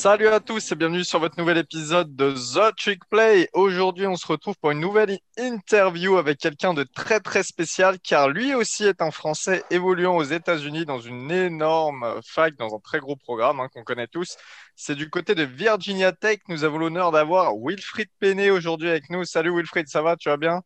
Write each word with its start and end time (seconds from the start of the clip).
Salut 0.00 0.28
à 0.28 0.40
tous 0.40 0.72
et 0.72 0.76
bienvenue 0.76 1.04
sur 1.04 1.18
votre 1.20 1.38
nouvel 1.38 1.58
épisode 1.58 2.16
de 2.16 2.32
The 2.32 2.74
Trick 2.74 3.04
Play. 3.10 3.50
Aujourd'hui, 3.52 4.06
on 4.06 4.16
se 4.16 4.26
retrouve 4.26 4.56
pour 4.58 4.70
une 4.70 4.80
nouvelle 4.80 5.18
interview 5.36 6.16
avec 6.16 6.38
quelqu'un 6.38 6.72
de 6.72 6.84
très 6.84 7.20
très 7.20 7.42
spécial 7.42 7.98
car 8.00 8.30
lui 8.30 8.54
aussi 8.54 8.86
est 8.86 9.02
un 9.02 9.10
Français 9.10 9.62
évoluant 9.68 10.16
aux 10.16 10.24
États-Unis 10.24 10.86
dans 10.86 11.00
une 11.00 11.30
énorme 11.30 12.18
fac, 12.26 12.56
dans 12.56 12.74
un 12.74 12.78
très 12.78 12.98
gros 12.98 13.14
programme 13.14 13.60
hein, 13.60 13.68
qu'on 13.74 13.84
connaît 13.84 14.06
tous. 14.06 14.38
C'est 14.74 14.94
du 14.94 15.10
côté 15.10 15.34
de 15.34 15.42
Virginia 15.42 16.12
Tech. 16.12 16.38
Nous 16.48 16.64
avons 16.64 16.78
l'honneur 16.78 17.12
d'avoir 17.12 17.52
Wilfried 17.54 18.08
Penet 18.20 18.48
aujourd'hui 18.48 18.88
avec 18.88 19.10
nous. 19.10 19.26
Salut 19.26 19.54
Wilfried, 19.54 19.86
ça 19.88 20.00
va? 20.00 20.16
Tu 20.16 20.30
vas 20.30 20.38
bien? 20.38 20.62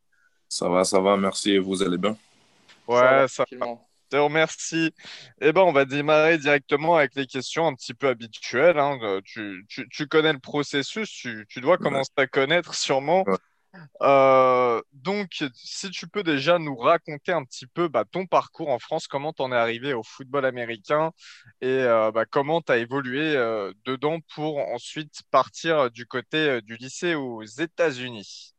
Ça 0.48 0.68
va, 0.68 0.84
ça 0.84 1.00
va, 1.00 1.16
merci. 1.16 1.54
Et 1.54 1.58
vous 1.58 1.82
allez 1.82 1.98
bien? 1.98 2.16
Ouais, 2.86 3.26
ça 3.26 3.44
va. 3.50 3.66
Je 3.66 3.93
te 4.14 4.18
remercie. 4.18 4.92
Eh 5.40 5.52
ben, 5.52 5.62
on 5.62 5.72
va 5.72 5.84
démarrer 5.84 6.38
directement 6.38 6.96
avec 6.96 7.14
les 7.14 7.26
questions 7.26 7.66
un 7.66 7.74
petit 7.74 7.94
peu 7.94 8.08
habituelles. 8.08 8.78
hein. 8.78 8.98
Euh, 9.02 9.20
Tu, 9.24 9.64
tu- 9.68 9.88
tu 9.88 10.06
connais 10.06 10.32
le 10.32 10.38
processus, 10.38 11.10
tu, 11.10 11.46
tu 11.48 11.60
dois 11.60 11.78
commencer 11.78 12.12
à 12.16 12.26
connaître 12.26 12.74
sûrement. 12.74 13.24
Ouais. 13.26 13.36
Euh, 14.02 14.80
donc, 14.92 15.44
si 15.54 15.90
tu 15.90 16.06
peux 16.06 16.22
déjà 16.22 16.60
nous 16.60 16.76
raconter 16.76 17.32
un 17.32 17.44
petit 17.44 17.66
peu 17.66 17.88
bah, 17.88 18.04
ton 18.08 18.26
parcours 18.26 18.68
en 18.68 18.78
France, 18.78 19.08
comment 19.08 19.32
tu 19.32 19.42
en 19.42 19.50
es 19.50 19.56
arrivé 19.56 19.94
au 19.94 20.04
football 20.04 20.44
américain 20.44 21.10
et 21.60 21.66
euh, 21.66 22.12
bah, 22.12 22.24
comment 22.24 22.60
tu 22.62 22.70
as 22.70 22.76
évolué 22.78 23.34
euh, 23.34 23.72
dedans 23.84 24.20
pour 24.34 24.58
ensuite 24.58 25.22
partir 25.32 25.90
du 25.90 26.06
côté 26.06 26.60
du 26.62 26.76
lycée 26.76 27.16
aux 27.16 27.42
États-Unis? 27.42 28.54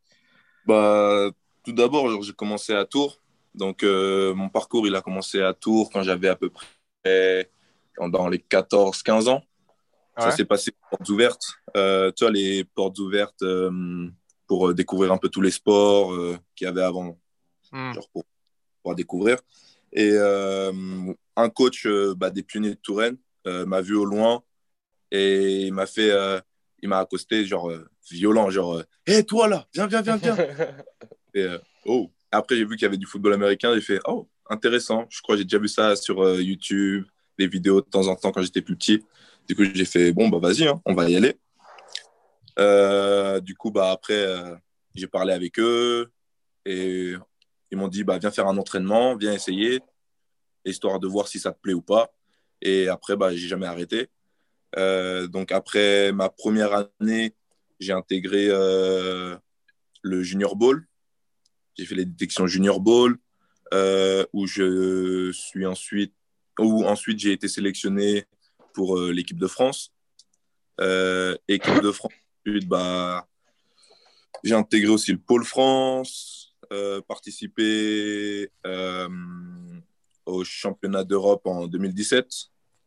Bah, 0.65 1.29
tout 1.63 1.71
d'abord, 1.71 2.21
j'ai 2.21 2.33
commencé 2.33 2.73
à 2.73 2.83
Tours. 2.85 3.21
Donc, 3.55 3.83
euh, 3.83 4.33
mon 4.33 4.49
parcours, 4.49 4.85
il 4.87 4.95
a 4.95 5.01
commencé 5.01 5.41
à 5.41 5.53
Tours 5.53 5.89
quand 5.91 6.03
j'avais 6.03 6.27
à 6.27 6.35
peu 6.35 6.49
près 6.49 7.49
dans 7.97 8.27
les 8.27 8.39
14-15 8.39 9.29
ans. 9.29 9.43
Ça 10.17 10.31
s'est 10.31 10.45
passé 10.45 10.71
aux 10.71 10.95
portes 10.97 11.09
ouvertes. 11.09 11.55
Euh, 11.75 12.11
tu 12.11 12.23
vois, 12.23 12.31
les 12.31 12.63
portes 12.63 12.97
ouvertes 12.99 13.41
euh, 13.41 14.07
pour 14.47 14.69
euh, 14.69 14.73
découvrir 14.73 15.11
un 15.11 15.17
peu 15.17 15.29
tous 15.29 15.41
les 15.41 15.51
sports 15.51 16.13
qu'il 16.55 16.65
y 16.65 16.67
avait 16.67 16.83
avant, 16.83 17.17
Hmm. 17.71 17.93
genre 17.93 18.07
pour 18.09 18.23
pouvoir 18.81 18.95
découvrir. 18.95 19.39
Et 19.91 20.15
un 20.17 21.49
coach 21.49 21.87
bah, 22.15 22.29
des 22.29 22.43
pionniers 22.43 22.75
de 22.75 22.79
Touraine 22.81 23.17
m'a 23.45 23.81
vu 23.81 23.95
au 23.95 24.05
loin 24.05 24.43
et 25.11 25.63
il 25.63 25.73
m'a 25.73 25.87
fait, 25.87 26.11
il 26.81 26.87
m'a 26.89 26.99
accosté, 26.99 27.43
genre 27.43 27.71
violent, 28.09 28.49
genre, 28.51 28.83
hé 29.07 29.23
toi 29.23 29.47
là, 29.47 29.67
viens, 29.73 29.87
viens, 29.87 30.01
viens, 30.01 30.17
viens. 30.17 30.37
Et, 31.33 31.47
oh. 31.85 32.09
Après, 32.35 32.55
j'ai 32.55 32.65
vu 32.65 32.75
qu'il 32.75 32.83
y 32.83 32.85
avait 32.85 32.97
du 32.97 33.05
football 33.05 33.33
américain. 33.33 33.73
J'ai 33.73 33.81
fait, 33.81 33.99
oh, 34.05 34.27
intéressant. 34.49 35.05
Je 35.09 35.21
crois 35.21 35.35
que 35.35 35.39
j'ai 35.39 35.45
déjà 35.45 35.59
vu 35.59 35.67
ça 35.67 35.95
sur 35.95 36.21
euh, 36.21 36.41
YouTube, 36.41 37.05
des 37.37 37.47
vidéos 37.47 37.81
de 37.81 37.85
temps 37.85 38.07
en 38.07 38.15
temps 38.15 38.31
quand 38.31 38.41
j'étais 38.41 38.61
plus 38.61 38.75
petit. 38.75 39.03
Du 39.47 39.55
coup, 39.55 39.63
j'ai 39.63 39.85
fait, 39.85 40.11
bon, 40.11 40.29
bah 40.29 40.39
vas-y, 40.39 40.67
hein, 40.67 40.81
on 40.85 40.93
va 40.93 41.09
y 41.09 41.15
aller. 41.15 41.37
Euh, 42.57 43.39
du 43.41 43.55
coup, 43.55 43.71
bah 43.71 43.91
après, 43.91 44.25
euh, 44.25 44.55
j'ai 44.95 45.07
parlé 45.07 45.33
avec 45.33 45.59
eux 45.59 46.11
et 46.65 47.13
ils 47.71 47.77
m'ont 47.77 47.87
dit, 47.87 48.03
bah 48.03 48.17
viens 48.17 48.31
faire 48.31 48.47
un 48.47 48.57
entraînement, 48.57 49.15
viens 49.15 49.33
essayer, 49.33 49.81
histoire 50.63 50.99
de 50.99 51.07
voir 51.07 51.27
si 51.27 51.39
ça 51.39 51.51
te 51.51 51.59
plaît 51.59 51.73
ou 51.73 51.81
pas. 51.81 52.13
Et 52.61 52.87
après, 52.87 53.15
bah, 53.15 53.35
j'ai 53.35 53.47
jamais 53.47 53.67
arrêté. 53.67 54.09
Donc 55.29 55.53
après 55.53 56.11
ma 56.11 56.27
première 56.27 56.89
année, 56.99 57.33
j'ai 57.79 57.93
intégré 57.93 58.47
le 58.49 60.23
Junior 60.23 60.55
Bowl. 60.55 60.85
J'ai 61.77 61.85
fait 61.85 61.95
les 61.95 62.05
détections 62.05 62.47
Junior 62.47 62.79
Bowl, 62.79 63.17
euh, 63.73 64.25
où 64.33 64.47
je 64.47 65.31
suis 65.31 65.65
ensuite, 65.65 66.13
où 66.59 66.85
ensuite 66.85 67.19
j'ai 67.19 67.33
été 67.33 67.47
sélectionné 67.47 68.25
pour 68.73 68.97
euh, 68.97 69.11
l'équipe 69.11 69.39
de 69.39 69.47
France. 69.47 69.91
Euh, 70.81 71.35
équipe 71.47 71.81
de 71.81 71.91
France, 71.91 72.13
bah, 72.67 73.27
j'ai 74.43 74.53
intégré 74.53 74.91
aussi 74.91 75.11
le 75.11 75.17
Pôle 75.17 75.43
France, 75.43 76.53
euh, 76.71 77.01
participé 77.01 78.49
euh, 78.65 79.09
au 80.25 80.43
championnat 80.43 81.03
d'Europe 81.03 81.45
en 81.45 81.67
2017, 81.67 82.27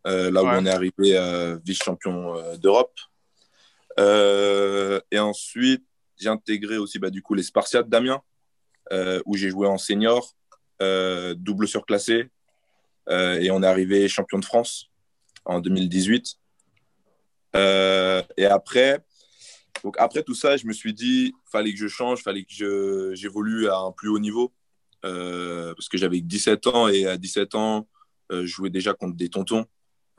euh, 0.07 0.31
là 0.31 0.43
où 0.43 0.47
on 0.47 0.67
est 0.67 0.71
arrivé 0.71 1.17
euh, 1.17 1.59
vice-champion 1.65 2.37
euh, 2.37 2.57
d'Europe. 2.57 2.95
Euh, 3.99 5.01
et 5.11 5.19
ensuite, 5.19 5.85
j'ai 6.17 6.29
intégré 6.29 6.77
aussi 6.79 6.99
bah, 6.99 7.11
du 7.11 7.23
coup 7.23 7.35
les 7.35 7.43
Spartiates 7.43 7.89
d'Amiens, 7.89 8.15
euh, 8.15 8.28
où 9.27 9.37
j'ai 9.37 9.51
joué 9.51 9.67
en 9.67 9.79
senior, 9.79 10.35
euh, 10.81 11.35
double 11.35 11.67
surclassé, 11.67 12.31
euh, 13.09 13.41
et 13.41 13.51
on 13.51 13.63
est 13.63 13.67
arrivé 13.67 14.09
champion 14.09 14.39
de 14.39 14.45
France 14.45 14.91
en 15.45 15.61
2018. 15.61 16.37
Euh, 17.57 18.23
et 18.37 18.47
après, 18.47 19.05
donc 19.83 19.97
après 19.99 20.23
tout 20.23 20.35
ça, 20.35 20.57
je 20.57 20.67
me 20.67 20.73
suis 20.73 20.93
dit, 20.93 21.35
fallait 21.51 21.73
que 21.73 21.79
je 21.79 21.89
change, 21.89 22.23
fallait 22.23 22.43
que 22.43 22.53
je, 22.53 23.15
j'évolue 23.15 23.69
à 23.69 23.79
un 23.79 23.93
plus 23.93 24.09
haut 24.09 24.19
niveau, 24.19 24.53
euh, 25.05 25.75
parce 25.75 25.89
que 25.89 25.97
j'avais 25.97 26.21
17 26.21 26.67
ans 26.67 26.89
et 26.89 27.07
à 27.07 27.17
17 27.17 27.55
ans, 27.55 27.89
euh, 28.31 28.43
je 28.43 28.47
jouais 28.47 28.71
déjà 28.71 28.93
contre 28.95 29.17
des 29.17 29.31
tontons. 29.31 29.65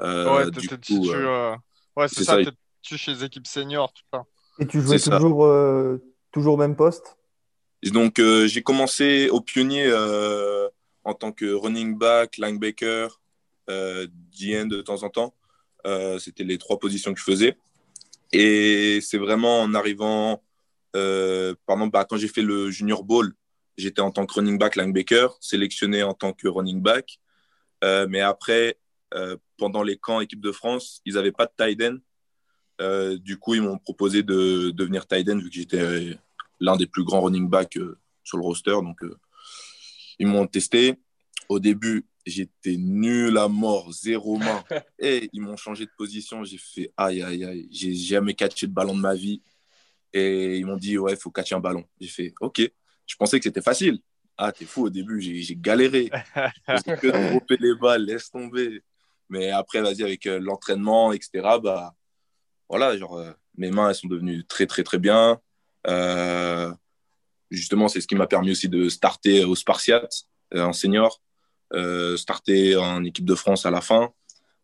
Euh, 0.02 0.46
Ouais, 0.46 0.52
tu, 0.52 0.96
euh, 1.14 1.56
euh, 1.98 2.08
c'est 2.08 2.24
ça, 2.24 2.44
ça. 2.44 2.52
tu 2.82 2.98
chez 2.98 3.14
les 3.14 3.24
équipes 3.24 3.46
seniors, 3.46 3.92
tout 3.94 4.04
ça. 4.12 4.24
Et 4.58 4.66
tu 4.66 4.82
jouais 4.82 5.00
toujours, 5.00 5.46
euh, 5.46 6.02
toujours 6.32 6.56
au 6.56 6.58
même 6.58 6.76
poste? 6.76 7.19
Donc, 7.84 8.20
euh, 8.20 8.48
j'ai 8.48 8.62
commencé 8.62 9.30
au 9.30 9.40
pionnier 9.42 9.86
euh, 9.88 10.68
en 11.04 11.14
tant 11.14 11.32
que 11.32 11.46
running 11.46 11.98
back, 11.98 12.38
linebacker, 12.38 13.22
euh, 13.70 14.08
DN 14.38 14.68
de 14.68 14.82
temps 14.82 15.04
en 15.04 15.10
temps. 15.10 15.34
Euh, 15.88 16.20
C'était 16.20 16.44
les 16.44 16.58
trois 16.58 16.78
positions 16.78 17.14
que 17.14 17.20
je 17.20 17.24
faisais. 17.24 17.58
Et 18.34 19.00
c'est 19.02 19.18
vraiment 19.18 19.62
en 19.62 19.74
arrivant, 19.74 20.44
par 20.94 21.76
exemple, 21.78 21.92
bah, 21.92 22.06
quand 22.06 22.18
j'ai 22.18 22.28
fait 22.28 22.42
le 22.42 22.70
Junior 22.70 23.04
Bowl, 23.04 23.34
j'étais 23.78 24.02
en 24.02 24.12
tant 24.12 24.26
que 24.26 24.34
running 24.34 24.58
back, 24.58 24.76
linebacker, 24.76 25.38
sélectionné 25.40 26.04
en 26.04 26.14
tant 26.14 26.34
que 26.34 26.48
running 26.48 26.82
back. 26.82 27.20
Mais 27.82 28.20
après, 28.20 28.78
pendant 29.58 29.82
les 29.82 29.98
camps 29.98 30.20
équipe 30.20 30.42
de 30.42 30.52
France, 30.52 31.02
ils 31.06 31.16
n'avaient 31.16 31.32
pas 31.32 31.48
de 31.48 31.54
tight 31.58 31.82
end. 31.82 33.18
Du 33.18 33.40
coup, 33.40 33.56
ils 33.56 33.64
m'ont 33.64 33.80
proposé 33.80 34.22
de 34.22 34.70
devenir 34.72 35.08
tight 35.08 35.28
end 35.28 35.40
vu 35.40 35.50
que 35.50 35.56
j'étais 35.56 36.16
l'un 36.60 36.76
des 36.76 36.88
plus 36.88 37.04
grands 37.04 37.22
running 37.22 37.48
backs 37.48 37.78
euh, 37.78 37.98
sur 38.24 38.38
le 38.38 38.44
roster. 38.44 38.72
Donc, 38.72 39.04
euh, 39.04 39.18
ils 40.20 40.28
m'ont 40.28 40.48
testé. 40.48 40.96
Au 41.48 41.60
début, 41.60 42.06
j'étais 42.26 42.78
nul 42.78 43.38
à 43.38 43.48
mort, 43.48 43.92
zéro 43.92 44.38
main. 44.38 44.64
Et 45.00 45.30
ils 45.34 45.42
m'ont 45.42 45.58
changé 45.58 45.86
de 45.86 45.92
position. 45.98 46.44
J'ai 46.44 46.58
fait 46.58 46.94
aïe, 46.98 47.22
aïe, 47.22 47.44
aïe. 47.44 47.68
J'ai 47.72 47.94
jamais 47.94 48.34
catché 48.34 48.68
de 48.68 48.74
ballon 48.74 48.96
de 48.96 49.02
ma 49.02 49.16
vie. 49.16 49.42
Et 50.14 50.58
ils 50.58 50.66
m'ont 50.66 50.78
dit, 50.78 50.98
ouais, 50.98 51.14
il 51.14 51.20
faut 51.20 51.32
catcher 51.32 51.56
un 51.56 51.60
ballon. 51.60 51.86
J'ai 52.00 52.08
fait, 52.08 52.34
OK. 52.42 52.62
Je 53.06 53.16
pensais 53.16 53.40
que 53.40 53.44
c'était 53.44 53.62
facile. 53.62 54.00
Ah, 54.38 54.52
t'es 54.52 54.66
fou, 54.66 54.86
au 54.86 54.90
début, 54.90 55.20
j'ai 55.20 55.42
j'ai 55.42 55.56
galéré. 55.56 56.10
Faisais 56.66 56.98
que 56.98 57.08
de 57.08 57.30
dropper 57.30 57.58
les 57.60 57.76
balles, 57.76 58.06
laisse 58.06 58.30
tomber. 58.30 58.82
Mais 59.28 59.52
après, 59.52 59.82
vas-y, 59.82 60.02
avec 60.02 60.26
euh, 60.26 60.40
l'entraînement, 60.40 61.12
etc., 61.12 61.30
bah, 61.62 61.94
voilà, 62.70 62.98
genre, 62.98 63.22
mes 63.58 63.72
mains, 63.72 63.90
elles 63.90 63.96
sont 63.96 64.08
devenues 64.08 64.46
très, 64.46 64.66
très, 64.66 64.84
très 64.84 64.98
bien. 64.98 65.40
Euh, 65.88 66.74
justement, 67.52 67.88
c'est 67.88 68.02
ce 68.02 68.08
qui 68.08 68.16
m'a 68.16 68.28
permis 68.28 68.52
aussi 68.52 68.70
de 68.70 68.90
starter 68.90 69.44
au 69.44 69.56
Spartiate, 69.56 70.24
euh, 70.54 70.64
en 70.64 70.74
senior, 70.74 71.22
euh, 71.74 72.18
starter 72.18 72.76
en 72.76 73.04
équipe 73.04 73.26
de 73.26 73.36
France 73.36 73.66
à 73.66 73.72
la 73.72 73.82
fin. 73.82 74.12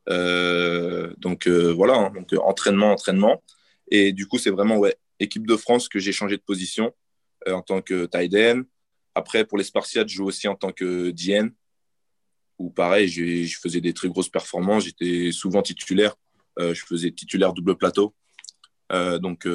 Donc, 0.07 1.47
voilà, 1.47 1.95
hein. 1.95 2.11
donc, 2.13 2.33
entraînement, 2.43 2.91
entraînement. 2.91 3.43
Et 3.89 4.13
du 4.13 4.27
coup, 4.27 4.37
c'est 4.37 4.51
vraiment, 4.51 4.77
ouais, 4.77 4.95
équipe 5.19 5.47
de 5.47 5.55
France 5.55 5.87
que 5.87 5.99
j'ai 5.99 6.11
changé 6.11 6.37
de 6.37 6.41
position 6.41 6.93
en 7.47 7.61
tant 7.61 7.81
que 7.81 8.05
tight. 8.05 8.65
Après, 9.15 9.45
pour 9.45 9.57
les 9.57 9.63
Spartiates, 9.63 10.09
je 10.09 10.15
joue 10.15 10.25
aussi 10.25 10.47
en 10.47 10.55
tant 10.55 10.71
que 10.71 11.11
DN, 11.11 11.51
où 12.59 12.69
pareil, 12.69 13.07
je 13.07 13.57
faisais 13.59 13.81
des 13.81 13.93
très 13.93 14.09
grosses 14.09 14.29
performances. 14.29 14.85
J'étais 14.85 15.31
souvent 15.31 15.61
titulaire. 15.61 16.15
Je 16.59 16.81
faisais 16.85 17.11
titulaire 17.11 17.53
double 17.53 17.75
plateau. 17.75 18.13
Donc, 18.91 19.47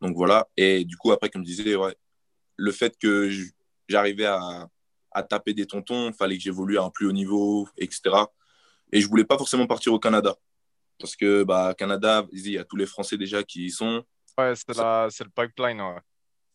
donc 0.00 0.16
voilà. 0.16 0.48
Et 0.56 0.84
du 0.84 0.96
coup, 0.96 1.12
après, 1.12 1.30
comme 1.30 1.42
je 1.42 1.52
disais, 1.52 1.76
ouais, 1.76 1.96
le 2.56 2.72
fait 2.72 2.96
que 2.98 3.30
j'arrivais 3.88 4.26
à, 4.26 4.68
à 5.12 5.22
taper 5.22 5.54
des 5.54 5.66
tontons, 5.66 6.08
il 6.08 6.14
fallait 6.14 6.36
que 6.36 6.42
j'évolue 6.42 6.78
à 6.78 6.84
un 6.84 6.90
plus 6.90 7.06
haut 7.06 7.12
niveau, 7.12 7.68
etc. 7.78 8.14
Et 8.92 9.00
je 9.00 9.08
voulais 9.08 9.24
pas 9.24 9.38
forcément 9.38 9.66
partir 9.66 9.92
au 9.92 9.98
Canada. 9.98 10.36
Parce 10.98 11.16
que, 11.16 11.42
bah, 11.42 11.74
Canada, 11.76 12.26
il 12.32 12.50
y 12.50 12.58
a 12.58 12.64
tous 12.64 12.76
les 12.76 12.86
Français 12.86 13.16
déjà 13.16 13.42
qui 13.42 13.66
y 13.66 13.70
sont. 13.70 14.04
Ouais, 14.38 14.52
c'est 14.54 15.24
le 15.24 15.30
pipeline, 15.30 15.80
ouais. 15.80 16.00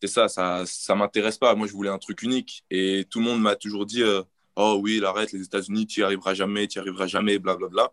c'est 0.02 0.08
ça, 0.08 0.28
ça, 0.28 0.64
ça 0.66 0.96
m'intéresse 0.96 1.38
pas. 1.38 1.54
Moi, 1.56 1.68
je 1.68 1.74
voulais 1.74 1.90
un 1.90 1.98
truc 1.98 2.22
unique. 2.22 2.64
Et 2.70 3.06
tout 3.10 3.20
le 3.20 3.26
monde 3.26 3.42
m'a 3.42 3.56
toujours 3.56 3.86
dit, 3.86 4.04
euh, 4.04 4.24
oh 4.56 4.80
oui, 4.82 5.04
arrête, 5.04 5.32
les 5.32 5.44
États-Unis, 5.44 5.88
tu 5.88 6.02
y 6.02 6.04
arriveras 6.04 6.34
jamais, 6.34 6.68
tu 6.68 6.78
y 6.78 6.80
arriveras 6.80 7.08
jamais, 7.08 7.40
blablabla. 7.40 7.92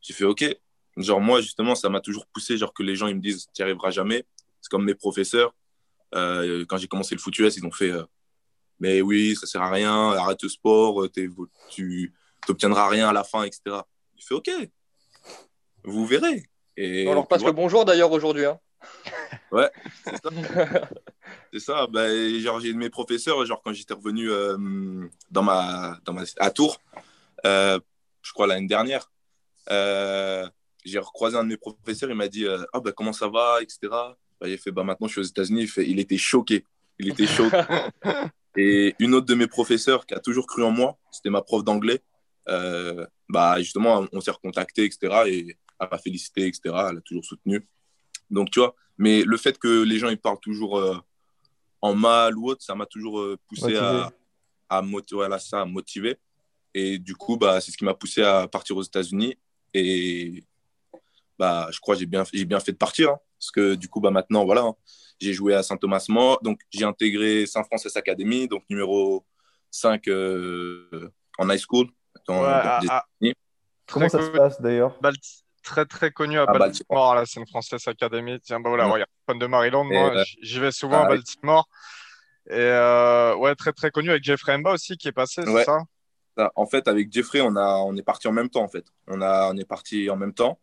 J'ai 0.00 0.14
fait, 0.14 0.24
ok. 0.24 0.44
Genre, 0.96 1.20
moi, 1.20 1.40
justement, 1.40 1.74
ça 1.74 1.88
m'a 1.88 2.00
toujours 2.00 2.26
poussé, 2.26 2.56
genre, 2.56 2.72
que 2.72 2.82
les 2.82 2.96
gens, 2.96 3.06
ils 3.06 3.16
me 3.16 3.20
disent, 3.20 3.46
tu 3.54 3.60
y 3.60 3.62
arriveras 3.62 3.90
jamais. 3.90 4.24
C'est 4.60 4.70
comme 4.70 4.84
mes 4.84 4.94
professeurs. 4.94 5.54
Euh, 6.14 6.64
quand 6.68 6.78
j'ai 6.78 6.88
commencé 6.88 7.14
le 7.14 7.20
foot 7.20 7.38
US, 7.38 7.56
ils 7.56 7.66
ont 7.66 7.70
fait, 7.70 7.90
euh, 7.90 8.04
mais 8.80 9.00
oui, 9.02 9.36
ça 9.36 9.46
sert 9.46 9.62
à 9.62 9.70
rien, 9.70 10.12
arrête 10.12 10.42
le 10.42 10.48
sport, 10.48 11.02
euh, 11.02 11.10
tu 11.70 12.14
n'obtiendras 12.48 12.88
rien 12.88 13.08
à 13.08 13.12
la 13.12 13.24
fin, 13.24 13.42
etc. 13.42 13.60
J'ai 14.16 14.26
fait, 14.26 14.34
ok, 14.34 14.50
vous 15.84 16.06
verrez. 16.06 16.48
Et 16.76 17.06
On 17.08 17.14
leur 17.14 17.26
passe 17.28 17.44
le 17.44 17.52
bonjour 17.52 17.84
d'ailleurs 17.84 18.12
aujourd'hui. 18.12 18.44
hein. 18.46 18.58
Ouais, 19.50 19.70
c'est 20.04 20.16
ça. 20.22 20.30
C'est 21.52 21.60
ça. 21.60 21.86
Bah, 21.86 22.06
genre, 22.38 22.60
j'ai 22.60 22.72
de 22.72 22.78
mes 22.78 22.90
professeurs, 22.90 23.44
genre, 23.44 23.60
quand 23.62 23.72
j'étais 23.72 23.94
revenu 23.94 24.30
euh, 24.30 24.56
dans 25.30 25.42
ma, 25.42 25.98
dans 26.04 26.12
ma, 26.12 26.22
à 26.38 26.50
Tours, 26.50 26.80
je 27.44 28.32
crois 28.32 28.46
l'année 28.46 28.66
dernière, 28.66 29.10
j'ai 29.68 30.98
recroisé 30.98 31.36
un 31.36 31.44
de 31.44 31.48
mes 31.48 31.56
professeurs, 31.56 32.10
il 32.10 32.16
m'a 32.16 32.28
dit 32.28 32.46
Ah, 32.72 32.80
bah, 32.80 32.92
comment 32.92 33.12
ça 33.12 33.28
va, 33.28 33.58
etc. 33.62 33.88
Bah, 34.40 34.48
j'ai 34.48 34.56
fait 34.56 34.70
bah, 34.70 34.84
Maintenant, 34.84 35.06
je 35.08 35.12
suis 35.12 35.20
aux 35.20 35.24
États-Unis. 35.24 35.62
Il, 35.62 35.68
fait- 35.68 35.88
il 35.88 35.98
était 35.98 36.16
choqué. 36.18 36.64
Il 36.98 37.08
était 37.08 37.26
choqué. 37.38 37.56
et 38.56 38.94
une 38.98 39.14
autre 39.14 39.26
de 39.26 39.34
mes 39.34 39.46
professeurs 39.46 40.06
qui 40.06 40.14
a 40.14 40.20
toujours 40.20 40.46
cru 40.46 40.62
en 40.64 40.70
moi, 40.70 40.96
c'était 41.10 41.30
ma 41.30 41.42
prof 41.42 41.62
d'anglais. 41.64 42.00
Euh, 42.48 43.06
bah, 43.28 43.56
justement, 43.60 44.06
on 44.12 44.20
s'est 44.20 44.30
recontacté, 44.30 44.84
etc. 44.84 44.98
Et 45.26 45.56
elle 45.80 45.88
m'a 45.90 45.98
félicité, 45.98 46.46
etc. 46.46 46.60
Elle 46.90 46.98
a 46.98 47.00
toujours 47.02 47.24
soutenu. 47.24 47.66
Donc, 48.30 48.50
tu 48.50 48.58
vois, 48.60 48.74
mais 48.96 49.22
le 49.22 49.36
fait 49.36 49.58
que 49.58 49.82
les 49.84 49.98
gens 49.98 50.08
ils 50.08 50.18
parlent 50.18 50.40
toujours 50.40 50.78
euh, 50.78 50.96
en 51.80 51.94
mal 51.94 52.36
ou 52.36 52.48
autre, 52.50 52.62
ça 52.62 52.74
m'a 52.74 52.86
toujours 52.86 53.20
euh, 53.20 53.38
poussé 53.48 53.62
Motivé. 53.74 53.78
à, 53.80 54.12
à, 54.70 54.82
moti- 54.82 55.14
voilà, 55.14 55.38
ça, 55.38 55.60
à 55.60 55.64
motiver. 55.64 56.16
Et 56.74 56.98
du 56.98 57.14
coup, 57.14 57.36
bah, 57.36 57.60
c'est 57.60 57.70
ce 57.70 57.76
qui 57.78 57.84
m'a 57.84 57.94
poussé 57.94 58.22
à 58.22 58.46
partir 58.48 58.76
aux 58.76 58.82
États-Unis. 58.82 59.36
Et 59.74 60.44
bah, 61.38 61.68
je 61.70 61.78
crois 61.80 61.94
que 61.94 62.00
j'ai 62.00 62.06
bien, 62.06 62.24
bien 62.46 62.60
fait 62.60 62.72
de 62.72 62.76
partir. 62.76 63.10
hein. 63.10 63.18
Parce 63.38 63.50
que 63.50 63.74
du 63.74 63.88
coup, 63.88 64.00
bah, 64.00 64.10
maintenant, 64.10 64.44
voilà, 64.44 64.62
hein, 64.62 64.74
j'ai 65.20 65.32
joué 65.32 65.54
à 65.54 65.62
Saint-Thomas-More. 65.62 66.40
Donc, 66.42 66.60
j'ai 66.70 66.84
intégré 66.84 67.46
Saint-Francis 67.46 67.96
Academy, 67.96 68.48
donc 68.48 68.62
numéro 68.68 69.24
5 69.70 70.06
euh, 70.08 71.10
en 71.38 71.48
high 71.50 71.58
school. 71.60 71.88
Dans, 72.26 72.42
Ouais, 72.42 72.48
dans 72.48 72.48
à- 72.50 72.80
des- 72.80 72.88
à- 73.30 73.32
Comment 73.90 74.08
ça 74.08 74.18
très 74.18 74.26
se 74.26 74.32
passe 74.32 74.60
d'ailleurs? 74.60 74.98
Très 75.62 75.84
très 75.86 76.10
connu 76.10 76.38
à 76.38 76.42
À 76.42 76.46
Baltimore, 76.58 77.12
à 77.12 77.14
la 77.16 77.26
San 77.26 77.46
Francisco 77.46 77.90
Academy. 77.90 78.38
Tiens, 78.40 78.60
bah 78.60 78.68
voilà, 78.70 78.86
Ouais. 78.86 78.92
regarde, 78.94 79.10
fan 79.26 79.38
de 79.38 79.46
Maryland, 79.46 79.84
moi, 79.84 80.14
euh, 80.16 80.24
j'y 80.42 80.60
vais 80.60 80.72
souvent 80.72 80.98
à 80.98 81.06
ah 81.06 81.10
oui. 81.10 81.16
Baltimore. 81.16 81.68
Et 82.50 82.54
euh, 82.54 83.34
ouais, 83.36 83.54
très 83.54 83.72
très 83.72 83.90
connu 83.90 84.10
avec 84.10 84.24
Jeffrey 84.24 84.54
Emba 84.54 84.72
aussi 84.72 84.96
qui 84.96 85.08
est 85.08 85.12
passé, 85.12 85.42
c'est 85.44 85.50
Ouais. 85.50 85.64
ça? 85.64 85.80
Ça, 86.36 86.52
En 86.54 86.66
fait, 86.66 86.86
avec 86.88 87.12
Jeffrey, 87.12 87.40
on, 87.40 87.56
a, 87.56 87.76
on 87.78 87.94
est 87.96 88.02
parti 88.02 88.28
en 88.28 88.32
même 88.32 88.48
temps. 88.48 88.62
En 88.62 88.68
fait, 88.68 88.84
on, 89.08 89.20
a, 89.20 89.50
on 89.52 89.56
est 89.56 89.66
parti 89.68 90.08
en 90.08 90.16
même 90.16 90.32
temps. 90.32 90.58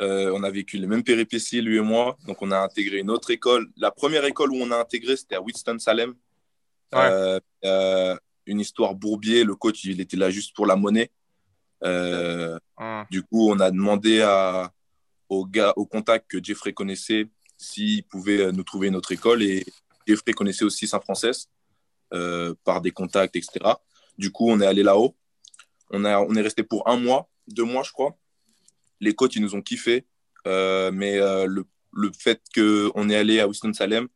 Euh, 0.00 0.30
on 0.34 0.42
a 0.42 0.50
vécu 0.50 0.76
les 0.76 0.86
mêmes 0.86 1.02
péripéties, 1.02 1.62
lui 1.62 1.78
et 1.78 1.80
moi. 1.80 2.16
Donc, 2.26 2.42
on 2.42 2.50
a 2.50 2.58
intégré 2.58 2.98
une 2.98 3.10
autre 3.10 3.30
école. 3.30 3.68
La 3.76 3.90
première 3.90 4.24
école 4.24 4.52
où 4.52 4.56
on 4.56 4.70
a 4.70 4.76
intégré, 4.76 5.16
c'était 5.16 5.36
à 5.36 5.40
Winston-Salem. 5.40 6.14
Ouais. 6.92 6.98
Euh, 7.10 7.40
euh, 7.64 8.16
une 8.46 8.60
histoire 8.60 8.94
bourbier. 8.94 9.44
Le 9.44 9.54
coach, 9.54 9.84
il 9.84 10.00
était 10.00 10.16
là 10.16 10.30
juste 10.30 10.54
pour 10.54 10.66
la 10.66 10.76
monnaie. 10.76 11.10
Euh, 11.84 12.58
du 13.10 13.22
coup, 13.22 13.50
on 13.50 13.58
a 13.60 13.70
demandé 13.70 14.20
à, 14.20 14.72
au 15.28 15.46
gars, 15.46 15.72
au 15.76 15.86
contact 15.86 16.30
que 16.30 16.42
Jeffrey 16.42 16.72
connaissait, 16.72 17.28
s'il 17.56 18.04
pouvait 18.04 18.52
nous 18.52 18.62
trouver 18.62 18.88
une 18.88 18.96
autre 18.96 19.12
école. 19.12 19.42
Et 19.42 19.64
Jeffrey 20.06 20.32
connaissait 20.32 20.64
aussi 20.64 20.86
Saint-Francis 20.86 21.48
par 22.10 22.80
des 22.80 22.92
contacts, 22.92 23.34
etc. 23.36 23.72
Du 24.16 24.30
coup, 24.30 24.50
on 24.50 24.60
est 24.60 24.66
allé 24.66 24.82
là-haut. 24.82 25.16
On, 25.90 26.04
a, 26.04 26.20
on 26.20 26.34
est 26.34 26.40
resté 26.40 26.62
pour 26.62 26.88
un 26.88 26.96
mois, 26.96 27.28
deux 27.48 27.64
mois, 27.64 27.82
je 27.82 27.92
crois. 27.92 28.16
Les 29.00 29.14
coachs, 29.14 29.36
ils 29.36 29.42
nous 29.42 29.54
ont 29.54 29.62
kiffé. 29.62 30.06
Euh, 30.46 30.90
mais 30.92 31.18
euh, 31.18 31.46
le, 31.46 31.64
le 31.92 32.10
fait 32.12 32.40
qu'on 32.54 33.08
est 33.08 33.16
allé 33.16 33.40
à 33.40 33.46
Winston-Salem, 33.46 34.08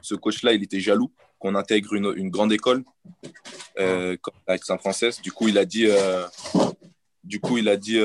ce 0.00 0.14
coach-là, 0.14 0.52
il 0.52 0.62
était 0.62 0.80
jaloux 0.80 1.12
qu'on 1.38 1.54
intègre 1.54 1.94
une, 1.94 2.12
une 2.16 2.30
grande 2.30 2.52
école 2.52 2.84
euh, 3.78 4.16
avec 4.46 4.64
Saint-Francis. 4.64 5.20
Du 5.20 5.32
coup, 5.32 5.48
il 5.48 5.58
a 5.58 5.64
dit, 5.64 5.88
du 7.24 7.40
coup, 7.40 7.58
il 7.58 7.68
a 7.68 7.76
dit 7.76 8.00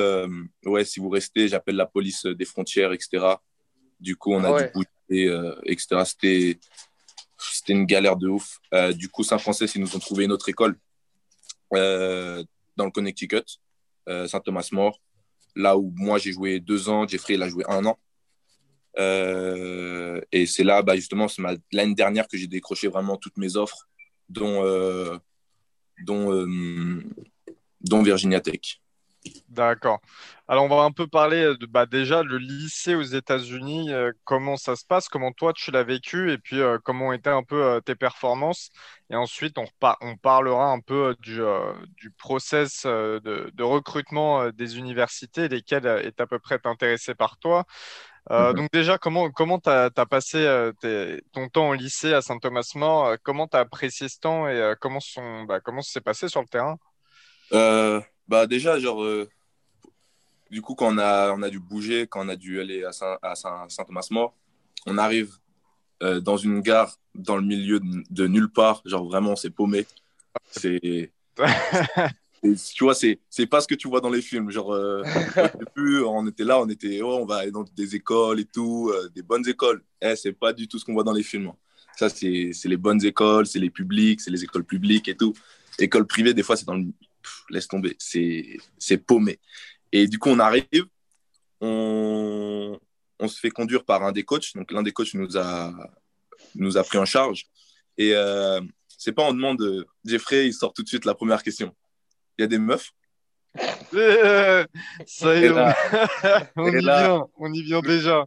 ouais, 0.65 0.85
si 0.85 0.99
vous 0.99 1.09
restez, 1.09 1.47
j'appelle 1.47 1.75
la 1.75 1.85
police 1.85 2.25
des 2.25 2.45
frontières, 2.45 2.93
etc. 2.93 3.25
Du 3.99 4.15
coup, 4.15 4.33
on 4.33 4.43
a 4.43 4.51
ouais. 4.51 4.71
dû 4.75 4.85
bouger, 5.09 5.53
etc. 5.65 6.01
C'était, 6.05 6.59
c'était 7.37 7.73
une 7.73 7.85
galère 7.85 8.15
de 8.15 8.27
ouf. 8.27 8.59
Du 8.95 9.09
coup, 9.09 9.23
Saint-Francis, 9.23 9.75
ils 9.75 9.81
nous 9.81 9.95
ont 9.95 9.99
trouvé 9.99 10.25
une 10.25 10.31
autre 10.31 10.49
école 10.49 10.75
dans 11.71 12.85
le 12.85 12.91
Connecticut, 12.91 13.59
Saint-Thomas-More, 14.07 14.99
là 15.57 15.77
où 15.77 15.91
moi 15.95 16.17
j'ai 16.17 16.31
joué 16.31 16.59
deux 16.59 16.87
ans, 16.89 17.07
Jeffrey 17.07 17.33
il 17.33 17.43
a 17.43 17.49
joué 17.49 17.63
un 17.67 17.85
an. 17.85 17.97
Euh, 18.97 20.21
et 20.31 20.45
c'est 20.45 20.63
là, 20.63 20.81
bah, 20.81 20.95
justement, 20.95 21.27
c'est 21.27 21.41
l'année 21.71 21.93
dernière 21.93 22.27
que 22.27 22.37
j'ai 22.37 22.47
décroché 22.47 22.87
vraiment 22.87 23.17
toutes 23.17 23.37
mes 23.37 23.55
offres, 23.55 23.87
dont, 24.29 24.63
euh, 24.63 25.17
euh, 26.09 27.03
dont 27.81 28.01
Virginia 28.01 28.39
Tech. 28.39 28.81
D'accord. 29.49 30.01
Alors, 30.49 30.65
on 30.65 30.67
va 30.67 30.83
un 30.83 30.91
peu 30.91 31.07
parler 31.07 31.41
de 31.57 31.65
bah, 31.65 31.85
déjà 31.85 32.21
le 32.21 32.37
lycée 32.37 32.95
aux 32.95 33.01
États-Unis, 33.01 33.93
euh, 33.93 34.11
comment 34.25 34.57
ça 34.57 34.75
se 34.75 34.85
passe, 34.85 35.07
comment 35.07 35.31
toi 35.31 35.53
tu 35.53 35.71
l'as 35.71 35.83
vécu 35.83 36.31
et 36.31 36.37
puis 36.37 36.59
euh, 36.59 36.77
comment 36.83 37.13
été 37.13 37.29
un 37.29 37.43
peu 37.43 37.63
euh, 37.63 37.79
tes 37.79 37.95
performances. 37.95 38.69
Et 39.09 39.15
ensuite, 39.15 39.57
on, 39.57 39.65
on 40.01 40.17
parlera 40.17 40.65
un 40.71 40.81
peu 40.81 41.09
euh, 41.11 41.15
du, 41.21 41.41
euh, 41.41 41.73
du 41.95 42.11
process 42.11 42.83
euh, 42.85 43.19
de, 43.21 43.49
de 43.53 43.63
recrutement 43.63 44.41
euh, 44.41 44.51
des 44.51 44.77
universités, 44.77 45.47
lesquelles 45.47 45.87
euh, 45.87 46.01
est 46.03 46.19
à 46.19 46.27
peu 46.27 46.39
près 46.39 46.59
intéressé 46.65 47.15
par 47.15 47.37
toi. 47.37 47.63
Euh, 48.31 48.53
Mhm. 48.53 48.55
donc 48.55 48.69
déjà, 48.73 48.97
comment 48.97 49.31
comment 49.31 49.59
t'as, 49.59 49.89
t'as 49.91 50.05
passé 50.07 50.37
euh, 50.39 50.71
ton 51.33 51.49
temps 51.49 51.69
au 51.69 51.73
lycée 51.75 52.13
à 52.13 52.21
Saint-Thomas-More? 52.21 53.05
euh, 53.07 53.17
Comment 53.23 53.47
t'as 53.47 53.61
apprécié 53.61 54.09
ce 54.09 54.19
temps 54.19 54.47
et 54.49 54.53
euh, 54.59 54.75
comment 54.79 54.99
sont, 55.01 55.43
bah, 55.43 55.59
comment 55.61 55.81
ça 55.81 55.93
s'est 55.93 56.01
passé 56.01 56.29
sur 56.29 56.41
le 56.41 56.47
terrain? 56.47 56.77
Bah 58.27 58.47
déjà, 58.47 58.79
genre, 58.79 59.03
euh, 59.03 59.29
du 60.49 60.61
coup, 60.61 60.75
quand 60.75 60.93
on 60.93 60.97
a, 60.97 61.33
on 61.33 61.41
a 61.41 61.49
dû 61.49 61.59
bouger, 61.59 62.07
quand 62.07 62.25
on 62.25 62.29
a 62.29 62.35
dû 62.35 62.59
aller 62.59 62.83
à 62.83 62.91
Saint- 62.91 63.17
à 63.21 63.35
Saint- 63.35 63.67
Saint-Thomas-More, 63.69 64.33
on 64.85 64.97
arrive 64.97 65.37
euh, 66.03 66.19
dans 66.21 66.37
une 66.37 66.61
gare 66.61 66.95
dans 67.15 67.37
le 67.37 67.43
milieu 67.43 67.79
de, 67.79 68.03
de 68.09 68.27
nulle 68.27 68.49
part, 68.49 68.81
genre 68.85 69.05
vraiment, 69.05 69.35
c'est 69.35 69.49
paumé. 69.49 69.85
C'est, 70.51 71.11
tu 72.75 72.83
vois, 72.83 72.93
c'est, 72.93 73.19
c'est 73.29 73.47
pas 73.47 73.61
ce 73.61 73.67
que 73.67 73.75
tu 73.75 73.87
vois 73.87 73.99
dans 73.99 74.09
les 74.11 74.21
films. 74.21 74.51
Genre, 74.51 74.73
euh, 74.73 75.01
au 75.03 75.57
début, 75.75 76.01
on 76.03 76.27
était 76.27 76.43
là, 76.43 76.59
on 76.59 76.69
était, 76.69 77.01
oh, 77.01 77.17
on 77.21 77.25
va 77.25 77.37
aller 77.37 77.51
dans 77.51 77.63
des 77.75 77.95
écoles 77.95 78.39
et 78.39 78.45
tout, 78.45 78.91
euh, 78.93 79.09
des 79.09 79.23
bonnes 79.23 79.47
écoles. 79.47 79.83
Eh, 80.01 80.15
c'est 80.15 80.33
pas 80.33 80.53
du 80.53 80.67
tout 80.67 80.77
ce 80.79 80.85
qu'on 80.85 80.93
voit 80.93 81.03
dans 81.03 81.13
les 81.13 81.23
films. 81.23 81.51
Ça, 81.97 82.09
c'est, 82.09 82.51
c'est 82.53 82.69
les 82.69 82.77
bonnes 82.77 83.03
écoles, 83.03 83.47
c'est 83.47 83.59
les 83.59 83.71
publics, 83.71 84.21
c'est 84.21 84.29
les 84.31 84.43
écoles 84.43 84.63
publiques 84.63 85.07
et 85.07 85.17
tout. 85.17 85.33
École 85.79 86.05
privée, 86.05 86.33
des 86.33 86.43
fois, 86.43 86.55
c'est 86.55 86.65
dans 86.65 86.75
le. 86.75 86.85
Laisse 87.49 87.67
tomber, 87.67 87.95
c'est, 87.99 88.57
c'est 88.77 88.97
paumé. 88.97 89.39
Et 89.91 90.07
du 90.07 90.19
coup, 90.19 90.29
on 90.29 90.39
arrive, 90.39 90.85
on, 91.61 92.77
on 93.19 93.27
se 93.27 93.39
fait 93.39 93.49
conduire 93.49 93.83
par 93.83 94.03
un 94.03 94.11
des 94.11 94.23
coachs. 94.23 94.53
Donc, 94.55 94.71
l'un 94.71 94.83
des 94.83 94.91
coachs 94.91 95.13
nous 95.13 95.37
a, 95.37 95.73
nous 96.55 96.77
a 96.77 96.83
pris 96.83 96.97
en 96.97 97.05
charge. 97.05 97.45
Et 97.97 98.13
euh, 98.15 98.61
c'est 98.97 99.11
pas, 99.13 99.23
on 99.23 99.33
demande, 99.33 99.61
euh, 99.61 99.85
Jeffrey, 100.05 100.47
il 100.47 100.53
sort 100.53 100.73
tout 100.73 100.83
de 100.83 100.87
suite 100.87 101.05
la 101.05 101.15
première 101.15 101.41
question. 101.43 101.73
Il 102.37 102.41
y 102.41 102.45
a 102.45 102.47
des 102.47 102.59
meufs? 102.59 102.91
Euh, 103.95 104.65
Ça 105.07 105.35
y 105.35 105.45
est, 105.45 105.49
là- 105.49 105.75
on, 106.55 106.67
y 106.71 106.81
là- 106.81 107.01
vient, 107.07 107.27
on 107.37 107.53
y 107.53 107.63
vient 107.63 107.81
déjà. 107.81 108.25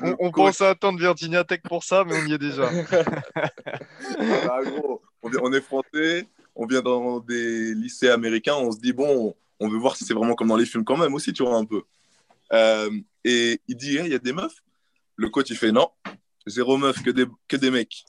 On, 0.00 0.14
on 0.20 0.30
pensait 0.30 0.66
attendre 0.66 0.98
Virginia 0.98 1.42
Tech 1.44 1.60
pour 1.62 1.82
ça, 1.84 2.04
mais 2.04 2.14
on 2.20 2.26
y 2.26 2.34
est 2.34 2.38
déjà. 2.38 2.68
Ah, 4.50 4.60
gros, 4.64 5.00
on, 5.22 5.28
vient- 5.30 5.40
on 5.42 5.52
est 5.52 5.60
français, 5.60 6.26
on 6.58 6.66
vient 6.66 6.82
dans 6.82 7.20
des 7.20 7.72
lycées 7.74 8.10
américains, 8.10 8.56
on 8.56 8.72
se 8.72 8.80
dit, 8.80 8.92
bon, 8.92 9.34
on 9.60 9.68
veut 9.68 9.78
voir 9.78 9.96
si 9.96 10.04
c'est 10.04 10.12
vraiment 10.12 10.34
comme 10.34 10.48
dans 10.48 10.56
les 10.56 10.66
films 10.66 10.84
quand 10.84 10.96
même 10.96 11.14
aussi, 11.14 11.32
tu 11.32 11.44
vois, 11.44 11.56
un 11.56 11.64
peu. 11.64 11.82
Euh, 12.52 12.90
et 13.24 13.60
il 13.68 13.76
dit, 13.76 13.96
Hey, 13.96 14.06
il 14.06 14.12
y 14.12 14.14
a 14.14 14.18
des 14.18 14.32
meufs 14.32 14.64
Le 15.16 15.28
coach, 15.28 15.50
il 15.50 15.56
fait, 15.56 15.70
non, 15.70 15.88
zéro 16.46 16.76
meuf, 16.76 17.00
que 17.02 17.10
des, 17.10 17.26
que 17.46 17.56
des 17.56 17.70
mecs. 17.70 18.04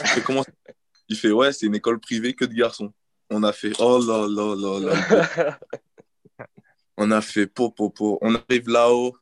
Je 0.00 0.06
fais, 0.06 0.20
comment 0.20 0.44
Il 1.08 1.16
fait, 1.16 1.30
ouais, 1.30 1.52
c'est 1.52 1.66
une 1.66 1.74
école 1.74 1.98
privée 1.98 2.34
que 2.34 2.44
de 2.44 2.52
garçons. 2.52 2.92
On 3.30 3.42
a 3.42 3.52
fait, 3.52 3.72
oh 3.78 3.98
là 4.04 4.26
là 4.28 4.54
là 4.54 4.80
là. 4.80 5.58
On 6.96 7.10
a 7.10 7.20
fait, 7.22 7.46
po, 7.46 7.70
po, 7.70 7.90
po. 7.90 8.18
On 8.20 8.34
arrive 8.34 8.68
là-haut, 8.68 9.16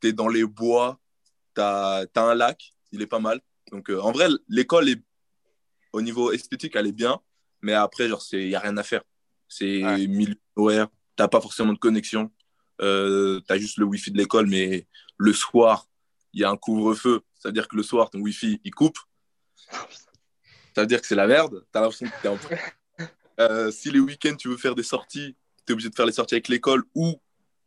t'es 0.00 0.12
dans 0.12 0.28
les 0.28 0.44
bois, 0.44 0.98
t'as 1.54 2.04
as 2.14 2.20
un 2.20 2.34
lac, 2.34 2.74
il 2.92 3.02
est 3.02 3.06
pas 3.06 3.20
mal. 3.20 3.40
Donc, 3.70 3.90
euh, 3.90 4.00
en 4.00 4.10
vrai, 4.10 4.28
l'école 4.48 4.88
est 4.88 5.00
au 5.92 6.00
niveau 6.00 6.32
esthétique, 6.32 6.74
elle 6.76 6.86
est 6.86 6.92
bien, 6.92 7.20
mais 7.62 7.72
après, 7.72 8.08
genre, 8.08 8.22
il 8.32 8.48
n'y 8.48 8.54
a 8.54 8.60
rien 8.60 8.76
à 8.76 8.82
faire. 8.82 9.02
C'est 9.48 9.82
Ouais. 9.84 10.06
milieu 10.06 10.34
horaire, 10.56 10.88
t'as 11.16 11.28
pas 11.28 11.40
forcément 11.40 11.72
de 11.72 11.78
connexion, 11.78 12.30
euh, 12.80 13.40
t'as 13.46 13.58
juste 13.58 13.78
le 13.78 13.84
Wi-Fi 13.84 14.10
de 14.10 14.18
l'école, 14.18 14.46
mais 14.46 14.86
le 15.18 15.32
soir, 15.32 15.86
il 16.32 16.40
y 16.40 16.44
a 16.44 16.50
un 16.50 16.56
couvre-feu, 16.56 17.20
c'est-à-dire 17.34 17.68
que 17.68 17.76
le 17.76 17.82
soir, 17.82 18.10
ton 18.10 18.18
Wi-Fi, 18.20 18.60
il 18.64 18.74
coupe. 18.74 18.98
Ça 20.74 20.80
veut 20.82 20.86
dire 20.86 21.00
que 21.00 21.06
c'est 21.06 21.14
la 21.14 21.26
merde, 21.26 21.64
t'as 21.70 21.80
l'impression 21.80 22.06
que 22.06 22.22
t'es 22.22 22.28
en... 22.28 22.38
Euh, 23.40 23.70
si 23.70 23.90
les 23.90 23.98
week-ends, 23.98 24.36
tu 24.36 24.48
veux 24.48 24.58
faire 24.58 24.74
des 24.74 24.82
sorties, 24.82 25.34
t'es 25.64 25.72
obligé 25.72 25.88
de 25.88 25.94
faire 25.94 26.04
les 26.04 26.12
sorties 26.12 26.34
avec 26.34 26.48
l'école 26.48 26.84
ou 26.94 27.18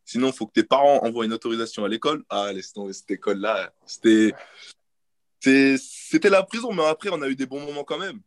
sinon, 0.06 0.28
il 0.28 0.34
faut 0.34 0.46
que 0.46 0.54
tes 0.54 0.64
parents 0.64 1.04
envoient 1.04 1.26
une 1.26 1.34
autorisation 1.34 1.84
à 1.84 1.88
l'école. 1.90 2.24
Ah, 2.30 2.54
laisse 2.54 2.72
tomber 2.72 2.94
cette 2.94 3.10
école-là, 3.10 3.74
c'était 3.86 4.32
c'était 5.42 6.30
la 6.30 6.44
prison, 6.44 6.72
mais 6.72 6.86
après, 6.86 7.10
on 7.12 7.22
a 7.22 7.28
eu 7.28 7.36
des 7.36 7.46
bons 7.48 7.60
moments 7.66 7.84
quand 7.84 7.98
même. 7.98 8.22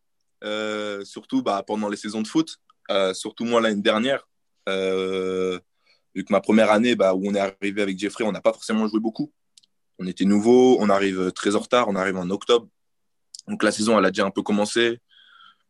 Euh, 0.44 1.04
surtout 1.04 1.42
bah, 1.42 1.62
pendant 1.66 1.88
les 1.88 1.96
saisons 1.96 2.22
de 2.22 2.28
foot. 2.28 2.58
Euh, 2.90 3.14
surtout 3.14 3.44
moi 3.44 3.60
l'année 3.60 3.82
dernière. 3.82 4.28
Euh, 4.68 5.58
vu 6.14 6.24
que 6.24 6.32
ma 6.32 6.40
première 6.40 6.70
année, 6.70 6.94
bah, 6.94 7.14
où 7.14 7.26
on 7.26 7.34
est 7.34 7.40
arrivé 7.40 7.82
avec 7.82 7.98
Jeffrey, 7.98 8.24
on 8.24 8.32
n'a 8.32 8.40
pas 8.40 8.52
forcément 8.52 8.86
joué 8.86 9.00
beaucoup. 9.00 9.32
on 9.98 10.06
était 10.06 10.24
nouveau, 10.24 10.78
on 10.80 10.90
arrive 10.90 11.32
très 11.32 11.56
en 11.56 11.60
retard, 11.60 11.88
on 11.88 11.96
arrive 11.96 12.16
en 12.16 12.30
octobre. 12.30 12.68
Donc 13.48 13.62
la 13.62 13.72
saison, 13.72 13.98
elle 13.98 14.04
a 14.04 14.10
déjà 14.10 14.24
un 14.26 14.30
peu 14.30 14.42
commencé. 14.42 15.00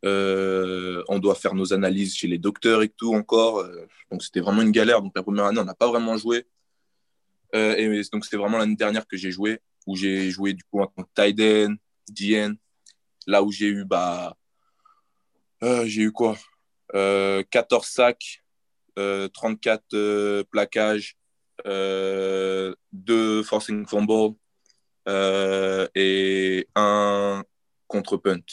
On 0.03 1.19
doit 1.19 1.35
faire 1.35 1.55
nos 1.55 1.73
analyses 1.73 2.15
chez 2.15 2.27
les 2.27 2.37
docteurs 2.37 2.83
et 2.83 2.89
tout 2.89 3.13
encore. 3.15 3.65
Donc 4.11 4.23
c'était 4.23 4.39
vraiment 4.41 4.61
une 4.61 4.71
galère. 4.71 5.01
Donc 5.01 5.13
la 5.15 5.23
première 5.23 5.45
année, 5.45 5.59
on 5.59 5.65
n'a 5.65 5.75
pas 5.75 5.87
vraiment 5.87 6.17
joué. 6.17 6.45
Et 7.53 8.01
donc 8.11 8.25
c'était 8.25 8.37
vraiment 8.37 8.57
l'année 8.59 8.75
dernière 8.75 9.07
que 9.07 9.17
j'ai 9.17 9.31
joué, 9.31 9.59
où 9.87 9.95
j'ai 9.95 10.29
joué 10.29 10.53
du 10.53 10.63
coup 10.63 10.81
en 10.81 10.87
tant 10.87 11.03
que 11.03 11.09
là 13.27 13.43
où 13.43 13.51
j'ai 13.51 13.67
eu, 13.67 13.85
bah, 13.85 14.35
j'ai 15.61 16.03
eu 16.03 16.11
quoi? 16.11 16.37
14 16.93 17.87
sacs, 17.87 18.43
34 18.95 20.43
plaquages, 20.51 21.17
2 21.65 22.73
forcing 23.43 23.85
fumble 23.87 24.35
et 25.95 26.67
un 26.75 27.43
contre-punt. 27.87 28.43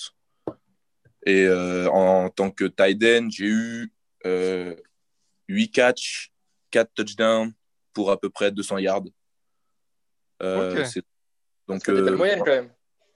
Et 1.26 1.44
euh, 1.44 1.88
en 1.90 2.30
tant 2.30 2.50
que 2.52 2.64
tight 2.64 3.02
end, 3.02 3.28
j'ai 3.30 3.46
eu 3.46 3.92
euh, 4.24 4.76
8 5.48 5.70
catchs, 5.70 6.32
4 6.70 6.90
touchdowns 6.94 7.52
pour 7.92 8.12
à 8.12 8.18
peu 8.18 8.30
près 8.30 8.52
200 8.52 8.78
yards. 8.78 9.02
Euh, 10.42 10.84
c'est 10.84 11.02
donc 11.66 11.84
des 11.84 11.92
belles 11.92 12.14
euh, 12.14 12.16
moyennes 12.16 12.38
quand 12.38 12.46
même. 12.46 12.70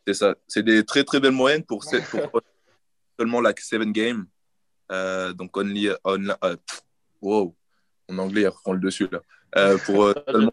C'est 0.06 0.14
ça. 0.14 0.34
C'est 0.48 0.64
des 0.64 0.84
très 0.84 1.04
très 1.04 1.20
belles 1.20 1.30
moyennes 1.30 1.64
pour, 1.64 1.84
pour 2.10 2.40
seulement 3.20 3.40
like 3.40 3.60
7 3.60 3.92
games. 3.92 4.26
donc 5.34 5.56
only, 5.56 5.90
on, 6.04 6.28
wow, 7.20 7.54
en 8.08 8.18
anglais 8.18 8.42
il 8.42 8.50
prend 8.50 8.72
le 8.72 8.80
dessus 8.80 9.08
là. 9.10 9.78
pour 9.84 10.12
seulement 10.28 10.52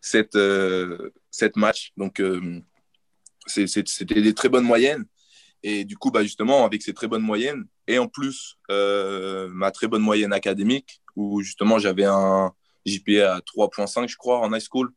7, 0.00 0.38
7 1.30 1.56
matchs. 1.56 1.92
Donc 1.96 2.22
c'était 3.46 4.22
des 4.22 4.34
très 4.34 4.48
bonnes 4.48 4.64
moyennes. 4.64 5.04
Et 5.62 5.84
du 5.84 5.96
coup, 5.96 6.10
bah, 6.10 6.22
justement, 6.22 6.64
avec 6.64 6.82
ces 6.82 6.94
très 6.94 7.08
bonnes 7.08 7.22
moyennes, 7.22 7.66
et 7.86 7.98
en 7.98 8.06
plus, 8.06 8.56
euh, 8.70 9.48
ma 9.48 9.70
très 9.70 9.88
bonne 9.88 10.02
moyenne 10.02 10.32
académique, 10.32 11.02
où 11.16 11.40
justement, 11.42 11.78
j'avais 11.78 12.04
un 12.04 12.52
JPA 12.86 13.34
à 13.36 13.40
3.5, 13.40 14.08
je 14.08 14.16
crois, 14.16 14.38
en 14.38 14.54
high 14.54 14.62
school, 14.62 14.92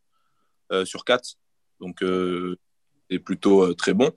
euh, 0.72 0.86
sur 0.86 1.04
4. 1.04 1.36
Donc, 1.80 2.04
euh, 2.04 2.58
c'est 3.10 3.20
plutôt 3.20 3.74
très 3.74 3.94
bon. 3.94 4.12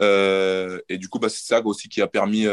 Et 0.00 0.98
du 0.98 1.08
coup, 1.08 1.18
bah, 1.18 1.28
c'est 1.28 1.46
ça 1.46 1.64
aussi 1.64 1.88
qui 1.88 2.00
a 2.00 2.06
permis 2.06 2.46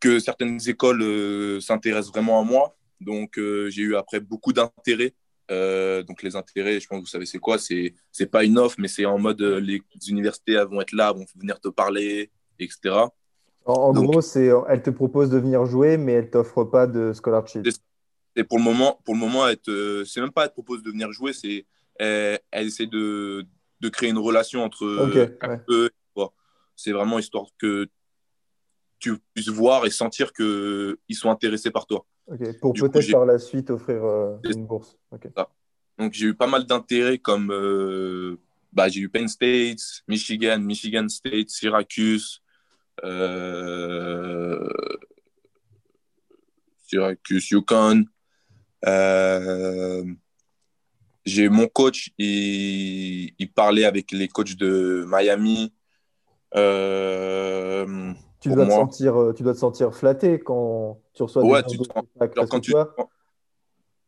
que 0.00 0.18
certaines 0.18 0.58
écoles 0.68 1.60
s'intéressent 1.62 2.12
vraiment 2.12 2.40
à 2.40 2.44
moi. 2.44 2.76
Donc, 3.00 3.34
j'ai 3.36 3.82
eu 3.82 3.96
après 3.96 4.20
beaucoup 4.20 4.52
d'intérêt 4.52 5.14
euh, 5.52 6.02
donc 6.02 6.22
les 6.22 6.36
intérêts, 6.36 6.80
je 6.80 6.86
pense 6.86 6.98
que 6.98 7.04
vous 7.04 7.10
savez 7.10 7.26
c'est 7.26 7.38
quoi? 7.38 7.58
C'est 7.58 7.94
c'est 8.10 8.26
pas 8.26 8.44
une 8.44 8.58
offre, 8.58 8.76
mais 8.78 8.88
c'est 8.88 9.04
en 9.04 9.18
mode 9.18 9.40
euh, 9.42 9.60
les 9.60 9.82
universités 10.08 10.62
vont 10.70 10.80
être 10.80 10.92
là, 10.92 11.12
vont 11.12 11.26
venir 11.36 11.60
te 11.60 11.68
parler, 11.68 12.30
etc. 12.58 12.94
En, 13.64 13.92
gros, 13.92 14.20
c'est 14.20 14.50
elle 14.68 14.82
te 14.82 14.90
propose 14.90 15.30
de 15.30 15.38
venir 15.38 15.64
jouer, 15.66 15.96
mais 15.96 16.12
elle 16.12 16.30
t'offre 16.30 16.64
pas 16.64 16.86
de 16.86 17.12
scholarship. 17.12 17.66
Et 18.34 18.44
pour 18.44 18.58
le 18.58 18.64
moment, 18.64 19.00
pour 19.04 19.14
le 19.14 19.20
moment, 19.20 19.46
elle 19.46 19.58
c'est 20.06 20.20
même 20.20 20.32
pas 20.32 20.44
elle 20.44 20.48
te 20.48 20.54
propose 20.54 20.82
de 20.82 20.90
venir 20.90 21.12
jouer, 21.12 21.32
c'est 21.32 21.66
elle, 21.98 22.40
essaie 22.52 22.86
de, 22.86 23.44
de 23.82 23.88
créer 23.88 24.10
une 24.10 24.18
relation 24.18 24.62
entre 24.62 24.84
eux. 24.86 25.90
C'est 26.76 26.92
vraiment 26.92 27.18
histoire 27.18 27.46
que 27.58 27.88
tu 28.98 29.18
puisses 29.34 29.48
voir 29.48 29.84
et 29.84 29.90
sentir 29.90 30.32
qu'ils 30.32 30.96
sont 31.16 31.30
intéressés 31.30 31.70
par 31.70 31.86
toi. 31.86 32.06
Pour 32.60 32.72
peut-être 32.72 33.10
par 33.10 33.26
la 33.26 33.38
suite 33.38 33.70
offrir 33.70 34.04
euh, 34.04 34.36
une 34.44 34.64
bourse. 34.66 34.96
Donc 35.98 36.12
j'ai 36.12 36.26
eu 36.26 36.34
pas 36.34 36.46
mal 36.46 36.64
d'intérêts 36.64 37.18
comme 37.18 37.50
euh, 37.52 38.38
bah, 38.72 38.88
j'ai 38.88 39.00
eu 39.00 39.08
Penn 39.08 39.28
State, 39.28 39.80
Michigan, 40.08 40.58
Michigan 40.60 41.08
State, 41.08 41.50
Syracuse, 41.50 42.40
euh, 43.04 44.68
Syracuse, 46.86 47.50
Yukon. 47.50 48.04
J'ai 51.24 51.48
mon 51.48 51.68
coach, 51.68 52.10
il, 52.18 53.32
il, 53.38 53.52
parlait 53.52 53.84
avec 53.84 54.10
les 54.12 54.28
coachs 54.28 54.56
de 54.56 55.04
Miami. 55.08 55.72
tu 58.40 58.48
dois, 58.50 58.66
te 58.66 58.70
sentir, 58.70 59.32
tu 59.34 59.42
dois 59.42 59.54
te 59.54 59.58
sentir 59.58 59.94
flatté 59.94 60.40
quand 60.40 61.00
tu 61.14 61.22
reçois 61.22 61.44
ouais, 61.44 61.62
des 61.62 61.78
tu 61.78 61.78
quand 62.48 62.60
tu... 62.60 62.74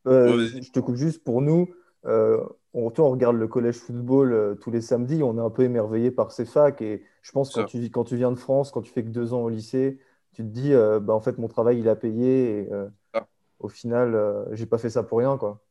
Euh, 0.06 0.48
je 0.60 0.70
te 0.70 0.80
coupe 0.80 0.96
juste 0.96 1.24
pour 1.24 1.40
nous. 1.40 1.74
Euh, 2.06 2.44
on, 2.74 2.92
on, 2.98 3.10
regarde 3.10 3.36
le 3.36 3.48
collège 3.48 3.76
football 3.76 4.32
euh, 4.32 4.54
tous 4.54 4.70
les 4.70 4.82
samedis, 4.82 5.22
on 5.22 5.38
est 5.38 5.40
un 5.40 5.50
peu 5.50 5.62
émerveillé 5.62 6.10
par 6.10 6.32
ces 6.32 6.44
facs. 6.44 6.82
Et 6.82 7.02
je 7.22 7.32
pense 7.32 7.54
que 7.54 7.60
quand 7.60 7.66
tu, 7.66 7.90
quand 7.90 8.04
tu 8.04 8.16
viens 8.16 8.30
de 8.30 8.38
France, 8.38 8.70
quand 8.70 8.82
tu 8.82 8.92
fais 8.92 9.02
que 9.02 9.08
deux 9.08 9.32
ans 9.32 9.42
au 9.42 9.48
lycée, 9.48 9.98
tu 10.32 10.42
te 10.42 10.48
dis, 10.48 10.72
bah, 10.72 11.14
en 11.14 11.20
fait, 11.20 11.38
mon 11.38 11.48
travail, 11.48 11.78
il 11.78 11.88
a 11.88 11.96
payé. 11.96 12.58
Et 12.58 12.68
ah. 13.14 13.26
au 13.60 13.68
final, 13.68 14.46
j'ai 14.52 14.66
pas 14.66 14.78
fait 14.78 14.90
ça 14.90 15.02
pour 15.02 15.18
rien. 15.18 15.38
quoi. 15.38 15.63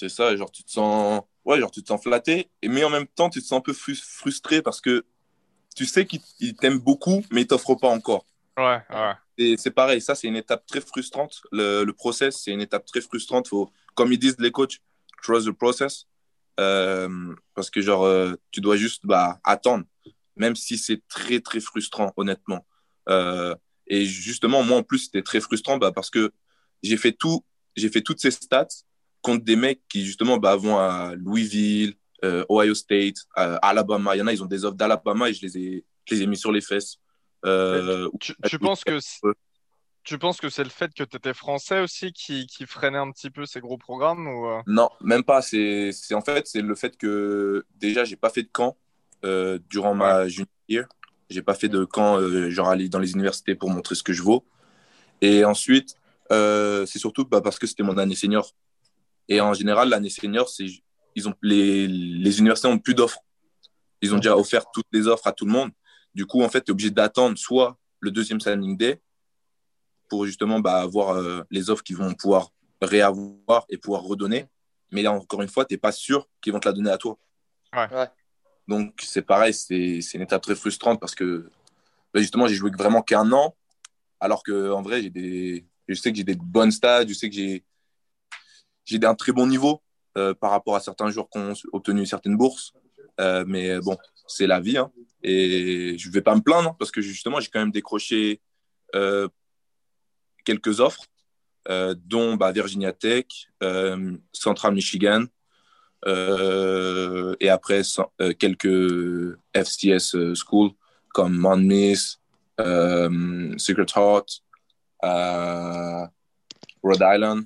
C'est 0.00 0.08
ça, 0.08 0.34
genre 0.34 0.50
tu 0.50 0.64
te 0.64 0.70
sens, 0.70 1.20
ouais, 1.44 1.60
genre 1.60 1.70
tu 1.70 1.82
te 1.82 1.88
sens 1.88 2.02
flatté, 2.02 2.48
mais 2.64 2.82
en 2.84 2.88
même 2.88 3.06
temps, 3.06 3.28
tu 3.28 3.42
te 3.42 3.46
sens 3.46 3.58
un 3.58 3.60
peu 3.60 3.74
frustré 3.74 4.62
parce 4.62 4.80
que 4.80 5.04
tu 5.76 5.84
sais 5.84 6.06
qu'il 6.06 6.56
t'aime 6.56 6.78
beaucoup, 6.78 7.22
mais 7.30 7.42
il 7.42 7.46
t'offre 7.46 7.74
pas 7.74 7.90
encore. 7.90 8.24
Ouais, 8.56 8.80
ouais 8.88 9.56
c'est 9.58 9.70
pareil, 9.70 10.00
ça 10.00 10.14
c'est 10.14 10.26
une 10.26 10.36
étape 10.36 10.64
très 10.66 10.80
frustrante. 10.80 11.42
Le, 11.52 11.84
le 11.84 11.92
process, 11.92 12.40
c'est 12.42 12.50
une 12.50 12.62
étape 12.62 12.86
très 12.86 13.02
frustrante. 13.02 13.48
Faut, 13.48 13.70
comme 13.94 14.10
ils 14.10 14.18
disent 14.18 14.36
les 14.38 14.50
coachs, 14.50 14.78
trust 15.22 15.46
the 15.46 15.50
process. 15.50 16.06
Euh, 16.58 17.34
parce 17.54 17.68
que 17.68 17.82
genre, 17.82 18.04
euh, 18.04 18.34
tu 18.52 18.62
dois 18.62 18.76
juste 18.78 19.04
bah, 19.04 19.38
attendre, 19.44 19.84
même 20.36 20.56
si 20.56 20.78
c'est 20.78 21.06
très 21.08 21.40
très 21.40 21.60
frustrant, 21.60 22.14
honnêtement. 22.16 22.66
Euh, 23.10 23.54
et 23.86 24.06
justement, 24.06 24.62
moi 24.62 24.78
en 24.78 24.82
plus, 24.82 25.00
c'était 25.00 25.22
très 25.22 25.40
frustrant 25.40 25.76
bah, 25.76 25.92
parce 25.92 26.08
que 26.08 26.32
j'ai 26.82 26.96
fait 26.96 27.12
tout, 27.12 27.44
j'ai 27.76 27.90
fait 27.90 28.00
toutes 28.00 28.20
ces 28.20 28.30
stats 28.30 28.66
contre 29.22 29.44
des 29.44 29.56
mecs 29.56 29.80
qui 29.88 30.04
justement 30.04 30.38
bah, 30.38 30.56
vont 30.56 30.78
à 30.78 31.14
Louisville, 31.16 31.94
Ohio 32.22 32.74
State, 32.74 33.16
Alabama. 33.34 34.14
Il 34.14 34.18
y 34.18 34.22
en 34.22 34.26
a, 34.26 34.32
ils 34.32 34.42
ont 34.42 34.46
des 34.46 34.64
offres 34.64 34.76
d'Alabama 34.76 35.30
et 35.30 35.34
je 35.34 35.42
les 35.42 35.58
ai, 35.58 35.84
je 36.04 36.14
les 36.14 36.22
ai 36.22 36.26
mis 36.26 36.36
sur 36.36 36.52
les 36.52 36.60
fesses. 36.60 36.98
Euh, 37.46 38.08
tu, 38.20 38.58
penses 38.58 38.84
que 38.84 38.98
tu 40.04 40.18
penses 40.18 40.38
que 40.38 40.50
c'est 40.50 40.64
le 40.64 40.70
fait 40.70 40.92
que 40.92 41.04
tu 41.04 41.16
étais 41.16 41.32
français 41.32 41.80
aussi 41.80 42.12
qui, 42.12 42.46
qui, 42.46 42.66
freinait 42.66 42.98
un 42.98 43.10
petit 43.10 43.30
peu 43.30 43.46
ces 43.46 43.60
gros 43.60 43.78
programmes 43.78 44.26
ou... 44.28 44.46
Euh? 44.46 44.60
Non, 44.66 44.90
même 45.00 45.24
pas. 45.24 45.40
C'est 45.40 45.92
en 46.12 46.20
fait 46.20 46.46
c'est 46.46 46.60
le 46.60 46.74
fait 46.74 46.96
que 46.96 47.64
déjà 47.76 48.04
j'ai 48.04 48.16
pas 48.16 48.30
fait 48.30 48.42
de 48.42 48.50
camp 48.52 48.76
euh, 49.24 49.58
durant 49.70 49.94
ma 49.94 50.28
junior 50.28 50.48
year. 50.68 50.86
J'ai 51.30 51.42
pas 51.42 51.54
fait 51.54 51.68
de 51.68 51.84
camp 51.84 52.20
genre 52.50 52.68
aller 52.68 52.88
dans 52.88 52.98
les 52.98 53.12
universités 53.12 53.54
pour 53.54 53.70
montrer 53.70 53.94
ce 53.94 54.02
que 54.02 54.12
je 54.12 54.22
vaux. 54.22 54.44
Et 55.22 55.44
ensuite 55.44 55.96
c'est 56.30 56.98
surtout 56.98 57.24
bah, 57.24 57.40
parce 57.40 57.58
que 57.58 57.66
c'était 57.66 57.82
mon 57.82 57.96
année 57.96 58.16
senior. 58.16 58.54
Et 59.28 59.40
en 59.40 59.54
général 59.54 59.88
l'année 59.88 60.10
senior 60.10 60.50
ils 61.14 61.28
ont 61.28 61.34
les, 61.42 61.86
les 61.88 62.38
universités 62.38 62.68
ont 62.68 62.78
plus 62.78 62.94
d'offres. 62.94 63.20
Ils 64.02 64.14
ont 64.14 64.16
déjà 64.16 64.36
offert 64.36 64.64
toutes 64.72 64.86
les 64.92 65.06
offres 65.06 65.26
à 65.26 65.32
tout 65.32 65.44
le 65.44 65.52
monde. 65.52 65.70
Du 66.14 66.26
coup, 66.26 66.42
en 66.42 66.48
fait, 66.48 66.62
tu 66.62 66.68
es 66.68 66.70
obligé 66.70 66.90
d'attendre 66.90 67.36
soit 67.38 67.78
le 68.00 68.10
deuxième 68.10 68.40
signing 68.40 68.76
day 68.76 69.00
pour 70.08 70.26
justement 70.26 70.58
bah, 70.58 70.80
avoir 70.80 71.10
euh, 71.10 71.42
les 71.50 71.70
offres 71.70 71.82
qu'ils 71.82 71.96
vont 71.96 72.14
pouvoir 72.14 72.50
réavoir 72.80 73.64
et 73.68 73.76
pouvoir 73.76 74.02
redonner. 74.02 74.46
Mais 74.90 75.02
là, 75.02 75.12
encore 75.12 75.42
une 75.42 75.48
fois, 75.48 75.64
tu 75.64 75.74
n'es 75.74 75.78
pas 75.78 75.92
sûr 75.92 76.28
qu'ils 76.40 76.52
vont 76.52 76.60
te 76.60 76.68
la 76.68 76.72
donner 76.72 76.90
à 76.90 76.98
toi. 76.98 77.18
Ouais. 77.72 78.08
Donc, 78.66 79.00
c'est 79.02 79.22
pareil, 79.22 79.54
c'est 79.54 80.00
une 80.14 80.22
étape 80.22 80.42
très 80.42 80.54
frustrante 80.54 80.98
parce 80.98 81.14
que 81.14 81.50
bah, 82.12 82.20
justement, 82.20 82.48
j'ai 82.48 82.56
joué 82.56 82.70
vraiment 82.76 83.02
qu'un 83.02 83.30
an, 83.32 83.54
alors 84.18 84.42
qu'en 84.42 84.82
vrai, 84.82 85.02
j'ai 85.02 85.10
des... 85.10 85.66
je 85.86 85.94
sais 85.94 86.10
que 86.10 86.16
j'ai 86.16 86.24
des 86.24 86.34
bonnes 86.34 86.72
stats, 86.72 87.06
je 87.06 87.12
sais 87.12 87.28
que 87.28 87.36
j'ai 87.36 87.64
un 89.02 89.14
très 89.14 89.32
bon 89.32 89.46
niveau 89.46 89.82
euh, 90.18 90.34
par 90.34 90.50
rapport 90.50 90.74
à 90.74 90.80
certains 90.80 91.10
joueurs 91.10 91.28
qui 91.30 91.38
ont 91.38 91.54
obtenu 91.72 92.04
certaines 92.06 92.36
bourses. 92.36 92.72
Euh, 93.20 93.44
mais 93.46 93.78
bon, 93.80 93.96
c'est 94.26 94.46
la 94.46 94.60
vie. 94.60 94.78
Hein. 94.78 94.90
Et 95.22 95.96
je 95.98 96.08
ne 96.08 96.12
vais 96.12 96.22
pas 96.22 96.34
me 96.34 96.40
plaindre 96.40 96.76
parce 96.78 96.90
que 96.90 97.00
justement, 97.00 97.40
j'ai 97.40 97.48
quand 97.48 97.60
même 97.60 97.70
décroché 97.70 98.40
euh, 98.94 99.28
quelques 100.44 100.80
offres, 100.80 101.04
dont 102.06 102.34
bah, 102.34 102.50
Virginia 102.50 102.92
Tech, 102.92 103.26
Central 104.32 104.74
Michigan, 104.74 105.26
et 106.06 107.48
après 107.48 107.82
quelques 108.38 109.36
FCS 109.54 110.34
schools 110.34 110.70
comme 111.10 111.36
Monmouth, 111.36 112.18
Secret 113.58 113.86
Heart, 113.94 114.42
Rhode 116.82 117.02
Island. 117.02 117.44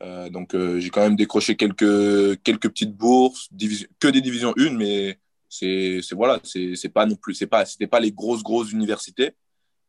Donc 0.00 0.54
j'ai 0.78 0.90
quand 0.90 1.00
même 1.00 1.16
décroché 1.16 1.56
quelques, 1.56 2.42
quelques 2.42 2.68
petites 2.68 2.94
bourses, 2.94 3.48
que 3.98 4.08
des 4.08 4.20
divisions 4.20 4.52
1, 4.58 4.70
mais 4.70 5.18
c'est 5.48 6.00
voilà, 6.12 6.40
c'est 6.44 6.92
pas 6.92 7.06
non 7.06 7.16
plus, 7.16 7.34
c'est 7.34 7.46
pas, 7.46 7.64
c'était 7.64 7.86
pas 7.86 8.00
les 8.00 8.12
grosses 8.12 8.42
grosses 8.42 8.72
universités, 8.72 9.32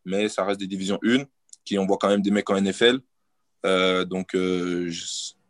mais 0.06 0.30
ça 0.30 0.46
reste 0.46 0.60
des 0.60 0.68
divisions 0.68 1.00
1 1.04 1.26
qui 1.66 1.78
envoient 1.78 1.98
quand 1.98 2.10
même 2.10 2.22
des 2.22 2.32
mecs 2.32 2.50
en 2.50 2.62
NFL. 2.62 3.00
Euh, 3.66 4.06
donc 4.06 4.36
euh, 4.36 4.92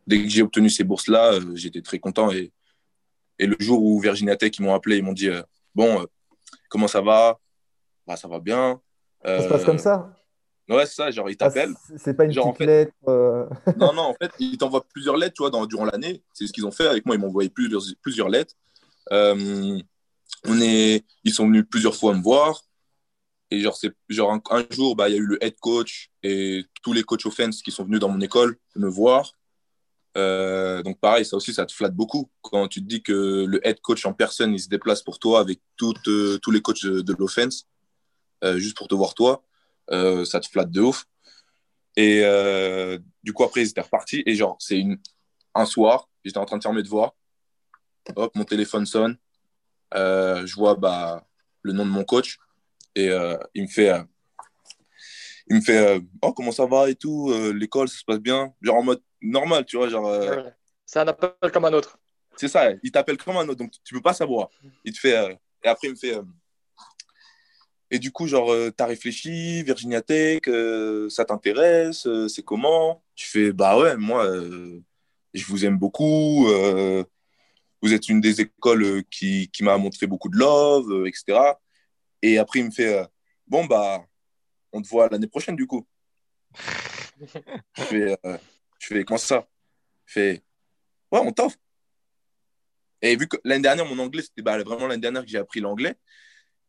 dès 0.08 0.24
que 0.24 0.30
j'ai 0.30 0.42
obtenu 0.42 0.70
ces 0.70 0.86
bourses 0.86 1.08
là, 1.08 1.34
euh, 1.34 1.56
j'étais 1.56 1.82
très 1.82 2.00
content 2.00 2.32
et 2.32 2.52
Et 3.38 3.48
le 3.48 3.58
jour 3.60 3.84
où 3.84 4.00
Virginia 4.00 4.38
Tech, 4.38 4.52
ils 4.58 4.64
m'ont 4.64 4.74
appelé, 4.74 4.98
ils 4.98 5.04
m'ont 5.04 5.14
dit 5.14 5.30
Bon, 5.74 6.06
comment 6.70 6.88
ça 6.88 7.02
va? 7.02 7.38
Bah, 8.08 8.16
ça 8.16 8.30
va 8.30 8.40
bien. 8.40 8.80
Ça 9.26 9.42
se 9.42 9.50
passe 9.50 9.66
comme 9.66 9.80
ça 9.80 10.16
Ouais, 10.68 10.86
c'est 10.86 10.96
ça, 10.96 11.12
genre, 11.12 11.30
ils 11.30 11.38
ah, 11.40 11.46
t'appellent. 11.46 11.76
c'est 11.98 12.16
pas 12.16 12.26
une 12.26 12.34
petite 12.34 12.60
lettre. 12.60 12.94
non, 13.78 13.94
non, 13.94 14.02
en 14.02 14.14
fait, 14.16 14.32
ils 14.40 14.58
t'envoient 14.58 14.86
plusieurs 14.88 15.18
lettres, 15.18 15.36
tu 15.36 15.44
vois, 15.44 15.52
dans, 15.52 15.66
durant 15.66 15.86
l'année. 15.86 16.24
C'est 16.34 16.48
ce 16.48 16.54
qu'ils 16.54 16.66
ont 16.66 16.72
fait 16.72 16.88
avec 16.88 17.06
moi, 17.06 17.16
ils 17.16 17.20
m'ont 17.20 17.28
envoyé 17.28 17.50
plusieurs, 17.50 17.84
plusieurs 18.02 18.30
lettres. 18.30 18.56
on 19.12 20.62
est... 20.62 21.06
Ils 21.24 21.34
sont 21.34 21.48
venus 21.48 21.66
plusieurs 21.70 21.96
fois 21.96 22.14
me 22.14 22.22
voir. 22.22 22.64
Et 23.52 23.62
genre, 23.62 23.76
c'est, 23.78 23.94
genre 24.10 24.40
un, 24.50 24.66
jour, 24.72 24.96
bah, 24.96 25.08
il 25.10 25.14
y 25.14 25.16
a 25.16 25.20
eu 25.20 25.26
le 25.26 25.44
head 25.44 25.56
coach 25.60 26.10
et 26.24 26.66
tous 26.82 26.94
les 26.94 27.04
coachs 27.04 27.26
offense 27.26 27.62
qui 27.62 27.72
sont 27.72 27.86
venus 27.86 28.00
dans 28.00 28.10
mon 28.10 28.22
école 28.22 28.58
me 28.76 28.90
voir. 28.90 29.34
Euh, 30.18 30.82
donc 30.82 31.00
pareil, 31.00 31.26
ça 31.26 31.36
aussi, 31.36 31.54
ça 31.54 31.66
te 31.66 31.74
flatte 31.74 31.94
beaucoup. 31.94 32.30
Quand 32.42 32.68
tu 32.68 32.82
te 32.82 32.88
dis 32.88 33.04
que 33.04 33.46
le 33.46 33.66
head 33.68 33.80
coach 33.82 34.06
en 34.06 34.14
personne, 34.14 34.54
il 34.54 34.60
se 34.60 34.70
déplace 34.70 35.04
pour 35.04 35.20
toi 35.20 35.40
avec 35.40 35.60
toutes, 35.78 36.08
euh, 36.08 36.40
tous 36.42 36.52
les 36.52 36.62
coachs 36.62 36.86
de, 36.86 37.16
l'offense, 37.18 37.68
euh, 38.44 38.58
juste 38.58 38.78
pour 38.78 38.88
te 38.88 38.96
voir 38.96 39.14
toi, 39.14 39.44
ça 39.90 40.40
te 40.40 40.48
flatte 40.48 40.72
de 40.72 40.82
ouf. 40.82 41.06
Et 41.96 42.22
du 43.24 43.34
coup, 43.34 43.44
après, 43.44 43.62
ils 43.62 43.70
étaient 43.70 43.82
repartis. 43.82 44.24
Et 44.26 44.36
genre, 44.36 44.58
c'est 44.60 44.80
une... 44.80 44.98
un 45.54 45.66
soir, 45.66 46.10
j'étais 46.24 46.38
en 46.38 46.46
train 46.46 46.58
de 46.58 46.64
faire 46.64 46.74
mes 46.74 46.84
devoirs. 46.84 47.16
Hop, 48.16 48.36
mon 48.36 48.44
téléphone 48.44 48.86
sonne. 48.86 49.18
je 49.94 50.56
vois 50.56 50.76
bah, 50.76 51.26
le 51.62 51.74
nom 51.74 51.86
de 51.86 51.92
mon 51.92 52.04
coach. 52.04 52.38
Et 52.96 53.10
euh, 53.10 53.38
il 53.54 53.64
me 53.64 53.68
fait, 53.68 53.92
euh, 53.92 54.04
il 55.48 55.58
me 55.58 55.62
fait 55.62 55.78
euh, 55.78 56.00
oh, 56.22 56.34
comment 56.34 56.52
ça 56.52 56.66
va 56.66 56.90
et 56.90 56.96
tout, 56.96 57.34
l'école, 57.54 57.90
ça 57.90 57.98
se 57.98 58.06
passe 58.06 58.20
bien. 58.20 58.54
Genre 58.62 58.78
en 58.78 58.84
mode 58.84 59.02
normal, 59.22 59.66
tu 59.66 59.78
vois. 59.78 59.90
Genre, 59.90 60.10
C'est 60.86 61.00
un 61.00 61.08
appel 61.08 61.52
comme 61.52 61.66
un 61.66 61.74
autre. 61.74 62.00
C'est 62.38 62.48
ça, 62.48 62.70
il 62.84 62.92
t'appelle 62.92 63.18
comme 63.18 63.38
un 63.38 63.48
autre, 63.48 63.60
donc 63.60 63.72
tu 63.84 63.94
peux 63.94 64.02
pas 64.02 64.14
savoir. 64.14 64.50
Il 64.84 64.94
te 64.94 65.00
fait, 65.00 65.38
et 65.64 65.68
après, 65.68 65.88
il 65.88 65.92
me 65.92 65.96
fait. 65.96 66.18
Et 67.92 68.00
du 68.00 68.12
coup, 68.12 68.28
genre, 68.28 68.54
t'as 68.76 68.88
réfléchi, 68.88 69.64
Virginia 69.64 70.02
Tech, 70.02 70.42
ça 71.10 71.26
t'intéresse, 71.26 72.08
c'est 72.28 72.44
comment? 72.44 73.04
Tu 73.16 73.28
fais, 73.28 73.52
bah 73.54 73.78
ouais, 73.78 73.96
moi, 73.96 74.26
je 75.34 75.46
vous 75.46 75.66
aime 75.66 75.78
beaucoup. 75.78 76.48
vous 77.82 77.94
êtes 77.94 78.10
une 78.10 78.22
des 78.22 78.42
écoles 78.42 79.04
qui, 79.12 79.50
qui 79.50 79.64
m'a 79.64 79.78
montré 79.78 80.08
beaucoup 80.08 80.30
de 80.30 80.38
love, 80.38 81.06
etc. 81.06 81.56
Et 82.26 82.40
après, 82.40 82.60
il 82.60 82.66
me 82.66 82.72
fait 82.72 82.92
euh, 82.98 83.06
Bon, 83.46 83.66
bah, 83.66 84.04
on 84.72 84.82
te 84.82 84.88
voit 84.88 85.08
l'année 85.10 85.28
prochaine, 85.28 85.56
du 85.56 85.68
coup. 85.68 85.86
je, 86.56 87.84
fais, 87.84 88.18
euh, 88.26 88.38
je 88.80 88.88
fais 88.88 89.04
Comment 89.04 89.20
ça? 89.20 89.48
Il 90.08 90.12
fait 90.12 90.44
Ouais, 91.12 91.20
on 91.20 91.32
t'offre. 91.32 91.58
Et 93.04 93.16
vu 93.16 93.28
que 93.28 93.38
l'année 93.44 93.62
dernière, 93.62 93.86
mon 93.86 94.00
anglais, 94.00 94.24
c'était 94.24 94.42
bah, 94.42 94.58
vraiment 94.64 94.88
l'année 94.88 95.02
dernière 95.02 95.22
que 95.22 95.30
j'ai 95.30 95.38
appris 95.38 95.60
l'anglais. 95.60 95.96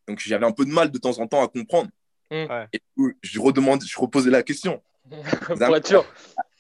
Donc, 0.08 0.20
j'avais 0.20 0.46
un 0.46 0.52
peu 0.52 0.64
de 0.64 0.70
mal 0.70 0.90
de 0.90 0.98
temps 0.98 1.18
en 1.18 1.26
temps 1.26 1.42
à 1.42 1.48
comprendre. 1.48 1.90
Mm. 2.30 2.46
Et 2.72 2.80
je 3.22 3.40
redemande, 3.40 3.84
je 3.84 3.98
reposais 3.98 4.30
la 4.30 4.42
question. 4.42 4.82
Sûr. 5.84 6.04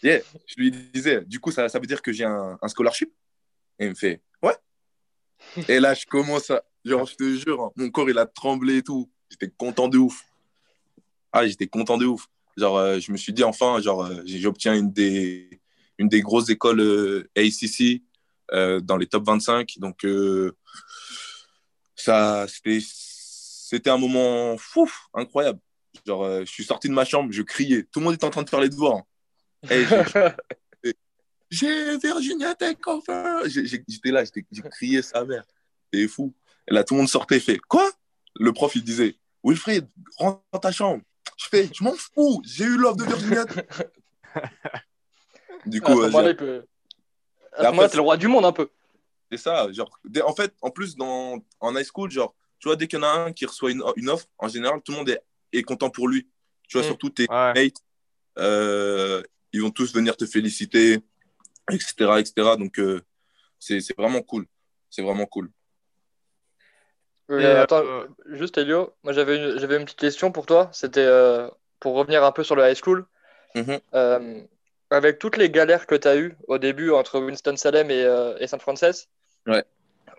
je 0.02 0.56
lui 0.56 0.70
disais, 0.70 1.22
du 1.24 1.40
coup, 1.40 1.50
ça, 1.50 1.68
ça 1.68 1.78
veut 1.80 1.86
dire 1.86 2.00
que 2.00 2.12
j'ai 2.12 2.24
un, 2.24 2.58
un 2.62 2.68
scholarship? 2.68 3.12
Et 3.78 3.86
il 3.86 3.90
me 3.90 3.94
fait, 3.94 4.22
ouais. 4.42 4.54
Et 5.68 5.80
là, 5.80 5.94
je 5.94 6.06
commence 6.06 6.50
à, 6.50 6.62
Genre, 6.86 7.04
je 7.04 7.16
te 7.16 7.34
jure, 7.34 7.64
hein, 7.64 7.72
mon 7.74 7.90
corps, 7.90 8.08
il 8.08 8.16
a 8.16 8.26
tremblé 8.26 8.76
et 8.76 8.82
tout. 8.82 9.10
J'étais 9.28 9.50
content 9.50 9.88
de 9.88 9.98
ouf. 9.98 10.24
Ah, 11.32 11.44
j'étais 11.44 11.66
content 11.66 11.98
de 11.98 12.06
ouf. 12.06 12.28
Genre, 12.56 12.76
euh, 12.76 13.00
je 13.00 13.10
me 13.10 13.16
suis 13.16 13.32
dit, 13.32 13.42
enfin, 13.42 13.80
genre, 13.80 14.04
euh, 14.04 14.22
j'obtiens 14.24 14.72
une 14.72 14.92
des, 14.92 15.60
une 15.98 16.08
des 16.08 16.20
grosses 16.20 16.48
écoles 16.48 16.80
euh, 16.80 17.28
ACC 17.36 18.02
dans 18.84 18.96
les 18.96 19.08
top 19.08 19.26
25. 19.26 19.78
Donc, 19.78 20.06
ça, 21.96 22.46
c'était, 22.46 22.78
c'était 23.68 23.90
un 23.90 23.98
moment 23.98 24.56
fou, 24.56 24.88
incroyable. 25.12 25.58
Genre, 26.06 26.40
je 26.40 26.44
suis 26.44 26.62
sorti 26.62 26.88
de 26.88 26.92
ma 26.92 27.04
chambre, 27.04 27.32
je 27.32 27.42
criais. 27.42 27.82
Tout 27.90 27.98
le 27.98 28.04
monde 28.04 28.14
était 28.14 28.24
en 28.24 28.30
train 28.30 28.44
de 28.44 28.48
faire 28.48 28.60
les 28.60 28.68
devoirs. 28.68 29.02
Hein. 29.68 29.68
j'ai 31.50 31.98
Virginia 31.98 32.54
Tech 32.54 32.76
enfin 32.86 33.40
J'étais 33.46 34.12
là, 34.12 34.22
j'ai 34.24 34.62
crié 34.70 35.02
sa 35.02 35.24
mère. 35.24 35.42
C'est 35.92 36.06
fou. 36.06 36.32
Et 36.68 36.74
là, 36.74 36.84
tout 36.84 36.94
le 36.94 36.98
monde 36.98 37.08
sortait 37.08 37.38
et 37.38 37.40
fait 37.40 37.58
Quoi? 37.58 37.90
Le 38.36 38.52
prof, 38.52 38.72
il 38.76 38.84
disait 38.84 39.16
Wilfried, 39.42 39.88
rentre 40.16 40.44
dans 40.52 40.60
ta 40.60 40.70
chambre. 40.70 41.02
Je 41.36 41.46
fais 41.48 41.68
Je 41.74 41.82
m'en 41.82 41.94
fous, 41.94 42.40
j'ai 42.44 42.66
eu 42.66 42.76
l'offre 42.76 42.98
de 42.98 43.04
Virginia. 43.04 43.46
du 45.66 45.80
coup, 45.80 45.90
ce 45.90 46.06
moment-là, 46.06 46.34
peut... 46.34 46.64
le 47.58 48.00
roi 48.00 48.16
du 48.16 48.28
monde 48.28 48.44
un 48.44 48.52
peu. 48.52 48.70
C'est 49.32 49.38
ça. 49.38 49.72
Genre, 49.72 49.90
en 50.24 50.34
fait, 50.36 50.54
en 50.62 50.70
plus, 50.70 50.94
dans... 50.94 51.40
en 51.58 51.76
high 51.76 51.84
school, 51.84 52.12
genre, 52.12 52.35
tu 52.58 52.68
vois, 52.68 52.76
dès 52.76 52.86
qu'il 52.86 52.98
y 52.98 53.02
en 53.02 53.06
a 53.06 53.26
un 53.26 53.32
qui 53.32 53.46
reçoit 53.46 53.70
une, 53.70 53.82
une 53.96 54.08
offre, 54.08 54.26
en 54.38 54.48
général, 54.48 54.80
tout 54.82 54.92
le 54.92 54.98
monde 54.98 55.08
est, 55.10 55.22
est 55.52 55.62
content 55.62 55.90
pour 55.90 56.08
lui. 56.08 56.28
Tu 56.68 56.78
vois, 56.78 56.84
mm. 56.84 56.88
surtout 56.88 57.10
tes 57.10 57.26
mates, 57.28 57.82
euh, 58.38 59.22
ils 59.52 59.62
vont 59.62 59.70
tous 59.70 59.94
venir 59.94 60.16
te 60.16 60.26
féliciter, 60.26 61.00
etc. 61.70 61.94
etc. 62.18 62.32
Donc, 62.58 62.78
euh, 62.78 63.00
c'est 63.58 63.96
vraiment 63.96 64.22
cool. 64.22 64.46
C'est 64.90 65.02
vraiment 65.02 65.26
cool. 65.26 65.50
Euh, 67.30 67.62
attends, 67.62 67.84
euh, 67.84 68.06
juste 68.26 68.56
Elio, 68.56 68.94
moi 69.02 69.12
j'avais 69.12 69.36
une, 69.36 69.58
j'avais 69.58 69.76
une 69.76 69.84
petite 69.84 69.98
question 69.98 70.30
pour 70.30 70.46
toi. 70.46 70.70
C'était 70.72 71.04
euh, 71.04 71.48
pour 71.80 71.94
revenir 71.96 72.22
un 72.24 72.32
peu 72.32 72.44
sur 72.44 72.56
le 72.56 72.68
high 72.68 72.76
school. 72.76 73.06
Mhm. 73.54 74.46
avec 74.90 75.18
toutes 75.18 75.38
les 75.38 75.48
galères 75.48 75.86
que 75.86 75.94
tu 75.94 76.06
as 76.06 76.16
eues 76.18 76.36
au 76.46 76.58
début 76.58 76.90
entre 76.90 77.18
Winston-Salem 77.20 77.90
et, 77.90 78.04
et 78.38 78.46
San 78.46 78.60
Francisco, 78.60 79.08
ouais. 79.46 79.64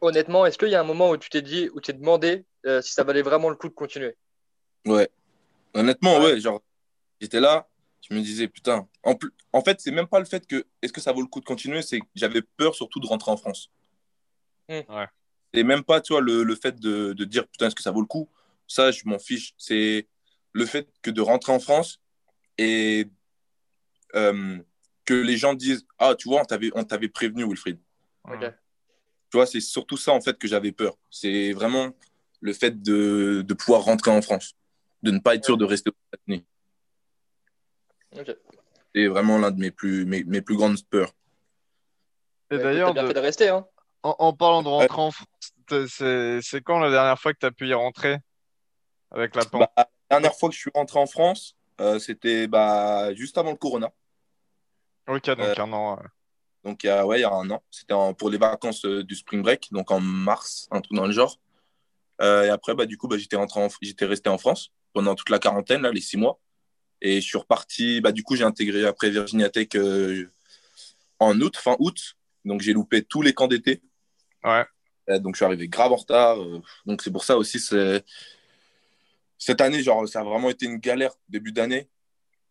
Honnêtement, 0.02 0.46
est-ce 0.46 0.58
qu'il 0.58 0.70
y 0.70 0.76
a 0.76 0.82
un 0.82 0.86
moment 0.86 1.10
où 1.10 1.18
tu 1.18 1.30
t'es 1.30 1.42
dit, 1.42 1.70
où 1.74 1.82
tu 1.82 1.92
t'es 1.92 1.98
demandé 1.98 2.46
si 2.82 2.94
ça 2.94 3.04
valait 3.04 3.22
vraiment 3.22 3.50
le 3.50 3.56
coup 3.56 3.70
de 3.70 3.74
continuer? 3.74 4.16
Ouais. 4.86 5.10
Honnêtement, 5.74 6.20
ouais. 6.20 6.40
genre, 6.40 6.62
j'étais 7.20 7.40
là, 7.40 7.68
je 8.10 8.16
me 8.16 8.22
disais, 8.22 8.48
putain. 8.48 8.88
En, 9.04 9.16
plus, 9.16 9.32
en 9.54 9.62
fait, 9.62 9.80
c'est 9.80 9.92
même 9.92 10.08
pas 10.08 10.20
le 10.20 10.26
fait 10.26 10.46
que 10.48 10.66
est-ce 10.82 10.94
que 10.94 11.02
ça 11.02 11.12
vaut 11.12 11.22
le 11.22 11.28
coup 11.28 11.40
de 11.40 11.46
continuer, 11.46 11.82
c'est 11.82 12.00
que 12.00 12.06
j'avais 12.16 12.42
peur 12.42 12.76
surtout 12.76 13.00
de 13.00 13.08
rentrer 13.08 13.32
en 13.32 13.38
France. 13.38 13.70
Hmm. 14.70 14.82
Ouais. 14.90 15.08
Et 15.54 15.64
même 15.64 15.84
pas, 15.84 16.02
tu 16.02 16.14
vois, 16.14 16.22
le, 16.22 16.44
le 16.44 16.56
fait 16.56 16.80
de, 16.80 17.14
de, 17.14 17.26
dire 17.26 17.48
putain, 17.48 17.68
est-ce 17.68 17.76
que 17.76 17.82
ça 17.82 17.92
vaut 17.92 18.02
le 18.02 18.08
coup? 18.08 18.30
Ça, 18.68 18.92
je 18.92 19.04
m'en 19.06 19.20
fiche. 19.20 19.54
C'est 19.58 20.08
le 20.54 20.66
fait 20.66 20.88
que 21.02 21.12
de 21.12 21.22
rentrer 21.22 21.52
en 21.52 21.60
France 21.60 22.02
et 22.58 23.10
euh, 24.16 24.58
que 25.06 25.14
les 25.14 25.38
gens 25.38 25.54
disent 25.54 25.86
Ah, 26.00 26.16
tu 26.16 26.28
vois, 26.28 26.44
on 26.76 26.84
t'avait 26.84 27.10
prévenu, 27.10 27.44
Wilfried. 27.46 27.80
Tu 29.30 29.38
vois, 29.38 29.46
c'est 29.46 29.60
surtout 29.60 29.98
ça, 29.98 30.14
en 30.14 30.22
fait, 30.22 30.38
que 30.38 30.48
j'avais 30.48 30.72
peur. 30.72 30.98
C'est 31.10 31.52
vraiment 31.54 31.92
le 32.42 32.54
fait 32.54 32.82
de, 32.82 33.44
de, 33.46 33.54
pouvoir 33.54 33.82
rentrer 33.84 34.12
en 34.12 34.22
France, 34.22 34.54
de 35.04 35.12
ne 35.12 35.20
pas 35.20 35.36
être 35.36 35.46
sûr 35.46 35.58
de 35.58 35.66
rester 35.66 35.90
aux 35.90 36.16
États-Unis. 36.16 36.46
C'est 38.96 39.08
vraiment 39.08 39.38
l'un 39.38 39.52
de 39.52 39.60
mes 39.60 39.72
plus, 39.72 40.06
mes, 40.06 40.24
mes, 40.24 40.42
plus 40.42 40.56
grandes 40.56 40.82
peurs. 40.90 41.14
Et 42.52 42.58
d'ailleurs, 42.58 42.94
de... 42.94 43.12
de 43.12 43.20
rester, 43.20 43.50
hein 43.50 43.68
en, 44.04 44.34
parlant 44.34 44.64
de 44.64 44.70
rentrer 44.70 45.02
en 45.02 45.12
France, 45.12 45.28
c'est 45.90 46.62
quand 46.64 46.80
la 46.80 46.90
dernière 46.90 47.20
fois 47.20 47.34
que 47.34 47.40
tu 47.40 47.46
as 47.46 47.52
pu 47.52 47.68
y 47.68 47.74
rentrer 47.74 48.18
avec 49.12 49.36
la 49.36 49.44
bah, 49.46 49.72
La 49.78 49.88
dernière 50.10 50.36
fois 50.36 50.50
que 50.50 50.56
je 50.56 50.60
suis 50.60 50.72
rentré 50.74 51.00
en 51.00 51.08
France, 51.08 51.56
euh, 51.82 52.00
c'était 52.00 52.48
bah, 52.48 53.14
juste 53.14 53.38
avant 53.38 53.52
le 53.52 53.58
Corona. 53.58 53.92
Ok, 55.08 55.26
donc 55.26 55.40
euh, 55.40 55.56
un 55.58 55.74
an. 55.74 56.00
Donc 56.68 56.84
il 56.84 56.88
y, 56.88 56.90
a, 56.90 57.06
ouais, 57.06 57.20
il 57.20 57.22
y 57.22 57.26
a 57.26 57.32
un 57.32 57.50
an. 57.50 57.64
C'était 57.72 57.94
pour 58.18 58.30
les 58.30 58.38
vacances 58.38 58.86
euh, 58.86 59.04
du 59.04 59.16
spring 59.16 59.42
break, 59.42 59.70
donc 59.72 59.90
en 59.92 60.00
mars, 60.00 60.68
un 60.72 60.82
truc 60.82 60.96
dans 60.96 61.08
le 61.08 61.14
genre. 61.14 61.40
et 62.22 62.50
après, 62.50 62.76
bah, 62.76 62.86
du 62.86 62.98
coup, 62.98 63.08
bah, 63.08 63.18
j'étais, 63.18 63.38
j'étais 63.82 64.06
resté 64.06 64.30
en 64.30 64.38
France 64.38 64.72
pendant 64.94 65.16
toute 65.16 65.30
la 65.30 65.40
quarantaine, 65.40 65.82
là, 65.82 65.92
les 65.92 66.02
six 66.02 66.18
mois. 66.18 66.40
Et 67.02 67.22
je 67.22 67.26
suis 67.26 67.38
reparti. 67.38 68.02
Bah, 68.02 68.12
du 68.12 68.24
coup, 68.24 68.36
j'ai 68.36 68.44
intégré 68.44 68.86
après 68.86 69.10
Virginia 69.10 69.50
Tech 69.50 69.70
en 71.20 71.40
août, 71.40 71.58
fin 71.58 71.76
août. 71.80 72.16
Donc 72.46 72.62
j'ai 72.62 72.74
loupé 72.74 73.04
tous 73.04 73.22
les 73.22 73.34
camps 73.34 73.48
d'été. 73.48 73.82
Ouais. 74.44 74.66
donc 75.20 75.36
je 75.36 75.40
suis 75.40 75.46
arrivé 75.46 75.68
grave 75.68 75.92
en 75.92 75.98
retard. 75.98 76.42
Euh, 76.42 76.62
donc 76.86 77.02
c'est 77.02 77.12
pour 77.12 77.24
ça 77.24 77.38
aussi, 77.38 77.60
c'est 77.60 78.04
cette 79.38 79.62
année, 79.62 79.84
genre, 79.84 80.08
ça 80.08 80.22
a 80.22 80.24
vraiment 80.24 80.50
été 80.50 80.66
une 80.66 80.78
galère 80.78 81.14
début 81.30 81.52
d'année. 81.52 81.88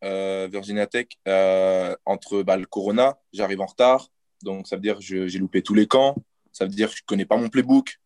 Euh, 0.07 0.49
Virginia 0.51 0.87
Tech, 0.87 1.09
euh, 1.29 1.95
entre 2.05 2.43
bah, 2.43 2.57
le 2.57 2.67
Corona, 2.67 3.19
j'arrive 3.33 3.61
en 3.61 3.67
retard. 3.67 4.09
Donc 4.43 4.67
ça 4.67 4.77
veut 4.77 4.83
dire 4.83 4.99
que 4.99 5.03
j'ai 5.03 5.39
loupé 5.39 5.63
tous 5.63 5.75
les 5.75 5.87
camps. 5.87 6.17
Ça 6.53 6.65
veut 6.65 6.71
dire 6.71 6.91
que 6.91 6.97
je 6.97 7.03
ne 7.03 7.07
connais 7.07 7.27
pas 7.27 7.37
mon 7.37 7.49
playbook. 7.49 7.99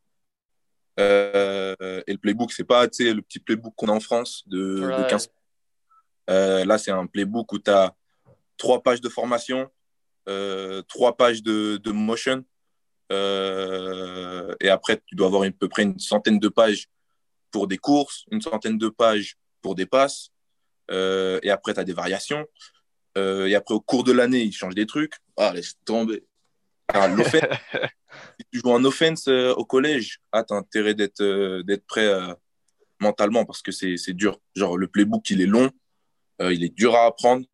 et 0.98 1.02
le 1.02 2.16
playbook, 2.16 2.52
c'est 2.52 2.64
pas 2.64 2.84
le 2.84 3.20
petit 3.20 3.38
playbook 3.38 3.74
qu'on 3.76 3.88
a 3.88 3.92
en 3.92 4.00
France 4.00 4.42
de, 4.46 5.06
15. 5.08 5.30
là, 6.28 6.78
c'est 6.78 6.90
un 6.90 7.06
playbook 7.06 7.52
où 7.52 7.58
tu 7.58 7.70
as 7.70 7.94
trois 8.56 8.82
pages 8.82 9.00
de 9.00 9.08
formation, 9.08 9.70
trois 10.88 11.16
pages 11.16 11.42
de, 11.42 11.76
de 11.76 11.92
motion, 11.92 12.44
euh, 13.10 14.54
et 14.60 14.68
après, 14.68 15.00
tu 15.06 15.14
dois 15.14 15.26
avoir 15.26 15.42
à 15.42 15.50
peu 15.50 15.68
près 15.68 15.82
une 15.82 15.98
centaine 15.98 16.38
de 16.38 16.48
pages 16.48 16.88
pour 17.50 17.66
des 17.66 17.78
courses, 17.78 18.24
une 18.30 18.40
centaine 18.40 18.78
de 18.78 18.88
pages 18.88 19.36
pour 19.62 19.74
des 19.74 19.86
passes. 19.86 20.30
Euh, 20.90 21.38
et 21.42 21.50
après, 21.50 21.74
tu 21.74 21.80
as 21.80 21.84
des 21.84 21.92
variations. 21.92 22.46
Euh, 23.18 23.46
et 23.46 23.54
après, 23.54 23.74
au 23.74 23.80
cours 23.80 24.04
de 24.04 24.12
l'année, 24.12 24.42
ils 24.42 24.52
changent 24.52 24.74
des 24.74 24.86
trucs. 24.86 25.14
Ah, 25.36 25.52
laisse 25.52 25.74
tomber. 25.84 26.24
si 28.38 28.46
tu 28.52 28.60
joues 28.60 28.70
en 28.70 28.84
offense 28.84 29.28
euh, 29.28 29.52
au 29.54 29.64
collège, 29.64 30.20
ah, 30.32 30.44
tu 30.44 30.54
as 30.54 30.56
intérêt 30.56 30.94
d'être 30.94 31.20
euh, 31.20 31.62
d'être 31.62 31.86
prêt 31.86 32.06
euh, 32.06 32.34
mentalement 33.00 33.44
parce 33.44 33.62
que 33.62 33.72
c'est 33.72 34.12
dur. 34.12 34.40
Genre, 34.54 34.76
le 34.76 34.88
playbook, 34.88 35.28
il 35.30 35.40
est 35.40 35.46
long, 35.46 35.70
il 36.40 36.64
est 36.64 36.74
dur 36.74 36.94
à 36.94 37.06
apprendre. 37.06 37.46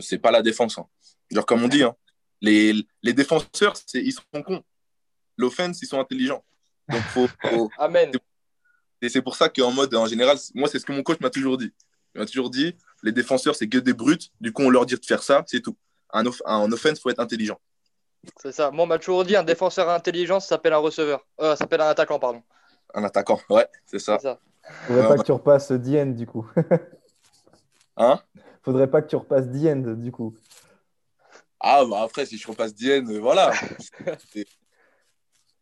c'est 0.00 0.18
pas 0.18 0.30
la 0.30 0.42
défense. 0.42 0.78
Hein. 0.78 0.86
Genre, 1.30 1.46
comme 1.46 1.62
on 1.62 1.68
dit, 1.68 1.82
hein, 1.82 1.94
les, 2.40 2.74
les 3.02 3.12
défenseurs, 3.12 3.74
ils 3.94 4.12
sont 4.12 4.42
cons. 4.42 4.62
L'offense, 5.36 5.80
ils 5.82 5.86
sont 5.86 6.00
intelligents. 6.00 6.44
Donc, 6.88 7.02
faut, 7.02 7.28
Amen. 7.78 8.10
Et 9.00 9.08
c'est 9.08 9.22
pour 9.22 9.36
ça 9.36 9.48
qu'en 9.48 9.70
mode, 9.70 9.94
en 9.94 10.06
général, 10.06 10.36
moi, 10.54 10.68
c'est 10.68 10.78
ce 10.78 10.86
que 10.86 10.92
mon 10.92 11.02
coach 11.02 11.20
m'a 11.20 11.30
toujours 11.30 11.56
dit. 11.56 11.72
Il 12.14 12.20
m'a 12.20 12.26
toujours 12.26 12.50
dit, 12.50 12.76
les 13.02 13.12
défenseurs, 13.12 13.54
c'est 13.54 13.68
que 13.68 13.78
des 13.78 13.92
brutes. 13.92 14.30
Du 14.40 14.52
coup, 14.52 14.62
on 14.62 14.70
leur 14.70 14.86
dit 14.86 14.94
de 14.94 15.04
faire 15.04 15.22
ça, 15.22 15.42
c'est 15.46 15.60
tout. 15.60 15.76
En, 16.10 16.22
en 16.44 16.72
offense, 16.72 16.98
il 16.98 17.00
faut 17.00 17.10
être 17.10 17.20
intelligent. 17.20 17.58
C'est 18.36 18.52
ça. 18.52 18.70
Moi, 18.70 18.84
on 18.84 18.86
m'a 18.86 18.98
toujours 18.98 19.24
dit, 19.24 19.34
un 19.34 19.42
défenseur 19.42 19.88
intelligent, 19.88 20.38
ça 20.40 20.48
s'appelle 20.48 20.72
un 20.72 20.78
receveur. 20.78 21.26
Euh, 21.40 21.50
ça 21.50 21.56
s'appelle 21.56 21.80
un 21.80 21.88
attaquant, 21.88 22.18
pardon. 22.18 22.42
Un 22.94 23.04
attaquant, 23.04 23.40
ouais, 23.50 23.66
c'est 23.86 23.98
ça. 23.98 24.18
ça. 24.18 24.38
Faudrait 24.86 25.08
pas 25.08 25.16
que 25.16 25.22
tu 25.24 25.32
repasses 25.32 25.72
Dien, 25.72 26.06
du 26.06 26.26
coup. 26.26 26.46
hein? 27.96 28.20
Faudrait 28.62 28.88
pas 28.88 29.02
que 29.02 29.08
tu 29.08 29.16
repasses 29.16 29.48
Dien, 29.48 29.76
du 29.76 30.12
coup. 30.12 30.34
Ah, 31.58 31.84
bah 31.84 32.02
après, 32.02 32.26
si 32.26 32.38
je 32.38 32.46
repasse 32.48 32.72
euh, 32.82 33.18
voilà. 33.20 33.52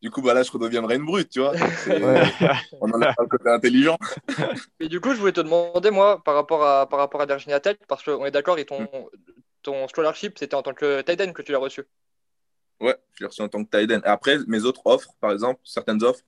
du 0.01 0.09
coup, 0.09 0.21
bah 0.21 0.33
là, 0.33 0.41
je 0.41 0.51
redeviendrai 0.51 0.95
une 0.95 1.05
brute, 1.05 1.29
tu 1.29 1.39
vois. 1.39 1.53
On 2.81 2.89
en 2.91 3.01
a 3.01 3.09
un 3.09 3.27
côté 3.27 3.49
intelligent. 3.49 3.97
Et 4.79 4.87
du 4.87 4.99
coup, 4.99 5.13
je 5.13 5.19
voulais 5.19 5.31
te 5.31 5.41
demander, 5.41 5.91
moi, 5.91 6.23
par 6.23 6.33
rapport 6.33 6.63
à, 6.65 6.89
par 6.89 6.99
rapport 6.99 7.21
à 7.21 7.25
Virginia 7.27 7.59
Tech, 7.59 7.77
parce 7.87 8.03
qu'on 8.03 8.25
est 8.25 8.31
d'accord, 8.31 8.57
et 8.57 8.65
ton, 8.65 8.87
ton 9.61 9.87
scholarship, 9.87 10.39
c'était 10.39 10.55
en 10.55 10.63
tant 10.63 10.73
que 10.73 11.01
tight 11.01 11.21
end 11.21 11.33
que 11.33 11.43
tu 11.43 11.51
l'as 11.51 11.59
reçu. 11.59 11.83
Ouais, 12.79 12.97
je 13.13 13.19
l'ai 13.19 13.27
reçu 13.27 13.41
en 13.43 13.47
tant 13.47 13.63
que 13.63 13.69
tight 13.69 13.91
end. 13.91 14.01
Après, 14.03 14.39
mes 14.47 14.63
autres 14.63 14.81
offres, 14.85 15.13
par 15.19 15.31
exemple, 15.31 15.59
certaines 15.63 16.03
offres 16.03 16.23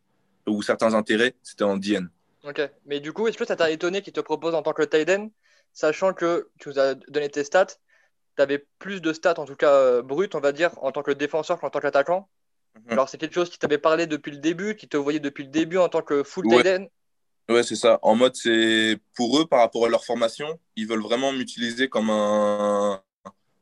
ou 0.48 0.62
certains 0.62 0.94
intérêts, 0.94 1.34
c'était 1.42 1.64
en 1.64 1.78
DN. 1.78 2.10
Ok, 2.44 2.62
mais 2.86 3.00
du 3.00 3.12
coup, 3.12 3.28
est-ce 3.28 3.38
que 3.38 3.46
ça 3.46 3.56
t'a 3.56 3.72
étonné 3.72 4.04
qu'ils 4.04 4.14
te 4.14 4.20
proposent 4.20 4.54
en 4.54 4.62
tant 4.62 4.74
que 4.74 4.84
tight 4.84 5.10
end, 5.10 5.32
sachant 5.72 6.14
que 6.14 6.50
tu 6.60 6.70
nous 6.70 6.78
as 6.78 6.94
donné 6.94 7.30
tes 7.30 7.44
stats, 7.44 7.66
tu 8.36 8.42
avais 8.42 8.68
plus 8.78 9.02
de 9.02 9.14
stats, 9.14 9.40
en 9.40 9.46
tout 9.46 9.56
cas 9.56 9.74
euh, 9.74 10.02
brutes, 10.04 10.36
on 10.36 10.40
va 10.40 10.52
dire, 10.52 10.72
en 10.84 10.92
tant 10.92 11.02
que 11.02 11.12
défenseur 11.12 11.60
qu'en 11.60 11.72
tant 11.72 11.80
qu'attaquant? 11.80 12.30
Mhm. 12.76 12.92
Alors, 12.92 13.10
c'est 13.10 13.18
quelque 13.18 13.36
chose 13.36 13.50
qui 13.50 13.60
t'avait 13.60 13.78
parlé 13.78 14.08
depuis 14.08 14.32
le 14.32 14.38
début, 14.38 14.76
qui 14.76 14.88
te 14.88 14.98
voyait 14.98 15.20
depuis 15.20 15.44
le 15.44 15.50
début 15.50 15.78
en 15.78 15.90
tant 15.90 16.02
que 16.02 16.24
full 16.24 16.48
ouais. 16.48 16.64
tight 16.64 16.82
end 16.82 16.88
Ouais, 17.50 17.64
c'est 17.64 17.76
ça. 17.76 18.00
En 18.02 18.16
mode, 18.16 18.36
c'est 18.36 18.98
pour 19.16 19.40
eux, 19.40 19.46
par 19.46 19.60
rapport 19.60 19.86
à 19.86 19.90
leur 19.90 20.06
formation, 20.06 20.60
ils 20.78 20.88
veulent 20.88 21.02
vraiment 21.02 21.34
m'utiliser 21.34 21.90
comme 21.90 22.10
un, 22.10 23.02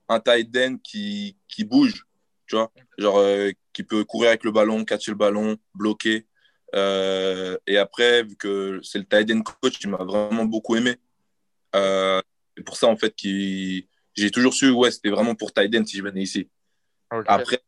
un 0.08 0.20
tight 0.20 0.56
end 0.56 0.78
qui, 0.84 1.36
qui 1.48 1.64
bouge, 1.64 2.06
tu 2.46 2.56
vois, 2.56 2.72
genre 2.98 3.18
euh, 3.18 3.52
qui 3.74 3.84
peut 3.84 4.04
courir 4.04 4.30
avec 4.30 4.44
le 4.44 4.52
ballon, 4.52 4.86
catcher 4.86 5.12
le 5.12 5.18
ballon, 5.18 5.58
bloquer. 5.74 6.28
Euh, 6.76 7.58
et 7.66 7.78
après, 7.78 8.24
vu 8.24 8.36
que 8.36 8.80
c'est 8.84 9.00
le 9.00 9.06
tight 9.06 9.32
end 9.32 9.42
coach 9.42 9.80
qui 9.80 9.88
m'a 9.88 10.04
vraiment 10.04 10.46
beaucoup 10.46 10.76
aimé, 10.76 10.98
euh, 11.76 12.22
c'est 12.56 12.64
pour 12.64 12.76
ça 12.76 12.88
en 12.88 12.98
fait 12.98 13.16
que 13.16 13.84
j'ai 14.14 14.32
toujours 14.32 14.54
su, 14.54 14.70
ouais, 14.70 14.92
c'était 14.92 15.10
vraiment 15.10 15.34
pour 15.34 15.54
tight 15.54 15.76
end 15.76 15.86
si 15.86 15.98
je 15.98 16.04
venais 16.04 16.22
ici. 16.22 16.50
Après, 17.26 17.62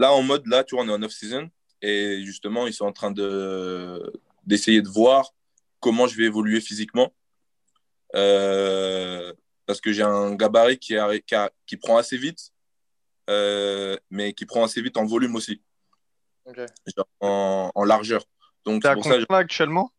Là, 0.00 0.14
en 0.14 0.22
mode, 0.22 0.46
là, 0.46 0.64
tu 0.64 0.74
vois, 0.74 0.84
on 0.84 0.88
est 0.88 0.92
en 0.92 1.02
off-season 1.02 1.50
et 1.82 2.22
justement, 2.24 2.66
ils 2.66 2.72
sont 2.72 2.86
en 2.86 2.92
train 2.92 3.10
de, 3.10 4.10
d'essayer 4.46 4.80
de 4.80 4.88
voir 4.88 5.34
comment 5.78 6.06
je 6.06 6.16
vais 6.16 6.24
évoluer 6.24 6.62
physiquement. 6.62 7.12
Euh, 8.14 9.34
parce 9.66 9.78
que 9.82 9.92
j'ai 9.92 10.02
un 10.02 10.34
gabarit 10.36 10.78
qui, 10.78 10.94
qui, 11.66 11.76
prend 11.76 11.98
assez 11.98 12.16
vite, 12.16 12.50
euh, 13.28 13.94
mais 14.08 14.32
qui 14.32 14.46
prend 14.46 14.64
assez 14.64 14.80
vite 14.80 14.96
en 14.96 15.04
volume 15.04 15.36
aussi. 15.36 15.60
en, 17.20 17.84
largeur. 17.84 18.24
Donc, 18.64 18.82
pour 18.82 19.04
ça, 19.04 19.18
actuellement? 19.32 19.92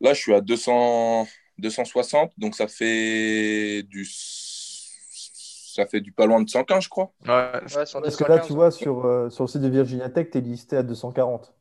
Là, 0.00 0.14
je 0.14 0.20
suis 0.20 0.32
à 0.32 0.40
200, 0.40 1.26
260, 1.58 2.34
donc 2.38 2.54
ça 2.54 2.68
fait 2.68 3.82
du 3.82 4.04
ça 5.74 5.86
fait 5.86 6.00
du 6.00 6.12
pas 6.12 6.26
loin 6.26 6.42
de 6.42 6.48
115, 6.48 6.84
je 6.84 6.88
crois. 6.88 7.12
Ouais, 7.26 7.60
Parce 7.72 8.16
que 8.16 8.24
là, 8.24 8.38
tu 8.40 8.52
vois, 8.52 8.70
sur, 8.70 9.06
euh, 9.06 9.30
sur 9.30 9.44
le 9.44 9.48
site 9.48 9.62
de 9.62 9.68
Virginia 9.68 10.10
Tech, 10.10 10.28
tu 10.30 10.38
es 10.38 10.40
listé 10.40 10.76
à 10.76 10.82
240. 10.82 11.54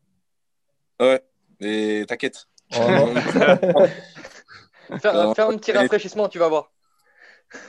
Ouais, 1.00 1.22
mais 1.60 2.06
t'inquiète. 2.06 2.48
Oh, 2.76 2.78
faire, 5.00 5.50
un 5.50 5.58
petit 5.58 5.72
rafraîchissement, 5.72 6.28
tu 6.28 6.40
vas 6.40 6.50
voir. 6.50 6.72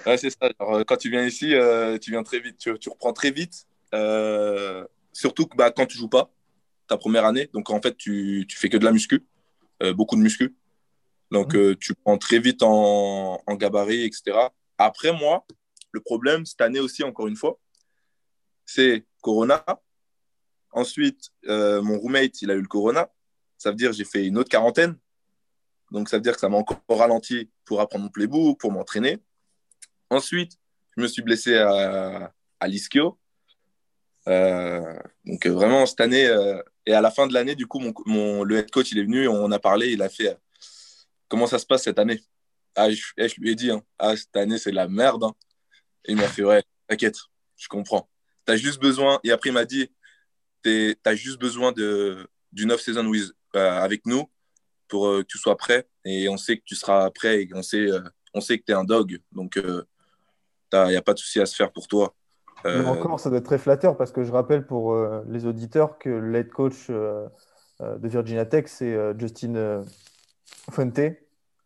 Ouais, 0.06 0.16
c'est 0.16 0.30
ça. 0.30 0.50
Euh, 0.60 0.84
quand 0.84 0.96
tu 0.96 1.10
viens 1.10 1.24
ici, 1.24 1.54
euh, 1.54 1.98
tu 1.98 2.10
viens 2.10 2.22
très 2.22 2.40
vite. 2.40 2.58
Tu, 2.58 2.76
tu 2.78 2.88
reprends 2.88 3.12
très 3.12 3.30
vite. 3.30 3.66
surtout 5.12 5.46
que 5.46 5.56
bah, 5.56 5.70
quand 5.70 5.86
tu 5.86 5.96
joues 5.96 6.08
pas, 6.08 6.30
ta 6.88 6.96
première 6.96 7.24
année. 7.24 7.48
Donc, 7.52 7.70
en 7.70 7.80
fait, 7.80 7.96
tu, 7.96 8.46
tu 8.48 8.58
fais 8.58 8.68
que 8.68 8.76
de 8.76 8.84
la 8.84 8.92
muscu. 8.92 9.24
beaucoup 9.94 10.16
de 10.16 10.22
muscu. 10.22 10.56
Donc, 11.30 11.54
mmh. 11.54 11.76
tu 11.76 11.94
prends 11.94 12.18
très 12.18 12.40
vite 12.40 12.62
en, 12.62 13.40
en 13.46 13.54
gabarit, 13.54 14.04
etc. 14.04 14.36
Après, 14.78 15.12
moi, 15.12 15.44
le 15.92 16.00
problème, 16.00 16.46
cette 16.46 16.60
année 16.60 16.80
aussi, 16.80 17.02
encore 17.02 17.26
une 17.26 17.36
fois, 17.36 17.58
c'est 18.64 19.04
Corona. 19.20 19.64
Ensuite, 20.72 21.30
euh, 21.46 21.82
mon 21.82 21.98
roommate, 21.98 22.42
il 22.42 22.50
a 22.50 22.54
eu 22.54 22.60
le 22.60 22.68
Corona. 22.68 23.10
Ça 23.58 23.70
veut 23.70 23.76
dire 23.76 23.92
j'ai 23.92 24.04
fait 24.04 24.26
une 24.26 24.38
autre 24.38 24.48
quarantaine. 24.48 24.96
Donc, 25.90 26.08
ça 26.08 26.16
veut 26.16 26.22
dire 26.22 26.34
que 26.34 26.40
ça 26.40 26.48
m'a 26.48 26.56
encore 26.56 26.80
ralenti 26.88 27.50
pour 27.64 27.80
apprendre 27.80 28.04
mon 28.04 28.10
playbook, 28.10 28.60
pour 28.60 28.70
m'entraîner. 28.70 29.18
Ensuite, 30.08 30.52
je 30.96 31.02
me 31.02 31.08
suis 31.08 31.22
blessé 31.22 31.56
à, 31.56 32.32
à 32.60 32.68
l'ischio. 32.68 33.18
Euh, 34.28 34.98
donc, 35.24 35.46
euh, 35.46 35.50
vraiment, 35.50 35.86
cette 35.86 36.00
année, 36.00 36.28
et 36.86 36.94
à 36.94 37.00
la 37.00 37.10
fin 37.10 37.26
de 37.26 37.34
l'année, 37.34 37.56
du 37.56 37.66
coup, 37.66 37.80
mon, 38.06 38.44
le 38.44 38.56
head 38.56 38.70
coach, 38.70 38.92
il 38.92 38.98
est 38.98 39.04
venu, 39.04 39.26
on 39.26 39.50
a 39.50 39.58
parlé, 39.58 39.92
il 39.92 40.02
a 40.02 40.08
fait 40.08 40.38
comment 41.28 41.46
ça 41.46 41.58
se 41.58 41.66
passe 41.66 41.84
cette 41.84 41.98
année? 41.98 42.20
Ah, 42.76 42.90
je, 42.90 43.02
eh, 43.16 43.28
je 43.28 43.40
lui 43.40 43.50
ai 43.50 43.54
dit, 43.54 43.70
hein, 43.70 43.82
ah, 43.98 44.16
cette 44.16 44.36
année, 44.36 44.58
c'est 44.58 44.72
la 44.72 44.88
merde. 44.88 45.24
Hein. 45.24 45.34
Et 46.04 46.12
il 46.12 46.16
m'a 46.16 46.28
fait, 46.28 46.44
ouais, 46.44 46.62
t'inquiète, 46.88 47.16
je 47.56 47.68
comprends. 47.68 48.08
Tu 48.46 48.52
as 48.52 48.56
juste 48.56 48.80
besoin, 48.80 49.20
et 49.24 49.32
après 49.32 49.50
il 49.50 49.52
m'a 49.52 49.64
dit, 49.64 49.90
tu 50.62 50.96
as 51.04 51.14
juste 51.14 51.40
besoin 51.40 51.72
d'une 51.72 52.72
off-season 52.72 53.06
with, 53.06 53.32
euh, 53.56 53.80
avec 53.80 54.06
nous 54.06 54.30
pour 54.88 55.08
euh, 55.08 55.22
que 55.22 55.26
tu 55.26 55.38
sois 55.38 55.56
prêt. 55.56 55.88
Et 56.04 56.28
on 56.28 56.36
sait 56.36 56.56
que 56.56 56.62
tu 56.64 56.74
seras 56.74 57.10
prêt 57.10 57.42
et 57.42 57.48
on 57.54 57.62
sait, 57.62 57.90
euh, 57.90 58.00
on 58.34 58.40
sait 58.40 58.58
que 58.58 58.64
tu 58.64 58.72
es 58.72 58.74
un 58.74 58.84
dog. 58.84 59.18
Donc, 59.32 59.56
il 59.56 59.84
n'y 60.72 60.96
a 60.96 61.02
pas 61.02 61.14
de 61.14 61.18
souci 61.18 61.40
à 61.40 61.46
se 61.46 61.54
faire 61.54 61.72
pour 61.72 61.88
toi. 61.88 62.14
Mais 62.64 62.84
encore, 62.84 63.18
ça 63.18 63.30
doit 63.30 63.38
être 63.38 63.46
très 63.46 63.58
flatteur 63.58 63.96
parce 63.96 64.12
que 64.12 64.22
je 64.22 64.30
rappelle 64.30 64.66
pour 64.66 64.94
les 65.26 65.46
auditeurs 65.46 65.98
que 65.98 66.10
le 66.10 66.44
coach 66.44 66.90
de 66.90 68.08
Virginia 68.08 68.44
Tech, 68.44 68.66
c'est 68.66 68.96
Justin 69.18 69.82
Fuente. 70.70 70.98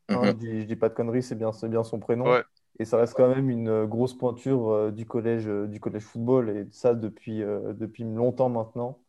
Hein, 0.08 0.16
mhm. 0.16 0.26
je, 0.26 0.30
dis, 0.32 0.66
dis 0.66 0.76
pas 0.76 0.88
de 0.88 0.94
conneries, 0.94 1.22
c'est 1.22 1.34
bien, 1.34 1.50
bien 1.64 1.82
son 1.82 1.98
prénom. 1.98 2.30
Ouais. 2.30 2.44
Et 2.80 2.84
ça 2.84 2.98
reste 2.98 3.14
quand 3.14 3.28
même 3.28 3.50
une 3.50 3.68
euh, 3.68 3.86
grosse 3.86 4.14
pointure 4.14 4.70
euh, 4.70 4.90
du 4.90 5.06
collège, 5.06 5.46
euh, 5.46 5.66
du 5.66 5.78
collège 5.78 6.02
football, 6.02 6.50
et 6.50 6.66
ça 6.72 6.94
depuis, 6.94 7.40
depuis 7.40 8.04
longtemps 8.04 8.48
maintenant. 8.48 9.00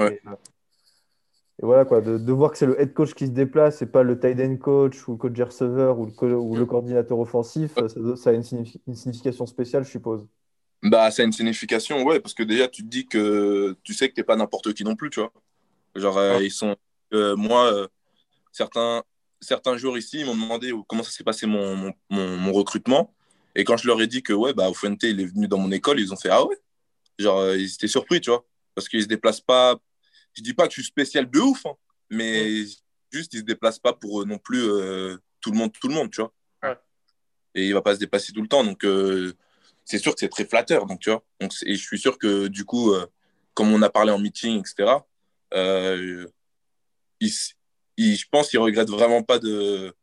Et, 0.00 0.20
voilà, 1.62 1.86
quoi, 1.86 2.02
de, 2.02 2.18
de 2.18 2.32
voir 2.32 2.50
que 2.50 2.58
c'est 2.58 2.66
le 2.66 2.78
head 2.78 2.92
coach 2.92 3.14
qui 3.14 3.26
se 3.26 3.30
déplace 3.30 3.80
et 3.80 3.86
pas 3.86 4.02
le 4.02 4.20
tight 4.20 4.38
end 4.40 4.56
coach 4.58 5.08
ou 5.08 5.12
le 5.12 5.16
coach 5.16 5.40
receveur 5.40 5.98
ou 5.98 6.04
le, 6.04 6.36
ou 6.36 6.54
le 6.54 6.66
coordinateur 6.66 7.18
offensif, 7.18 7.74
ça, 7.74 8.16
ça, 8.16 8.30
a 8.30 8.32
une, 8.34 8.42
signification 8.42 9.46
spéciale, 9.46 9.82
je 9.84 9.90
suppose. 9.90 10.26
Bah, 10.82 11.10
ça 11.10 11.22
a 11.22 11.24
une 11.24 11.32
signification, 11.32 12.02
ouais, 12.02 12.20
parce 12.20 12.34
que 12.34 12.42
déjà, 12.42 12.68
tu 12.68 12.82
te 12.82 12.88
dis 12.88 13.06
que 13.06 13.74
tu 13.82 13.94
sais 13.94 14.10
que 14.10 14.14
tu 14.14 14.20
n'es 14.20 14.24
pas 14.24 14.36
n'importe 14.36 14.74
qui 14.74 14.84
non 14.84 14.96
plus, 14.96 15.08
tu 15.08 15.20
vois. 15.20 15.32
Genre, 15.94 16.42
ils 16.42 16.50
sont. 16.50 16.76
moi, 17.10 17.88
certains, 18.52 19.02
certains 19.40 19.76
jours 19.76 19.98
ici 19.98 20.24
m'ont 20.24 20.34
demandé 20.34 20.72
comment 20.88 21.02
ça 21.02 21.10
s'est 21.10 21.24
passé 21.24 21.46
mon, 21.46 21.92
mon, 22.10 22.52
recrutement. 22.52 23.14
Et 23.54 23.64
quand 23.64 23.76
je 23.76 23.86
leur 23.86 24.00
ai 24.00 24.06
dit 24.06 24.22
que 24.22 24.32
ouais, 24.32 24.52
bah, 24.52 24.70
Fuente, 24.74 25.02
il 25.02 25.20
est 25.20 25.26
venu 25.26 25.48
dans 25.48 25.58
mon 25.58 25.72
école, 25.72 26.00
ils 26.00 26.12
ont 26.12 26.16
fait 26.16 26.30
Ah 26.30 26.44
ouais? 26.44 26.56
Genre, 27.18 27.38
euh, 27.38 27.56
ils 27.56 27.72
étaient 27.72 27.88
surpris, 27.88 28.20
tu 28.20 28.30
vois. 28.30 28.44
Parce 28.74 28.88
qu'ils 28.88 29.02
se 29.02 29.08
déplacent 29.08 29.40
pas. 29.40 29.76
Je 30.34 30.42
dis 30.42 30.52
pas 30.52 30.66
que 30.66 30.74
je 30.74 30.80
suis 30.80 30.88
spécial 30.88 31.30
de 31.30 31.38
ouf, 31.40 31.64
hein, 31.64 31.74
mais 32.10 32.64
juste, 33.10 33.32
ils 33.32 33.38
se 33.38 33.44
déplacent 33.44 33.78
pas 33.78 33.94
pour 33.94 34.22
euh, 34.22 34.24
non 34.26 34.38
plus 34.38 34.62
euh, 34.62 35.16
tout 35.40 35.50
le 35.50 35.56
monde, 35.56 35.72
tout 35.72 35.88
le 35.88 35.94
monde, 35.94 36.10
tu 36.10 36.20
vois. 36.20 36.32
Et 37.54 37.68
il 37.68 37.72
va 37.72 37.80
pas 37.80 37.94
se 37.94 38.00
déplacer 38.00 38.34
tout 38.34 38.42
le 38.42 38.48
temps. 38.48 38.62
Donc, 38.64 38.86
c'est 39.86 39.98
sûr 39.98 40.12
que 40.12 40.20
c'est 40.20 40.28
très 40.28 40.44
flatteur, 40.44 40.84
donc, 40.84 41.00
tu 41.00 41.08
vois. 41.08 41.24
Donc, 41.40 41.52
et 41.64 41.74
je 41.74 41.82
suis 41.82 41.98
sûr 41.98 42.18
que 42.18 42.48
du 42.48 42.66
coup, 42.66 42.92
comme 43.54 43.72
on 43.72 43.80
a 43.80 43.88
parlé 43.88 44.12
en 44.12 44.18
meeting, 44.18 44.60
etc., 44.60 44.98
ils, 47.18 47.32
je 47.96 48.26
pense 48.30 48.50
qu'il 48.50 48.58
regrette 48.58 48.90
vraiment 48.90 49.22
pas 49.22 49.38
de, 49.38 49.94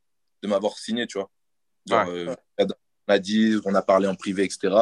de 0.42 0.48
m'avoir 0.48 0.78
signé, 0.78 1.08
tu 1.08 1.18
vois. 1.18 1.32
Genre, 1.88 2.08
euh, 2.08 2.36
on 2.60 2.68
m'a 3.08 3.20
dit, 3.20 3.56
on 3.66 3.76
a 3.76 3.82
parlé 3.82 4.08
en 4.08 4.16
privé, 4.16 4.44
etc. 4.44 4.76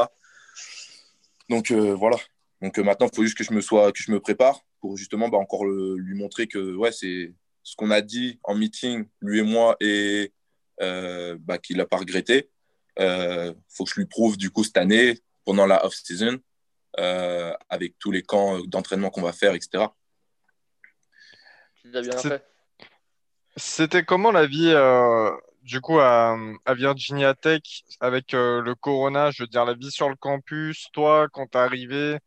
Donc 1.49 1.71
euh, 1.71 1.93
voilà. 1.93 2.17
Donc 2.61 2.77
euh, 2.77 2.83
maintenant, 2.83 3.07
il 3.11 3.15
faut 3.15 3.23
juste 3.23 3.37
que 3.37 3.43
je 3.43 3.53
me 3.53 3.61
sois, 3.61 3.91
que 3.91 4.01
je 4.01 4.11
me 4.11 4.19
prépare 4.19 4.61
pour 4.79 4.97
justement 4.97 5.29
bah, 5.29 5.37
encore 5.37 5.65
lui 5.65 6.15
montrer 6.15 6.47
que 6.47 6.75
ouais, 6.75 6.91
c'est 6.91 7.33
ce 7.63 7.75
qu'on 7.75 7.91
a 7.91 8.01
dit 8.01 8.39
en 8.43 8.55
meeting, 8.55 9.05
lui 9.21 9.39
et 9.39 9.43
moi, 9.43 9.77
et 9.79 10.33
bah, 10.79 11.57
qu'il 11.61 11.77
n'a 11.77 11.85
pas 11.85 11.97
regretté. 11.97 12.49
Il 12.97 13.55
faut 13.69 13.85
que 13.85 13.91
je 13.91 13.99
lui 13.99 14.07
prouve 14.07 14.37
du 14.37 14.49
coup 14.49 14.63
cette 14.63 14.77
année, 14.77 15.19
pendant 15.45 15.67
la 15.67 15.85
off-season, 15.85 16.39
avec 16.97 17.97
tous 17.99 18.11
les 18.11 18.23
camps 18.23 18.59
d'entraînement 18.65 19.11
qu'on 19.11 19.21
va 19.21 19.33
faire, 19.33 19.53
etc. 19.53 19.85
C'était 23.55 24.03
comment 24.03 24.31
la 24.31 24.47
vie 24.47 24.73
du 25.63 25.81
coup 25.81 25.99
à, 25.99 26.37
Virginia 26.69 27.33
Tech 27.33 27.61
avec 27.99 28.31
le 28.31 28.73
Corona, 28.75 29.31
je 29.31 29.43
veux 29.43 29.47
dire 29.47 29.65
la 29.65 29.73
vie 29.73 29.91
sur 29.91 30.09
le 30.09 30.15
campus, 30.15 30.87
toi 30.93 31.27
quand 31.31 31.47
t'es 31.47 31.57
arrivé, 31.57 32.17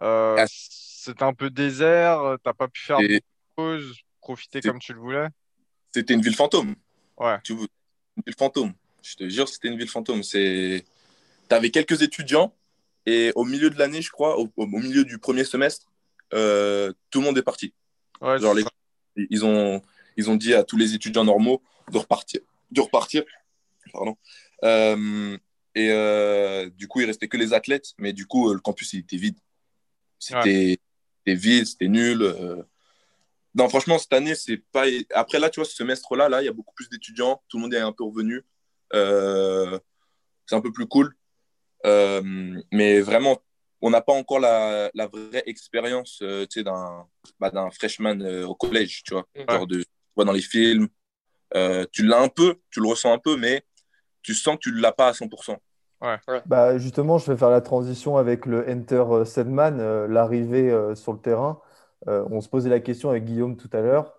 ah. 0.00 0.44
c'était 0.48 1.22
un 1.22 1.34
peu 1.34 1.50
désert, 1.50 2.36
t'as 2.42 2.54
pas 2.54 2.68
pu 2.68 2.80
faire 2.82 2.98
de 2.98 3.20
choses, 3.58 4.00
profiter 4.20 4.60
comme 4.60 4.78
tu 4.78 4.92
le 4.92 5.00
voulais? 5.00 5.28
C'était 5.92 6.14
une 6.14 6.22
ville 6.22 6.34
fantôme. 6.34 6.74
Ouais. 7.18 7.38
Tu... 7.44 7.52
Une 7.52 8.22
ville 8.26 8.34
fantôme. 8.36 8.72
Je 9.02 9.16
te 9.16 9.28
jure, 9.28 9.48
c'était 9.48 9.68
une 9.68 9.78
ville 9.78 9.88
fantôme. 9.88 10.22
C'est... 10.22 10.84
Tu 11.48 11.54
avais 11.54 11.70
quelques 11.70 12.02
étudiants 12.02 12.52
et 13.06 13.32
au 13.34 13.44
milieu 13.44 13.70
de 13.70 13.78
l'année, 13.78 14.02
je 14.02 14.10
crois, 14.10 14.38
au, 14.38 14.66
milieu 14.66 15.04
du 15.04 15.18
premier 15.18 15.44
semestre, 15.44 15.86
euh, 16.32 16.92
tout 17.10 17.20
le 17.20 17.26
monde 17.26 17.38
est 17.38 17.42
parti. 17.42 17.74
Genre, 18.20 18.56
ils, 19.16 19.44
ont, 19.44 19.82
ils 20.16 20.30
ont 20.30 20.36
dit 20.36 20.54
à 20.54 20.64
tous 20.64 20.76
les 20.76 20.94
étudiants 20.94 21.24
normaux 21.24 21.62
de 21.90 21.98
repartir. 21.98 22.40
De 22.70 22.80
repartir. 22.80 23.24
Pardon. 23.92 24.16
Euh, 24.64 25.36
et 25.74 25.90
euh, 25.90 26.70
du 26.70 26.88
coup, 26.88 27.00
il 27.00 27.06
restait 27.06 27.28
que 27.28 27.36
les 27.36 27.52
athlètes, 27.52 27.92
mais 27.98 28.12
du 28.12 28.26
coup, 28.26 28.52
le 28.52 28.60
campus, 28.60 28.92
il 28.92 29.00
était 29.00 29.16
vide. 29.16 29.38
C'était, 30.18 30.78
vide, 31.26 31.66
c'était 31.66 31.88
nul. 31.88 32.34
Non, 33.54 33.68
franchement, 33.68 33.98
cette 33.98 34.12
année, 34.12 34.34
c'est 34.34 34.56
pas. 34.72 34.84
Après, 35.14 35.38
là, 35.38 35.48
tu 35.48 35.60
vois, 35.60 35.64
ce 35.68 35.76
semestre-là, 35.76 36.28
là, 36.28 36.42
il 36.42 36.46
y 36.46 36.48
a 36.48 36.52
beaucoup 36.52 36.74
plus 36.74 36.88
d'étudiants. 36.88 37.42
Tout 37.48 37.58
le 37.58 37.62
monde 37.62 37.74
est 37.74 37.78
un 37.78 37.92
peu 37.92 38.04
revenu. 38.04 38.44
Euh, 38.92 39.78
c'est 40.46 40.56
un 40.56 40.60
peu 40.60 40.72
plus 40.72 40.86
cool. 40.86 41.14
Euh, 41.86 42.60
mais 42.72 43.00
vraiment, 43.00 43.40
on 43.80 43.90
n'a 43.90 44.00
pas 44.00 44.12
encore 44.12 44.40
la, 44.40 44.90
la 44.94 45.06
vraie 45.06 45.44
expérience 45.46 46.20
euh, 46.22 46.46
d'un 46.56 47.06
bah, 47.38 47.50
d'un 47.50 47.70
freshman 47.70 48.44
au 48.44 48.54
collège, 48.56 49.02
tu 49.04 49.14
vois. 49.14 49.26
Genre 49.48 49.66
de, 49.66 49.84
vois, 50.16 50.24
dans 50.24 50.32
les 50.32 50.40
films. 50.40 50.88
tu 51.92 52.04
l'as 52.04 52.20
un 52.20 52.28
peu, 52.28 52.56
tu 52.70 52.80
le 52.80 52.88
ressens 52.88 53.12
un 53.12 53.18
peu, 53.18 53.36
mais 53.36 53.62
tu 54.22 54.34
sens 54.34 54.56
que 54.56 54.60
tu 54.60 54.72
ne 54.72 54.80
l'as 54.80 54.92
pas 54.92 55.08
à 55.08 55.12
100%. 55.12 55.56
Ouais. 56.00 56.18
Bah, 56.46 56.76
justement, 56.78 57.18
je 57.18 57.30
vais 57.30 57.38
faire 57.38 57.50
la 57.50 57.60
transition 57.60 58.16
avec 58.16 58.46
le 58.46 58.68
Enter 58.68 59.24
Sedman, 59.24 60.06
l'arrivée 60.06 60.70
sur 60.94 61.12
le 61.12 61.18
terrain. 61.18 61.60
Euh, 62.08 62.24
on 62.30 62.40
se 62.40 62.48
posait 62.48 62.70
la 62.70 62.80
question 62.80 63.10
avec 63.10 63.24
Guillaume 63.24 63.56
tout 63.56 63.70
à 63.72 63.80
l'heure. 63.80 64.14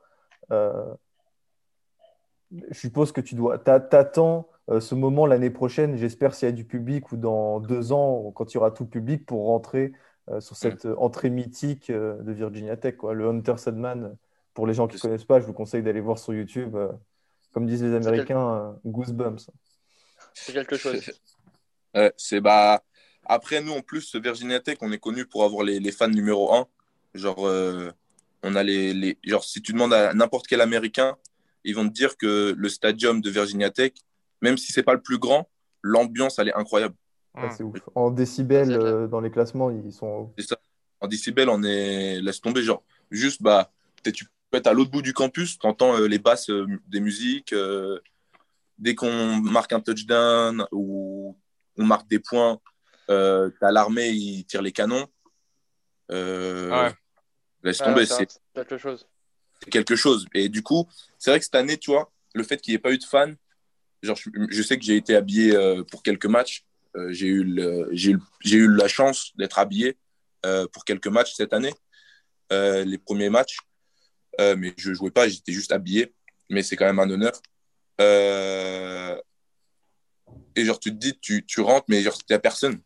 Euh, 0.51 0.93
je 2.51 2.79
suppose 2.79 3.11
que 3.11 3.21
tu 3.21 3.35
dois, 3.35 3.57
t'attends 3.57 4.47
euh, 4.69 4.79
ce 4.79 4.95
moment 4.95 5.25
l'année 5.25 5.49
prochaine, 5.49 5.97
j'espère 5.97 6.33
s'il 6.33 6.47
y 6.47 6.51
a 6.51 6.55
du 6.55 6.65
public 6.65 7.11
ou 7.11 7.17
dans 7.17 7.59
deux 7.59 7.91
ans, 7.91 8.31
quand 8.31 8.53
il 8.53 8.55
y 8.55 8.57
aura 8.57 8.71
tout 8.71 8.83
le 8.83 8.89
public, 8.89 9.25
pour 9.25 9.45
rentrer 9.45 9.93
sur 10.39 10.55
cette 10.55 10.87
entrée 10.97 11.29
mythique 11.29 11.91
de 11.91 12.31
Virginia 12.31 12.75
Tech. 12.77 12.97
Quoi. 12.97 13.13
Le 13.13 13.27
Hunter 13.27 13.57
Sedman, 13.57 14.17
pour 14.55 14.65
les 14.65 14.73
gens 14.73 14.87
qui 14.87 14.95
ne 14.95 15.01
connaissent 15.01 15.25
pas, 15.25 15.39
je 15.39 15.45
vous 15.45 15.53
conseille 15.53 15.83
d'aller 15.83 16.01
voir 16.01 16.17
sur 16.17 16.33
YouTube. 16.33 16.75
comme 17.53 17.67
disent 17.67 17.83
les 17.83 17.93
Américains, 17.93 18.75
Goosebumps. 18.83 19.51
C'est 20.33 20.53
quelque 20.53 20.77
chose. 20.77 21.11
c'est 22.17 22.41
bah... 22.41 22.81
Après, 23.25 23.61
nous, 23.61 23.73
en 23.73 23.81
plus, 23.81 24.15
Virginia 24.15 24.59
Tech, 24.59 24.77
on 24.81 24.91
est 24.91 24.99
connu 24.99 25.25
pour 25.25 25.43
avoir 25.43 25.63
les, 25.63 25.79
les 25.79 25.91
fans 25.91 26.07
numéro 26.07 26.53
un. 26.53 26.67
Genre, 27.13 27.47
euh, 27.47 27.91
on 28.43 28.55
a 28.55 28.63
les, 28.63 28.93
les, 28.93 29.17
genre, 29.23 29.43
si 29.43 29.61
tu 29.61 29.73
demandes 29.73 29.93
à 29.93 30.13
n'importe 30.13 30.47
quel 30.47 30.61
Américain, 30.61 31.17
ils 31.63 31.75
vont 31.75 31.87
te 31.87 31.93
dire 31.93 32.17
que 32.17 32.53
le 32.55 32.69
stadium 32.69 33.21
de 33.21 33.29
Virginia 33.29 33.71
Tech, 33.71 33.93
même 34.41 34.57
si 34.57 34.71
c'est 34.71 34.83
pas 34.83 34.93
le 34.93 35.01
plus 35.01 35.17
grand, 35.17 35.49
l'ambiance, 35.81 36.37
elle 36.37 36.49
est 36.49 36.53
incroyable. 36.53 36.93
c'est 37.51 37.63
ouf. 37.63 37.79
En 37.95 38.11
décibels, 38.11 38.73
euh, 38.73 39.07
dans 39.07 39.21
les 39.21 39.31
classements, 39.31 39.71
ils 39.71 39.91
sont. 39.91 40.31
C'est 40.37 40.47
ça. 40.47 40.57
En 41.01 41.07
décibels, 41.07 41.49
on 41.49 41.63
est. 41.63 42.21
Laisse 42.21 42.41
tomber. 42.41 42.61
Genre, 42.61 42.83
juste, 43.09 43.41
bah, 43.41 43.71
tu 44.03 44.25
être 44.55 44.67
à 44.67 44.73
l'autre 44.73 44.91
bout 44.91 45.01
du 45.01 45.13
campus, 45.13 45.57
tu 45.59 45.67
entends 45.67 45.97
euh, 45.97 46.07
les 46.07 46.19
basses 46.19 46.49
des 46.87 46.99
musiques. 46.99 47.53
dès 48.77 48.95
qu'on 48.95 49.37
marque 49.37 49.73
un 49.73 49.79
touchdown 49.79 50.65
ou 50.71 51.37
on 51.77 51.85
marque 51.85 52.07
des 52.09 52.19
points, 52.19 52.59
tu 53.07 53.13
as 53.13 53.71
l'armée, 53.71 54.09
ils 54.09 54.45
tirent 54.45 54.61
les 54.61 54.71
canons. 54.71 55.07
Ouais. 56.09 56.93
Laisse 57.63 57.79
tomber, 57.79 58.05
c'est 58.05 58.27
quelque 58.53 58.77
chose. 58.77 59.07
C'est 59.63 59.69
quelque 59.71 59.95
chose. 59.95 60.27
Et 60.33 60.49
du 60.49 60.61
coup, 60.61 60.87
c'est 61.17 61.31
vrai 61.31 61.39
que 61.39 61.45
cette 61.45 61.55
année, 61.55 61.77
tu 61.77 61.91
vois, 61.91 62.11
le 62.35 62.43
fait 62.43 62.57
qu'il 62.57 62.71
n'y 62.71 62.75
ait 62.75 62.79
pas 62.79 62.91
eu 62.91 62.97
de 62.97 63.03
fans, 63.03 63.33
genre, 64.03 64.17
je, 64.49 64.61
sais 64.61 64.77
que 64.77 64.83
j'ai 64.83 64.95
été 64.95 65.15
habillé 65.15 65.55
euh, 65.55 65.83
pour 65.83 66.03
quelques 66.03 66.27
matchs. 66.27 66.63
Euh, 66.95 67.11
j'ai 67.11 67.27
eu, 67.27 67.43
eu, 67.91 68.19
eu, 68.43 68.67
la 68.67 68.87
chance 68.87 69.31
d'être 69.35 69.59
habillé 69.59 69.97
euh, 70.45 70.67
pour 70.71 70.85
quelques 70.85 71.07
matchs 71.07 71.33
cette 71.33 71.53
année, 71.53 71.73
les 72.51 72.97
premiers 72.97 73.29
matchs. 73.29 73.57
Mais 74.39 74.73
je 74.77 74.89
ne 74.89 74.95
jouais 74.95 75.11
pas, 75.11 75.27
j'étais 75.27 75.51
juste 75.51 75.71
habillé. 75.71 76.13
Mais 76.49 76.61
c'est 76.61 76.75
quand 76.75 76.85
même 76.85 76.99
un 76.99 77.09
honneur. 77.09 77.33
Et 80.55 80.63
genre, 80.63 80.79
tu 80.79 80.91
te 80.91 80.95
dis, 80.95 81.17
tu, 81.19 81.45
tu 81.45 81.61
rentres, 81.61 81.85
mais 81.89 82.01
genre, 82.01 82.17
il 82.29 82.31
n'y 82.31 82.35
a 82.35 82.39
personne. 82.39 82.81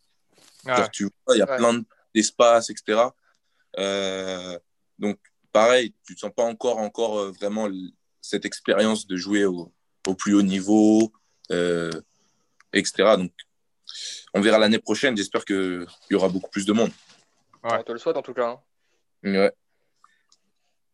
Genre, 0.66 0.92
tu 0.92 1.04
vois, 1.04 1.36
il 1.36 1.40
y 1.40 1.42
a 1.42 1.48
plein 1.48 1.82
d'espace, 2.14 2.70
etc. 2.70 3.02
Donc, 5.00 5.18
pareil, 5.52 5.94
tu 6.06 6.14
ne 6.14 6.18
sens 6.18 6.32
pas 6.36 6.44
encore, 6.44 6.78
encore 6.78 7.20
euh, 7.20 7.32
vraiment 7.32 7.68
cette 8.22 8.46
expérience 8.46 9.08
de 9.08 9.16
jouer 9.16 9.46
au, 9.46 9.72
plus 10.18 10.34
haut 10.36 10.42
niveau, 10.42 11.12
euh, 11.52 11.92
etc. 12.74 13.16
Donc, 13.18 13.32
on 14.34 14.42
verra 14.42 14.58
l'année 14.60 14.80
prochaine. 14.80 15.16
J'espère 15.16 15.46
qu'il 15.46 15.86
y 16.12 16.16
aura 16.16 16.30
beaucoup 16.30 16.50
plus 16.50 16.66
de 16.66 16.74
monde. 16.74 16.92
On 17.64 17.84
te 17.84 17.92
le 17.92 17.98
souhaite 17.98 18.18
en 18.18 18.22
tout 18.22 18.34
cas. 18.34 18.50
Hein. 18.50 18.62
Ouais. 19.24 19.52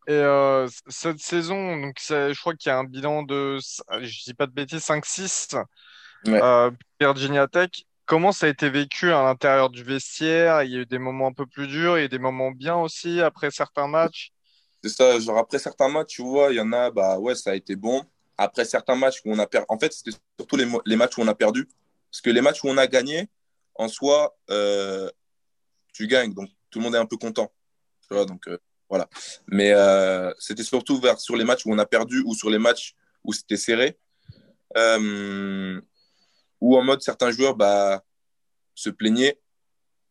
Et 0.07 0.13
euh, 0.13 0.67
cette 0.87 1.19
saison, 1.19 1.77
donc 1.77 1.97
je 1.99 2.39
crois 2.39 2.53
qu'il 2.55 2.69
y 2.69 2.73
a 2.73 2.77
un 2.77 2.83
bilan 2.83 3.23
de, 3.23 3.57
je 4.01 4.23
dis 4.23 4.33
pas 4.33 4.45
de 4.45 4.51
bêtises, 4.51 4.85
5-6 4.85 5.55
Virginia 6.99 7.47
Tech. 7.47 7.69
Comment 8.05 8.31
ça 8.31 8.45
a 8.45 8.49
été 8.49 8.69
vécu 8.69 9.11
à 9.11 9.23
l'intérieur 9.23 9.71
du 9.71 9.83
vestiaire? 9.83 10.61
Il 10.61 10.71
y 10.71 10.75
a 10.75 10.81
eu 10.81 10.85
des 10.85 10.99
moments 10.99 11.27
un 11.27 11.33
peu 11.33 11.47
plus 11.47 11.67
durs, 11.67 11.97
il 11.97 12.01
y 12.01 12.03
a 12.03 12.05
eu 12.05 12.09
des 12.09 12.19
moments 12.19 12.51
bien 12.51 12.75
aussi 12.75 13.19
après 13.19 13.49
certains 13.49 13.87
matchs? 13.87 14.31
C'est 14.83 14.89
ça, 14.89 15.19
genre 15.19 15.39
après 15.39 15.57
certains 15.57 15.89
matchs, 15.89 16.17
tu 16.17 16.21
vois, 16.21 16.51
il 16.51 16.57
y 16.57 16.59
en 16.59 16.71
a, 16.71 16.91
bah 16.91 17.17
ouais, 17.17 17.33
ça 17.33 17.51
a 17.51 17.55
été 17.55 17.75
bon. 17.75 18.03
Après 18.37 18.65
certains 18.65 18.95
matchs 18.95 19.21
où 19.25 19.33
on 19.33 19.39
a 19.39 19.47
perdu, 19.47 19.65
en 19.69 19.79
fait, 19.79 19.91
c'était 19.91 20.15
surtout 20.37 20.55
les, 20.55 20.67
les, 20.85 20.95
matchs 20.95 21.17
où 21.17 21.21
on 21.21 21.27
a 21.27 21.33
perdu. 21.33 21.67
Parce 22.11 22.21
que 22.21 22.29
les 22.29 22.41
matchs 22.41 22.63
où 22.63 22.67
on 22.67 22.77
a 22.77 22.85
gagné, 22.85 23.27
en 23.73 23.87
soi, 23.87 24.37
euh, 24.51 25.09
tu 25.93 26.05
gagnes, 26.05 26.33
donc 26.33 26.49
tout 26.69 26.77
le 26.77 26.83
monde 26.83 26.93
est 26.93 26.99
un 26.99 27.07
peu 27.07 27.17
content. 27.17 27.51
Tu 28.07 28.13
vois, 28.13 28.25
donc 28.25 28.47
euh, 28.47 28.59
Mais 29.47 29.71
euh, 29.73 30.31
c'était 30.39 30.63
surtout 30.63 30.99
vers, 30.99 31.19
sur 31.19 31.36
les 31.36 31.43
matchs 31.43 31.65
où 31.65 31.73
on 31.73 31.79
a 31.79 31.86
perdu 31.86 32.23
ou 32.25 32.34
sur 32.34 32.49
les 32.49 32.60
matchs 32.60 32.95
où 33.23 33.34
c'était 33.34 33.58
serré 33.58 33.97
ou 36.62 36.77
en 36.77 36.84
mode 36.84 37.01
certains 37.01 37.31
joueurs 37.31 37.55
bah, 37.55 38.03
se 38.73 38.89
plaignaient 38.89 39.39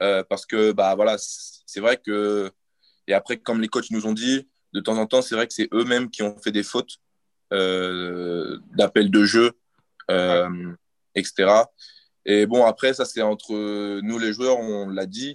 euh, 0.02 0.22
parce 0.28 0.46
que 0.46 0.72
bah, 0.72 0.94
voilà, 0.94 1.16
c'est 1.18 1.80
vrai 1.80 1.96
que. 1.96 2.50
Et 3.06 3.14
après, 3.14 3.38
comme 3.38 3.60
les 3.60 3.68
coachs 3.68 3.90
nous 3.90 4.06
ont 4.06 4.12
dit, 4.12 4.48
de 4.72 4.80
temps 4.80 4.96
en 4.96 5.06
temps, 5.06 5.22
c'est 5.22 5.34
vrai 5.34 5.46
que 5.46 5.54
c'est 5.54 5.68
eux-mêmes 5.72 6.10
qui 6.10 6.22
ont 6.22 6.36
fait 6.38 6.52
des 6.52 6.62
fautes 6.62 6.98
euh, 7.52 8.58
d'appel 8.72 9.10
de 9.10 9.24
jeu, 9.24 9.52
euh, 10.10 10.72
etc. 11.14 11.52
Et 12.24 12.46
bon, 12.46 12.64
après, 12.64 12.94
ça, 12.94 13.04
c'est 13.04 13.22
entre 13.22 13.52
nous, 14.00 14.18
les 14.18 14.32
joueurs, 14.32 14.58
on 14.58 14.88
l'a 14.88 15.06
dit, 15.06 15.34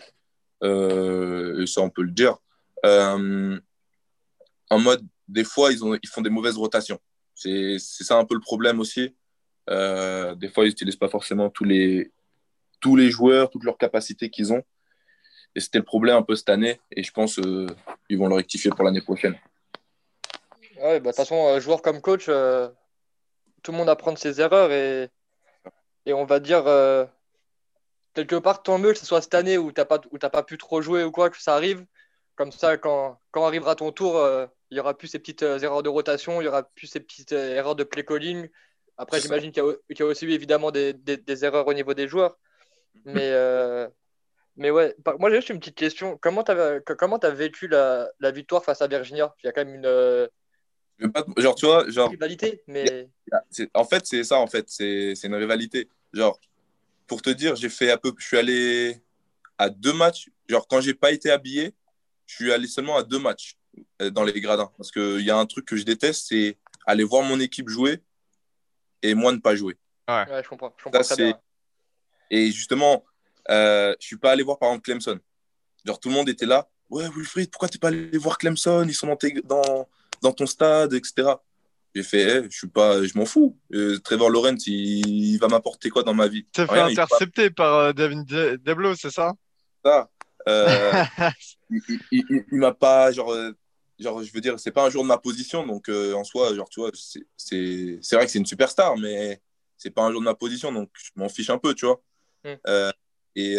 et 0.63 1.65
ça, 1.67 1.81
on 1.81 1.89
peut 1.89 2.01
le 2.01 2.11
dire. 2.11 2.37
En 2.83 4.79
mode, 4.79 5.05
des 5.27 5.43
fois, 5.43 5.71
ils, 5.71 5.83
ont, 5.83 5.95
ils 5.95 6.09
font 6.09 6.21
des 6.21 6.29
mauvaises 6.29 6.57
rotations. 6.57 6.99
C'est 7.35 7.77
ça 7.79 8.17
un 8.17 8.25
peu 8.25 8.35
le 8.35 8.41
problème 8.41 8.79
aussi. 8.79 9.15
Euh, 9.69 10.35
des 10.35 10.49
fois, 10.49 10.65
ils 10.65 10.69
n'utilisent 10.69 10.95
pas 10.95 11.09
forcément 11.09 11.49
tous 11.49 11.63
les, 11.63 12.11
tous 12.81 12.95
les 12.95 13.09
joueurs, 13.09 13.49
toutes 13.49 13.63
leurs 13.63 13.77
capacités 13.77 14.29
qu'ils 14.29 14.51
ont. 14.51 14.63
Et 15.55 15.59
c'était 15.59 15.77
le 15.77 15.85
problème 15.85 16.17
un 16.17 16.21
peu 16.21 16.35
cette 16.35 16.49
année. 16.49 16.79
Et 16.91 17.03
je 17.03 17.11
pense 17.11 17.35
qu'ils 17.35 17.45
euh, 17.45 18.17
vont 18.17 18.27
le 18.27 18.35
rectifier 18.35 18.71
pour 18.71 18.83
l'année 18.83 19.01
prochaine. 19.01 19.35
Ouais, 20.77 20.99
bah, 20.99 20.99
de 20.99 21.05
toute 21.05 21.15
façon, 21.15 21.47
euh, 21.47 21.59
joueur 21.59 21.81
comme 21.81 22.01
coach, 22.01 22.25
tout 22.25 23.71
le 23.71 23.77
monde 23.77 23.89
apprend 23.89 24.11
de 24.11 24.17
ses 24.17 24.41
erreurs. 24.41 24.71
Et, 24.71 25.09
et 26.05 26.13
on 26.13 26.25
va 26.25 26.39
dire, 26.39 26.63
quelque 28.13 28.35
part, 28.35 28.63
tant 28.63 28.79
mieux 28.79 28.93
que 28.93 28.99
ce 28.99 29.05
soit 29.05 29.21
cette 29.21 29.35
année 29.35 29.57
où 29.57 29.71
tu 29.71 29.79
n'as 29.79 29.85
pas, 29.85 29.99
pas 29.99 30.43
pu 30.43 30.57
trop 30.57 30.81
jouer 30.81 31.03
ou 31.03 31.11
quoi, 31.11 31.29
que 31.29 31.41
ça 31.41 31.55
arrive. 31.55 31.85
Comme 32.39 32.51
ça, 32.51 32.77
quand, 32.77 33.19
quand 33.31 33.45
arrivera 33.45 33.75
ton 33.75 33.91
tour, 33.91 34.17
il 34.71 34.75
n'y 34.75 34.79
aura 34.79 34.97
plus 34.97 35.09
ces 35.09 35.19
petites 35.19 35.41
erreurs 35.41 35.83
de 35.83 35.89
rotation, 35.89 36.39
il 36.39 36.45
n'y 36.45 36.47
aura 36.47 36.63
plus 36.63 36.87
ces 36.87 37.01
petites 37.01 37.33
erreurs 37.33 37.75
de 37.75 37.83
play 37.83 38.05
calling, 38.05 38.47
après, 38.99 39.21
j'imagine 39.21 39.53
qu'il 39.53 39.63
y, 39.97 40.01
a 40.01 40.05
aussi 40.05 40.25
évidemment 40.25 40.71
des, 40.71 40.93
erreurs 41.45 41.65
au 41.65 41.73
niveau 41.73 41.93
des 41.93 42.09
joueurs. 42.09 42.37
Mm-hmm. 42.97 43.11
Mais, 43.13 43.29
euh, 43.31 43.87
mais 44.57 44.71
ouais, 44.71 44.93
moi 45.17 45.29
j'ai 45.29 45.37
juste 45.37 45.49
une 45.49 45.59
petite 45.59 45.77
question. 45.77 46.17
Comment 46.21 46.43
tu 46.43 46.51
as, 46.51 46.81
comment 46.81 47.17
as 47.17 47.29
vécu 47.29 47.69
la, 47.69 48.09
victoire 48.33 48.61
face 48.61 48.81
à 48.81 48.87
Virginia? 48.87 49.33
Il 49.41 49.47
y 49.47 49.49
a 49.49 49.53
quand 49.53 49.63
même 49.63 49.73
une. 49.73 49.85
Euh, 49.85 50.27
genre, 51.37 51.55
tu 51.55 51.65
vois, 51.65 51.89
genre. 51.89 52.09
Rivalité, 52.09 52.61
mais. 52.67 53.09
En 53.73 53.85
fait, 53.85 54.05
c'est 54.05 54.25
ça, 54.25 54.37
en 54.37 54.47
fait. 54.47 54.65
C'est 54.67 55.13
une 55.23 55.35
rivalité. 55.35 55.87
Genre, 56.11 56.37
pour 57.07 57.21
te 57.21 57.29
dire, 57.29 57.55
j'ai 57.55 57.69
fait 57.69 57.91
un 57.91 57.97
peu. 57.97 58.11
Je 58.17 58.27
suis 58.27 58.37
allé 58.37 59.01
à 59.57 59.69
deux 59.69 59.93
matchs. 59.93 60.29
Genre, 60.49 60.67
quand 60.67 60.81
j'ai 60.81 60.93
pas 60.93 61.11
été 61.11 61.31
habillé, 61.31 61.73
je 62.29 62.35
suis 62.35 62.53
allé 62.53 62.67
seulement 62.67 62.95
à 62.95 63.03
deux 63.03 63.17
matchs 63.17 63.57
euh, 64.01 64.11
dans 64.11 64.23
les 64.23 64.39
gradins. 64.39 64.71
Parce 64.77 64.91
qu'il 64.91 65.21
y 65.21 65.31
a 65.31 65.37
un 65.37 65.45
truc 65.47 65.65
que 65.65 65.75
je 65.75 65.83
déteste, 65.83 66.27
c'est 66.29 66.57
aller 66.85 67.03
voir 67.03 67.23
mon 67.23 67.39
équipe 67.39 67.69
jouer 67.69 68.03
et 69.01 69.15
moi 69.15 69.31
ne 69.31 69.39
pas 69.39 69.55
jouer. 69.55 69.77
Ouais, 70.07 70.25
je 70.43 70.47
comprends. 70.47 70.73
Je 70.77 70.83
comprends 70.83 71.01
très 71.01 71.15
bien. 71.15 71.39
Et 72.29 72.51
justement, 72.51 73.03
euh, 73.49 73.95
je 73.99 74.05
suis 74.05 74.17
pas 74.17 74.31
allé 74.31 74.43
voir 74.43 74.59
par 74.59 74.69
exemple 74.69 74.83
Clemson. 74.83 75.19
Genre, 75.83 75.99
tout 75.99 76.09
le 76.09 76.15
monde 76.15 76.29
était 76.29 76.45
là. 76.45 76.69
Ouais, 76.91 77.09
Wilfried, 77.09 77.49
pourquoi 77.49 77.67
tu 77.67 77.77
n'es 77.77 77.79
pas 77.79 77.87
allé 77.87 78.17
voir 78.19 78.37
Clemson? 78.37 78.85
Ils 78.87 78.93
sont 78.93 79.07
dans, 79.07 79.17
dans, 79.45 79.89
dans 80.21 80.31
ton 80.31 80.45
stade, 80.45 80.93
etc. 80.93 81.29
J'ai 81.95 82.03
fait, 82.03 82.21
eh, 82.21 82.43
je 82.43 82.55
suis 82.55 82.67
pas, 82.67 83.03
je 83.03 83.17
m'en 83.17 83.25
fous. 83.25 83.57
Euh, 83.73 83.97
Trevor 84.03 84.29
Lawrence, 84.29 84.67
il, 84.67 85.37
va 85.39 85.47
m'apporter 85.47 85.89
quoi 85.89 86.03
dans 86.03 86.13
ma 86.13 86.27
vie? 86.27 86.45
T'es 86.51 86.67
fait 86.67 86.79
intercepter 86.79 87.49
par 87.49 87.75
euh, 87.75 87.93
David 87.93 88.25
Deblo, 88.63 88.93
c'est 88.93 89.09
ça? 89.09 89.33
Ça. 89.83 90.07
Euh, 90.47 91.03
il, 91.69 91.99
il, 92.51 92.57
m'a 92.57 92.73
pas, 92.73 93.11
genre, 93.11 93.35
genre, 93.99 94.23
je 94.23 94.31
veux 94.31 94.41
dire, 94.41 94.59
c'est 94.59 94.71
pas 94.71 94.85
un 94.85 94.89
jour 94.89 95.03
de 95.03 95.07
ma 95.07 95.17
position, 95.17 95.65
donc 95.65 95.89
en 95.89 96.23
soi, 96.23 96.55
genre, 96.55 96.69
tu 96.69 96.79
vois, 96.79 96.91
c'est 96.95 98.15
vrai 98.15 98.25
que 98.25 98.31
c'est 98.31 98.39
une 98.39 98.45
superstar, 98.45 98.97
mais 98.97 99.41
c'est 99.77 99.91
pas 99.91 100.03
un 100.03 100.11
jour 100.11 100.21
de 100.21 100.25
ma 100.25 100.35
position, 100.35 100.71
donc 100.71 100.89
je 100.93 101.09
m'en 101.15 101.29
fiche 101.29 101.49
un 101.49 101.57
peu, 101.57 101.73
tu 101.73 101.85
vois. 101.85 102.01
Hmm. 102.43 102.91
et 103.35 103.57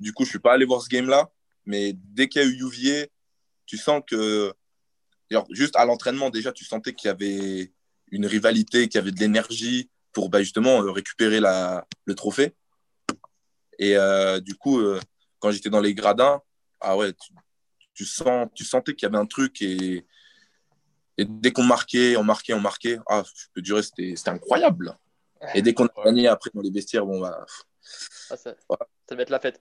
du 0.00 0.12
coup, 0.12 0.24
je 0.24 0.30
suis 0.30 0.40
pas 0.40 0.54
allé 0.54 0.64
voir 0.64 0.82
ce 0.82 0.88
game-là, 0.88 1.30
mais 1.64 1.92
dès 1.94 2.28
qu'il 2.28 2.42
y 2.42 2.44
a 2.44 2.48
eu 2.48 2.66
Uvier, 2.66 3.10
tu 3.66 3.76
sens 3.76 4.02
que 4.06 4.52
juste 5.50 5.76
à 5.76 5.84
l'entraînement, 5.84 6.30
déjà, 6.30 6.52
tu 6.52 6.64
sentais 6.64 6.92
qu'il 6.92 7.08
y 7.08 7.10
avait 7.10 7.72
une 8.10 8.26
rivalité, 8.26 8.88
qu'il 8.88 8.98
y 8.98 9.02
avait 9.02 9.12
de 9.12 9.18
l'énergie 9.18 9.90
pour 10.12 10.28
bah, 10.28 10.42
justement 10.42 10.82
euh, 10.82 10.90
récupérer 10.90 11.40
la, 11.40 11.86
le 12.04 12.14
trophée. 12.14 12.54
Et 13.78 13.96
euh, 13.96 14.40
du 14.40 14.54
coup, 14.54 14.80
euh, 14.80 15.00
quand 15.42 15.50
j'étais 15.50 15.70
dans 15.70 15.80
les 15.80 15.92
gradins, 15.92 16.40
ah 16.80 16.96
ouais, 16.96 17.12
tu, 17.94 18.04
sens, 18.04 18.48
tu 18.54 18.64
sentais 18.64 18.94
qu'il 18.94 19.06
y 19.06 19.10
avait 19.10 19.18
un 19.18 19.26
truc 19.26 19.60
et, 19.60 20.06
et 21.18 21.24
dès 21.24 21.50
qu'on 21.50 21.64
marquait, 21.64 22.16
on 22.16 22.22
marquait, 22.22 22.54
on 22.54 22.60
marquait, 22.60 22.98
ah, 23.08 23.24
je 23.24 23.46
peux 23.52 23.60
durer, 23.60 23.82
c'était 23.82 24.14
incroyable. 24.28 24.96
Et 25.54 25.62
dès 25.62 25.74
qu'on 25.74 25.86
a 25.86 26.04
gagné 26.04 26.28
après 26.28 26.50
dans 26.54 26.62
les 26.62 26.70
vestiaires, 26.70 27.04
bon, 27.04 27.20
bah. 27.20 27.44
Ah, 28.30 28.36
ça, 28.36 28.54
ça 28.68 28.76
devait 29.10 29.24
être 29.24 29.30
la 29.30 29.40
fête. 29.40 29.60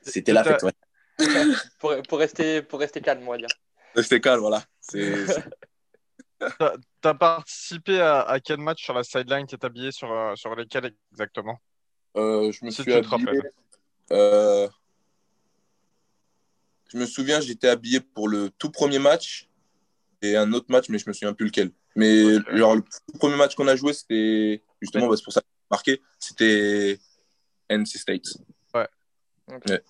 C'était 0.00 0.32
la 0.32 0.42
fête, 0.42 0.64
ouais. 0.64 0.72
pour, 1.78 1.94
pour, 2.08 2.18
rester, 2.18 2.62
pour 2.62 2.80
rester 2.80 3.00
calme, 3.00 3.22
on 3.26 3.30
va 3.30 3.38
dire. 3.38 3.46
Rester 3.94 4.20
calme, 4.20 4.40
voilà. 4.40 4.64
Tu 4.90 5.24
as 7.04 7.14
participé 7.14 8.00
à, 8.00 8.22
à, 8.22 8.40
quel 8.40 8.58
match 8.58 8.82
sur 8.82 8.94
la 8.94 9.04
sideline? 9.04 9.46
Tu 9.46 9.54
es 9.54 9.64
habillé 9.64 9.92
sur, 9.92 10.10
euh, 10.10 10.34
sur 10.34 10.52
lesquels 10.56 10.92
exactement? 11.12 11.60
Euh, 12.16 12.50
Je 12.50 12.64
me 12.64 12.70
suis 12.70 12.92
habillé. 12.92 13.40
Euh, 14.10 14.68
je 16.92 16.98
me 16.98 17.06
souviens, 17.06 17.40
j'étais 17.40 17.68
habillé 17.68 18.00
pour 18.00 18.28
le 18.28 18.50
tout 18.58 18.70
premier 18.70 18.98
match 18.98 19.48
et 20.20 20.36
un 20.36 20.52
autre 20.52 20.66
match, 20.68 20.88
mais 20.88 20.98
je 20.98 21.08
me 21.08 21.12
souviens 21.12 21.32
plus 21.32 21.46
lequel. 21.46 21.70
Mais 21.96 22.36
genre, 22.54 22.76
le 22.76 22.82
premier 23.18 23.36
match 23.36 23.54
qu'on 23.54 23.68
a 23.68 23.76
joué, 23.76 23.92
c'était 23.92 24.62
justement, 24.80 25.08
bah, 25.08 25.16
c'est 25.16 25.24
pour 25.24 25.32
ça 25.32 25.40
que 25.40 25.46
marqué, 25.70 26.02
c'était 26.18 26.98
NC 27.70 27.86
State. 27.86 28.26
Ouais. 28.74 28.86
ouais. 29.48 29.82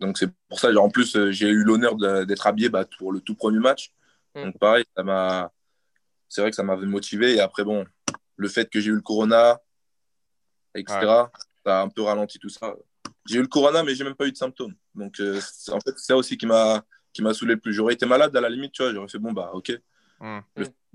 Donc 0.00 0.18
c'est 0.18 0.30
pour 0.48 0.60
ça, 0.60 0.70
en 0.76 0.90
plus, 0.90 1.16
euh, 1.16 1.30
j'ai 1.30 1.48
eu 1.48 1.64
l'honneur 1.64 1.96
d'être 2.26 2.46
habillé 2.46 2.68
bah, 2.68 2.84
pour 2.98 3.12
le 3.12 3.20
tout 3.20 3.34
premier 3.34 3.58
match. 3.58 3.92
Mm. 4.34 4.44
Donc 4.44 4.58
pareil, 4.58 4.84
ça 4.96 5.02
m'a, 5.02 5.52
c'est 6.28 6.42
vrai 6.42 6.50
que 6.50 6.56
ça 6.56 6.62
m'avait 6.62 6.86
motivé. 6.86 7.36
Et 7.36 7.40
après, 7.40 7.64
bon, 7.64 7.86
le 8.36 8.48
fait 8.48 8.68
que 8.68 8.80
j'ai 8.80 8.90
eu 8.90 8.94
le 8.94 9.02
corona, 9.02 9.60
etc., 10.74 10.98
ça 11.64 11.80
a 11.80 11.82
un 11.82 11.88
peu 11.88 12.02
ralenti 12.02 12.38
tout 12.38 12.48
ça. 12.48 12.74
J'ai 13.26 13.38
eu 13.38 13.42
le 13.42 13.48
corona, 13.48 13.82
mais 13.82 13.94
j'ai 13.94 14.04
même 14.04 14.14
pas 14.14 14.26
eu 14.26 14.32
de 14.32 14.36
symptômes. 14.36 14.74
Donc 14.94 15.20
euh, 15.20 15.40
en 15.68 15.80
fait, 15.80 15.92
c'est 15.96 16.06
ça 16.06 16.16
aussi 16.16 16.36
qui 16.36 16.46
m'a 16.46 16.84
qui 17.12 17.22
m'a 17.22 17.34
saoulé 17.34 17.54
le 17.54 17.60
plus. 17.60 17.72
J'aurais 17.72 17.94
été 17.94 18.06
malade 18.06 18.36
à 18.36 18.40
la 18.40 18.48
limite, 18.48 18.72
tu 18.72 18.82
vois, 18.82 18.92
j'aurais 18.92 19.08
fait 19.08 19.18
bon 19.18 19.32
bah 19.32 19.50
ok. 19.54 19.72
Mm. 20.20 20.40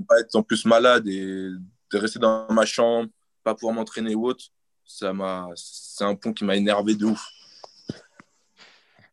pas 0.07 0.19
être 0.19 0.35
en 0.35 0.43
plus 0.43 0.65
malade 0.65 1.07
et 1.07 1.49
de 1.91 1.97
rester 1.97 2.19
dans 2.19 2.51
ma 2.51 2.65
chambre, 2.65 3.09
pas 3.43 3.55
pouvoir 3.55 3.73
m'entraîner 3.73 4.13
ou 4.13 4.27
autre, 4.27 4.45
ça 4.85 5.13
m'a, 5.13 5.49
c'est 5.55 6.03
un 6.03 6.15
pont 6.15 6.33
qui 6.33 6.43
m'a 6.43 6.55
énervé 6.55 6.95
de 6.95 7.05
ouf. 7.05 7.25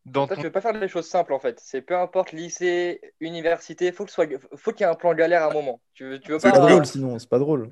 Dans 0.04 0.26
ne 0.26 0.42
veux 0.42 0.50
pas 0.50 0.60
faire 0.60 0.78
des 0.78 0.88
choses 0.88 1.06
simples 1.06 1.32
en 1.32 1.38
fait. 1.38 1.60
C'est 1.62 1.80
peu 1.80 1.96
importe 1.96 2.32
lycée, 2.32 3.00
université, 3.20 3.92
faut 3.92 4.04
que 4.04 4.10
soit, 4.10 4.26
faut 4.56 4.72
qu'il 4.72 4.84
y 4.84 4.88
ait 4.88 4.92
un 4.92 4.96
plan 4.96 5.14
galère 5.14 5.44
à 5.44 5.50
un 5.50 5.52
moment. 5.52 5.80
Tu 5.94 6.04
veux, 6.04 6.18
tu 6.18 6.32
veux 6.32 6.38
pas. 6.38 6.50
C'est 6.50 6.60
pas 6.60 6.66
drôle 6.66 6.86
sinon, 6.86 7.18
c'est 7.18 7.28
pas 7.28 7.38
drôle. 7.38 7.68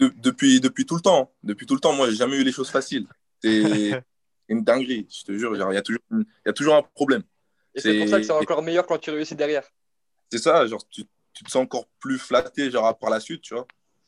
depuis, 0.00 0.60
depuis 0.60 0.84
tout 0.84 0.96
le 0.96 1.00
temps, 1.00 1.32
depuis 1.42 1.66
tout 1.66 1.74
le 1.74 1.80
temps, 1.80 1.94
moi 1.94 2.10
j'ai 2.10 2.16
jamais 2.16 2.36
eu 2.36 2.44
les 2.44 2.52
choses 2.52 2.70
faciles. 2.70 3.06
C'est 3.42 3.92
une 4.48 4.62
dinguerie, 4.62 5.06
je 5.10 5.24
te 5.24 5.36
jure. 5.36 5.54
Il 5.54 5.74
y 5.74 5.76
a 5.76 5.82
toujours, 5.82 6.02
y 6.44 6.48
a 6.48 6.52
toujours 6.52 6.74
un 6.74 6.82
problème. 6.82 7.22
Et 7.74 7.80
c'est 7.80 7.98
pour 7.98 8.08
ça 8.08 8.18
que 8.18 8.24
c'est 8.24 8.32
encore 8.32 8.62
meilleur 8.62 8.86
quand 8.86 8.98
tu 8.98 9.10
réussis 9.10 9.34
derrière. 9.34 9.64
C'est 10.30 10.38
ça, 10.38 10.66
genre 10.66 10.86
tu, 10.88 11.04
tu, 11.32 11.44
te 11.44 11.50
sens 11.50 11.62
encore 11.62 11.86
plus 12.00 12.18
flatté 12.18 12.70
genre 12.70 12.96
par 12.98 13.10
la 13.10 13.20
suite, 13.20 13.42
tu 13.42 13.54
vois. 13.54 13.66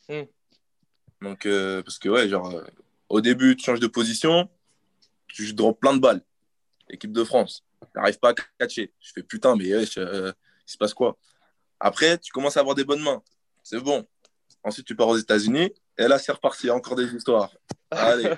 Hmm. 0.09 0.25
Donc 1.21 1.47
euh, 1.47 1.83
parce 1.83 1.99
que 1.99 2.09
ouais, 2.09 2.29
genre 2.29 2.51
euh, 2.51 2.65
au 3.09 3.21
début 3.21 3.57
tu 3.57 3.65
changes 3.65 3.81
de 3.81 3.87
position, 3.87 4.49
tu 5.27 5.53
drop 5.53 5.79
plein 5.79 5.95
de 5.95 6.01
balles 6.01 6.23
équipe 6.91 7.13
de 7.13 7.25
France. 7.25 7.65
J'arrive 7.95 8.19
pas 8.19 8.31
à 8.31 8.35
catcher. 8.59 8.93
Je 9.01 9.13
fais 9.15 9.23
putain, 9.23 9.57
mais 9.57 9.73
euh, 9.73 9.83
il 9.83 10.71
se 10.71 10.79
passe 10.79 10.95
quoi? 10.95 11.17
Après, 11.81 12.19
tu 12.19 12.33
commences 12.33 12.57
à 12.57 12.61
avoir 12.61 12.75
des 12.75 12.85
bonnes 12.85 13.03
mains. 13.03 13.23
C'est 13.63 13.81
bon. 13.81 14.07
Ensuite, 14.65 14.87
tu 14.87 14.97
pars 14.97 15.09
aux 15.09 15.17
États-Unis. 15.17 15.73
Et 15.97 16.09
là, 16.09 16.19
c'est 16.19 16.33
reparti. 16.33 16.71
Encore 16.71 16.97
des 16.97 17.13
histoires. 17.15 17.53
Allez. 17.91 18.33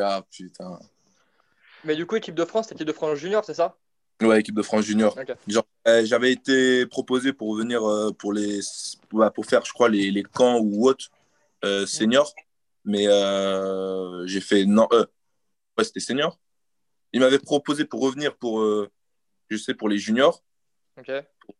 Ah 0.00 0.22
putain. 0.30 0.78
Mais 1.84 1.96
du 1.96 2.06
coup, 2.06 2.16
équipe 2.16 2.34
de 2.34 2.44
France, 2.44 2.70
équipe 2.72 2.86
de 2.86 2.92
France 2.92 3.18
junior, 3.18 3.44
c'est 3.44 3.54
ça? 3.54 3.76
Ouais, 4.20 4.40
équipe 4.40 4.54
de 4.54 4.62
France 4.62 4.84
junior. 4.84 5.16
Eh, 5.86 6.04
j'avais 6.04 6.32
été 6.32 6.86
proposé 6.86 7.32
pour 7.32 7.54
venir 7.56 7.88
euh, 7.88 8.12
pour, 8.12 8.34
les, 8.34 8.60
bah, 9.12 9.30
pour 9.30 9.46
faire, 9.46 9.64
je 9.64 9.72
crois, 9.72 9.88
les, 9.88 10.10
les 10.10 10.22
camps 10.22 10.58
ou 10.58 10.86
autres 10.88 11.10
euh, 11.64 11.86
seniors. 11.86 12.34
Mais 12.84 13.04
j'ai 14.26 14.40
fait 14.40 14.66
non. 14.66 14.88
ouais, 14.92 15.84
c'était 15.84 16.00
senior. 16.00 16.38
Il 17.12 17.20
m'avait 17.20 17.38
proposé 17.38 17.84
pour 17.84 18.02
revenir 18.02 18.36
pour, 18.36 18.60
euh, 18.60 18.90
je 19.48 19.56
sais, 19.56 19.74
pour 19.74 19.88
les 19.88 19.98
juniors. 19.98 20.42
Ok. 20.98 21.10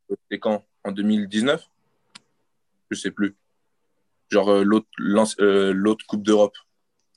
C'était 0.09 0.39
quand 0.39 0.65
En 0.85 0.93
2019 0.93 1.69
Je 2.91 2.97
sais 2.97 3.11
plus. 3.11 3.37
Genre 4.31 4.51
euh, 4.51 4.65
euh, 5.41 5.73
l'autre 5.73 6.07
Coupe 6.07 6.23
d'Europe. 6.23 6.57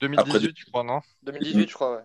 2018, 0.08 0.54
je 0.56 0.64
crois, 0.66 0.84
non 0.84 1.00
2018, 1.22 1.68
je 1.68 1.74
crois, 1.74 1.96
ouais. 1.96 2.02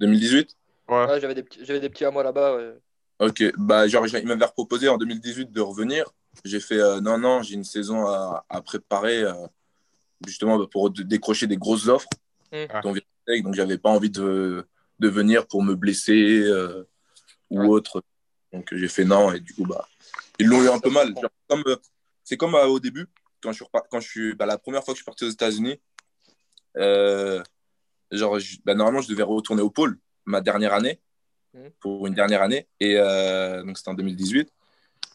2018 0.00 0.56
Ouais, 0.88 1.20
j'avais 1.20 1.34
des, 1.34 1.42
petits, 1.42 1.64
des 1.64 1.88
petits 1.90 2.06
à 2.06 2.10
moi 2.10 2.22
là-bas. 2.22 2.56
Ouais. 2.56 2.74
Ok, 3.18 3.42
bah, 3.58 3.86
genre, 3.88 4.06
il 4.06 4.26
m'avait 4.26 4.46
proposé 4.46 4.88
en 4.88 4.96
2018 4.96 5.52
de 5.52 5.60
revenir. 5.60 6.10
J'ai 6.44 6.60
fait 6.60 6.78
non, 7.00 7.18
non, 7.18 7.42
j'ai 7.42 7.54
une 7.54 7.64
saison 7.64 8.06
à, 8.06 8.46
à 8.48 8.62
préparer 8.62 9.22
justement 10.26 10.58
bah, 10.58 10.66
pour 10.70 10.90
décrocher 10.90 11.46
des 11.46 11.58
grosses 11.58 11.88
offres. 11.88 12.08
Mm. 12.52 12.80
Donc, 12.82 13.02
j'avais 13.54 13.76
pas 13.76 13.90
envie 13.90 14.08
de, 14.08 14.66
de 14.98 15.08
venir 15.08 15.46
pour 15.46 15.62
me 15.62 15.74
blesser 15.74 16.40
euh, 16.42 16.84
ou 17.50 17.62
autre. 17.72 18.02
Donc 18.52 18.68
j'ai 18.72 18.88
fait 18.88 19.04
non 19.04 19.32
et 19.32 19.40
du 19.40 19.52
coup 19.52 19.66
bah 19.66 19.86
ils 20.38 20.46
l'ont 20.46 20.62
eu 20.62 20.68
un 20.68 20.78
peu 20.78 20.90
mal. 20.90 21.12
comme 21.48 21.62
euh, 21.66 21.76
c'est 22.24 22.36
comme 22.36 22.54
euh, 22.54 22.66
au 22.66 22.80
début 22.80 23.06
quand 23.42 23.52
je 23.52 23.62
suis 23.62 23.72
quand 23.90 24.00
je 24.00 24.08
suis 24.08 24.34
bah, 24.34 24.46
la 24.46 24.58
première 24.58 24.82
fois 24.82 24.94
que 24.94 24.98
je 24.98 25.02
suis 25.02 25.06
parti 25.06 25.24
aux 25.24 25.30
États-Unis. 25.30 25.80
Genre 28.10 28.38
bah, 28.64 28.74
normalement 28.74 29.00
je 29.00 29.08
devais 29.08 29.22
retourner 29.22 29.62
au 29.62 29.70
pôle 29.70 29.98
ma 30.24 30.40
dernière 30.40 30.74
année 30.74 31.00
mmh. 31.54 31.68
pour 31.80 32.06
une 32.06 32.14
dernière 32.14 32.42
année 32.42 32.68
et 32.80 32.96
donc 32.96 33.76
c'était 33.78 33.90
en 33.90 33.94
2018 33.94 34.52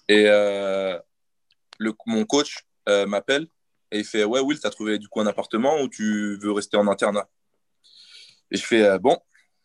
et 0.09 0.25
le 0.25 1.93
mon 2.05 2.25
coach 2.25 2.65
m'appelle 3.07 3.47
et 3.91 3.99
il 3.99 4.05
fait 4.05 4.23
ouais 4.23 4.39
Will 4.39 4.59
t'as 4.59 4.69
trouvé 4.69 4.99
du 4.99 5.07
coup 5.07 5.21
un 5.21 5.27
appartement 5.27 5.81
ou 5.81 5.87
tu 5.87 6.37
veux 6.37 6.51
rester 6.51 6.77
en 6.77 6.87
internat? 6.87 7.29
Et 8.51 8.57
je 8.57 8.65
fais 8.65 8.99
bon 8.99 9.17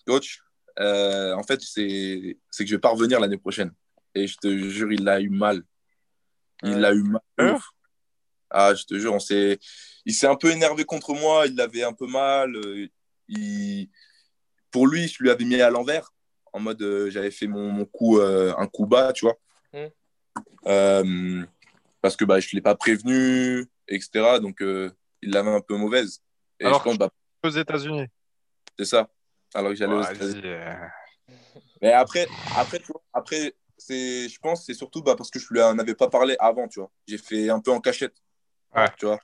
coach, 0.08 0.40
euh, 0.80 1.34
en 1.34 1.42
fait, 1.42 1.60
c'est 1.60 2.36
que 2.58 2.66
je 2.66 2.74
vais 2.74 2.80
pas 2.80 2.88
revenir 2.90 3.20
l'année 3.20 3.36
prochaine. 3.36 3.72
Et 4.14 4.26
je 4.26 4.36
te 4.36 4.48
jure, 4.68 4.92
il 4.92 5.04
l'a 5.04 5.20
eu 5.20 5.28
mal. 5.28 5.62
Il 6.62 6.78
l'a 6.78 6.92
eu 6.92 7.02
mal. 7.02 7.58
Ah, 8.50 8.74
je 8.74 8.84
te 8.84 8.98
jure, 8.98 9.14
on 9.14 9.18
s'est... 9.18 9.58
il 10.04 10.14
s'est 10.14 10.26
un 10.26 10.36
peu 10.36 10.50
énervé 10.50 10.84
contre 10.84 11.14
moi. 11.14 11.46
Il 11.46 11.56
l'avait 11.56 11.84
un 11.84 11.92
peu 11.92 12.06
mal. 12.06 12.54
Euh, 12.56 12.88
il... 13.28 13.88
Pour 14.70 14.86
lui, 14.86 15.08
je 15.08 15.22
lui 15.22 15.30
avais 15.30 15.44
mis 15.44 15.60
à 15.60 15.70
l'envers. 15.70 16.12
En 16.52 16.60
mode, 16.60 16.80
euh, 16.82 17.10
j'avais 17.10 17.30
fait 17.30 17.46
mon, 17.46 17.70
mon, 17.70 17.84
coup, 17.84 18.20
un 18.20 18.66
coup 18.66 18.86
bas, 18.86 19.12
tu 19.12 19.26
vois. 19.26 19.36
Mmh. 20.64 21.44
parce 22.00 22.16
que 22.16 22.24
bah, 22.24 22.40
je 22.40 22.48
ne 22.48 22.56
l'ai 22.56 22.62
pas 22.62 22.74
prévenu, 22.74 23.66
etc. 23.86 24.38
Donc, 24.40 24.58
il 24.60 25.30
l'avait 25.30 25.50
un 25.50 25.60
peu 25.60 25.76
mauvaise. 25.76 26.22
Et 26.60 26.64
Alors, 26.64 26.80
je 26.80 26.84
pense, 26.84 26.98
bah, 26.98 27.10
aux 27.44 27.50
États-Unis. 27.50 28.06
C'est 28.78 28.84
ça 28.84 29.08
alors 29.54 29.70
que 29.70 29.76
j'allais 29.76 29.94
aux 29.94 30.02
États-Unis. 30.02 30.42
Euh. 30.44 30.74
Mais 31.82 31.92
après, 31.92 32.26
après, 32.56 32.78
tu 32.78 32.86
vois, 32.86 33.02
après 33.12 33.54
c'est, 33.76 34.28
je 34.28 34.38
pense 34.40 34.66
c'est 34.66 34.74
surtout 34.74 35.02
bah, 35.02 35.14
parce 35.16 35.30
que 35.30 35.38
je 35.38 35.46
lui 35.50 35.62
en 35.62 35.78
avais 35.78 35.94
pas 35.94 36.08
parlé 36.08 36.36
avant, 36.38 36.68
tu 36.68 36.80
vois. 36.80 36.90
J'ai 37.06 37.18
fait 37.18 37.48
un 37.50 37.60
peu 37.60 37.70
en 37.70 37.80
cachette, 37.80 38.14
ouais. 38.74 38.88
tu 38.98 39.06
vois. 39.06 39.20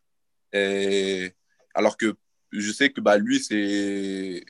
Et 0.52 1.34
alors 1.74 1.96
que 1.96 2.16
je 2.52 2.72
sais 2.72 2.90
que 2.90 3.00
bah, 3.00 3.18
lui, 3.18 3.40
c'est 3.40 4.44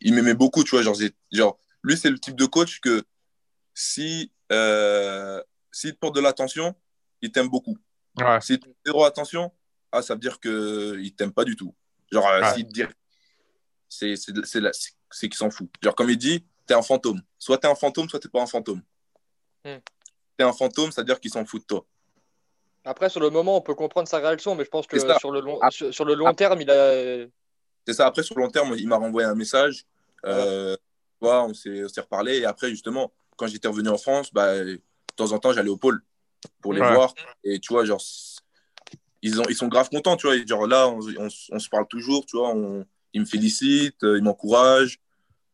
il 0.00 0.14
m'aimait 0.14 0.34
beaucoup, 0.34 0.64
tu 0.64 0.70
vois. 0.70 0.82
Genre, 0.82 0.96
genre 1.32 1.58
lui, 1.82 1.96
c'est 1.96 2.10
le 2.10 2.18
type 2.18 2.36
de 2.36 2.46
coach 2.46 2.80
que 2.80 3.04
si, 3.74 4.32
euh, 4.52 5.42
s'il 5.72 5.92
te 5.92 5.98
porte 5.98 6.14
de 6.14 6.20
l'attention, 6.20 6.74
il 7.20 7.32
t'aime 7.32 7.48
beaucoup. 7.48 7.76
Ouais. 8.18 8.40
Si 8.40 8.58
tu 8.58 8.68
zéro 8.84 9.04
attention, 9.04 9.52
ah, 9.90 10.02
ça 10.02 10.14
veut 10.14 10.20
dire 10.20 10.40
qu'il 10.40 10.52
ne 10.52 11.08
t'aime 11.10 11.32
pas 11.32 11.44
du 11.44 11.56
tout. 11.56 11.74
Genre, 12.10 12.26
euh, 12.26 12.54
s'il 12.54 12.66
te 12.66 12.72
dit, 12.72 12.84
c'est 13.88 15.28
qu'il 15.28 15.34
s'en 15.34 15.50
fout. 15.50 15.68
Genre, 15.82 15.94
comme 15.94 16.10
il 16.10 16.18
dit, 16.18 16.46
tu 16.66 16.72
es 16.72 16.76
un 16.76 16.82
fantôme. 16.82 17.20
Soit 17.38 17.58
tu 17.58 17.66
es 17.66 17.70
un 17.70 17.74
fantôme, 17.74 18.08
soit 18.08 18.20
tu 18.20 18.26
n'es 18.26 18.30
pas 18.30 18.42
un 18.42 18.46
fantôme. 18.46 18.82
Hmm. 19.64 19.78
Tu 20.38 20.40
es 20.40 20.42
un 20.42 20.52
fantôme, 20.52 20.92
ça 20.92 21.02
veut 21.02 21.06
dire 21.06 21.20
qu'il 21.20 21.30
s'en 21.30 21.44
fout 21.44 21.62
de 21.62 21.66
toi. 21.66 21.86
Après, 22.84 23.08
sur 23.08 23.20
le 23.20 23.30
moment, 23.30 23.56
on 23.56 23.60
peut 23.60 23.74
comprendre 23.74 24.08
sa 24.08 24.18
réaction, 24.18 24.54
mais 24.54 24.64
je 24.64 24.70
pense 24.70 24.86
que 24.86 24.98
sur 25.18 25.30
le, 25.30 25.40
long, 25.40 25.58
sur, 25.70 26.04
le 26.04 26.14
long 26.14 26.32
terme, 26.34 26.60
il 26.60 26.70
a. 26.70 27.26
C'est 27.86 27.94
ça. 27.94 28.06
Après, 28.06 28.22
sur 28.22 28.36
le 28.36 28.42
long 28.42 28.50
terme, 28.50 28.74
il 28.76 28.86
m'a 28.88 28.96
renvoyé 28.96 29.26
un 29.26 29.34
message. 29.34 29.84
Euh, 30.26 30.76
on 31.20 31.54
s'est 31.54 32.00
reparlé. 32.00 32.38
Et 32.38 32.44
après, 32.44 32.68
justement, 32.70 33.12
quand 33.36 33.46
j'étais 33.46 33.68
revenu 33.68 33.88
en 33.88 33.98
France, 33.98 34.32
bah, 34.32 34.62
de 34.62 34.80
temps 35.16 35.32
en 35.32 35.38
temps, 35.38 35.52
j'allais 35.52 35.70
au 35.70 35.76
pôle 35.76 36.02
pour 36.60 36.74
les 36.74 36.80
voir. 36.80 37.14
Et 37.42 37.58
tu 37.58 37.72
vois, 37.72 37.84
genre, 37.84 38.02
ils, 39.22 39.40
ont, 39.40 39.44
ils 39.48 39.56
sont 39.56 39.68
grave 39.68 39.88
contents, 39.88 40.16
tu 40.16 40.26
vois. 40.26 40.36
genre 40.46 40.66
là, 40.66 40.88
on, 40.88 41.30
se 41.30 41.68
parle 41.70 41.86
toujours, 41.88 42.26
tu 42.26 42.36
vois. 42.36 42.50
On, 42.50 42.84
ils 43.14 43.20
me 43.20 43.26
félicitent, 43.26 44.02
ils 44.02 44.22
m'encouragent. 44.22 45.00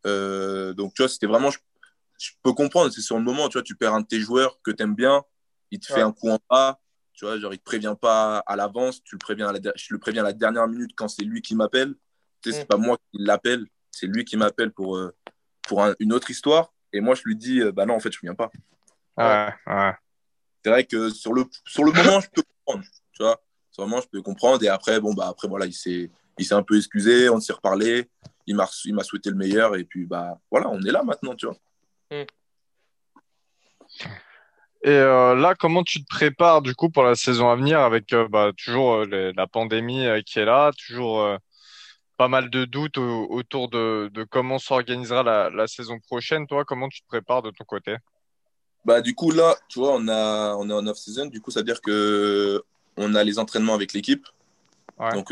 Euh, 0.07 0.73
donc, 0.75 0.95
tu 0.95 1.03
vois, 1.03 1.09
c'était 1.09 1.27
vraiment. 1.27 1.51
Je, 1.51 2.31
peux 2.43 2.53
comprendre, 2.53 2.93
c'est 2.93 3.01
sur 3.01 3.17
le 3.17 3.23
moment, 3.23 3.49
tu 3.49 3.55
vois, 3.55 3.63
tu 3.63 3.77
perds 3.77 3.95
un 3.95 4.01
de 4.01 4.07
tes 4.07 4.21
joueurs 4.21 4.59
que 4.63 4.71
tu 4.71 4.83
aimes 4.83 4.95
bien, 4.95 5.25
il 5.71 5.79
te 5.79 5.87
fait 5.87 6.03
un 6.03 6.13
coup 6.13 6.29
en 6.29 6.39
bas 6.51 6.80
tu 7.21 7.27
vois, 7.27 7.39
genre, 7.39 7.53
il 7.53 7.59
te 7.59 7.65
prévient 7.65 7.95
pas 8.01 8.39
à 8.47 8.57
l'avance, 8.57 9.05
tu 9.05 9.15
le 9.15 9.19
préviens 9.19 9.49
à 9.49 9.53
la, 9.53 9.61
je 9.77 9.93
le 9.93 9.99
préviens 9.99 10.23
à 10.23 10.29
la 10.29 10.33
dernière 10.33 10.67
minute 10.67 10.93
quand 10.97 11.07
c'est 11.07 11.23
lui 11.23 11.43
qui 11.43 11.55
m'appelle. 11.55 11.95
Tu 12.41 12.51
sais, 12.51 12.57
c'est 12.57 12.65
mm. 12.65 12.69
pas 12.69 12.77
moi 12.79 12.97
qui 12.97 13.23
l'appelle, 13.23 13.67
c'est 13.91 14.07
lui 14.07 14.25
qui 14.25 14.39
m'appelle 14.39 14.73
pour, 14.73 14.97
euh, 14.97 15.15
pour 15.69 15.85
une 15.99 16.15
autre 16.15 16.31
histoire. 16.31 16.73
Et 16.95 17.03
moi, 17.03 17.15
je 17.15 17.21
lui 17.27 17.37
dis, 17.37 17.61
euh, 17.61 17.73
bah 17.73 17.85
non, 17.85 17.97
en 17.97 18.01
fait, 18.01 18.11
je 18.11 18.21
viens 18.23 18.35
pas. 18.35 18.51
Ouais, 19.19 19.53
ouais. 19.67 19.93
C'est 20.65 20.71
vrai 20.71 20.85
que 20.85 21.11
sur 21.11 21.35
le, 21.35 21.45
sur 21.67 21.85
le 21.85 21.93
moment, 21.93 22.21
je 22.21 22.31
peux 22.31 22.43
comprendre. 22.43 22.89
Tu 23.13 23.23
vois, 23.23 23.39
sur 23.71 23.83
le 23.83 23.91
moment, 23.91 24.01
je 24.01 24.09
peux 24.09 24.23
comprendre. 24.23 24.65
Et 24.65 24.69
après, 24.69 24.99
bon, 24.99 25.13
bah, 25.13 25.29
après, 25.29 25.47
voilà, 25.47 25.67
il 25.67 25.75
s'est, 25.75 26.11
il 26.39 26.47
s'est 26.47 26.55
un 26.55 26.63
peu 26.63 26.79
excusé, 26.79 27.29
on 27.29 27.39
s'est 27.39 27.53
reparlé. 27.53 28.09
Il 28.47 28.57
m'a, 28.57 28.67
il 28.87 28.95
m'a 28.95 29.05
souhaité 29.05 29.29
le 29.29 29.37
meilleur. 29.37 29.77
Et 29.77 29.85
puis, 29.85 30.07
bah, 30.07 30.41
voilà, 30.51 30.71
on 30.71 30.81
est 30.81 30.91
là 30.91 31.03
maintenant, 31.03 31.35
tu 31.35 31.45
vois. 31.45 31.57
Mm. 32.11 32.25
Et 34.83 34.89
euh, 34.89 35.35
là, 35.35 35.55
comment 35.55 35.83
tu 35.83 36.03
te 36.03 36.09
prépares 36.09 36.63
du 36.63 36.75
coup 36.75 36.89
pour 36.89 37.03
la 37.03 37.15
saison 37.15 37.51
à 37.51 37.57
venir 37.57 37.81
avec 37.81 38.15
euh, 38.15 38.27
bah, 38.29 38.51
toujours 38.57 38.95
euh, 38.95 39.33
la 39.37 39.47
pandémie 39.47 40.07
qui 40.25 40.39
est 40.39 40.47
là, 40.47 40.71
toujours 40.87 41.39
pas 42.17 42.29
mal 42.29 42.49
de 42.49 42.65
doutes 42.65 42.99
autour 42.99 43.69
de, 43.69 44.11
comment 44.31 44.59
s'organisera 44.59 45.23
la, 45.23 45.67
saison 45.67 45.99
prochaine. 45.99 46.47
Toi, 46.47 46.65
comment 46.65 46.89
tu 46.89 47.03
te 47.03 47.07
prépares 47.07 47.43
de 47.43 47.51
ton 47.51 47.65
côté? 47.65 47.97
Bah 48.87 49.03
du 49.03 49.15
coup 49.15 49.31
là, 49.31 49.57
tu 49.69 49.79
vois, 49.79 49.93
on 49.95 50.09
a 50.09 50.55
on 50.55 50.71
est 50.71 50.73
en 50.73 50.87
off 50.87 50.97
season. 50.97 51.27
Du 51.27 51.43
coup, 51.43 51.51
ça 51.51 51.61
veut 51.61 51.65
dire 51.65 51.83
que 51.83 52.63
on 52.97 53.15
a 53.15 53.23
les 53.23 53.39
entraînements 53.39 53.75
avec 53.75 53.93
l'équipe. 53.93 54.27
Donc 55.13 55.31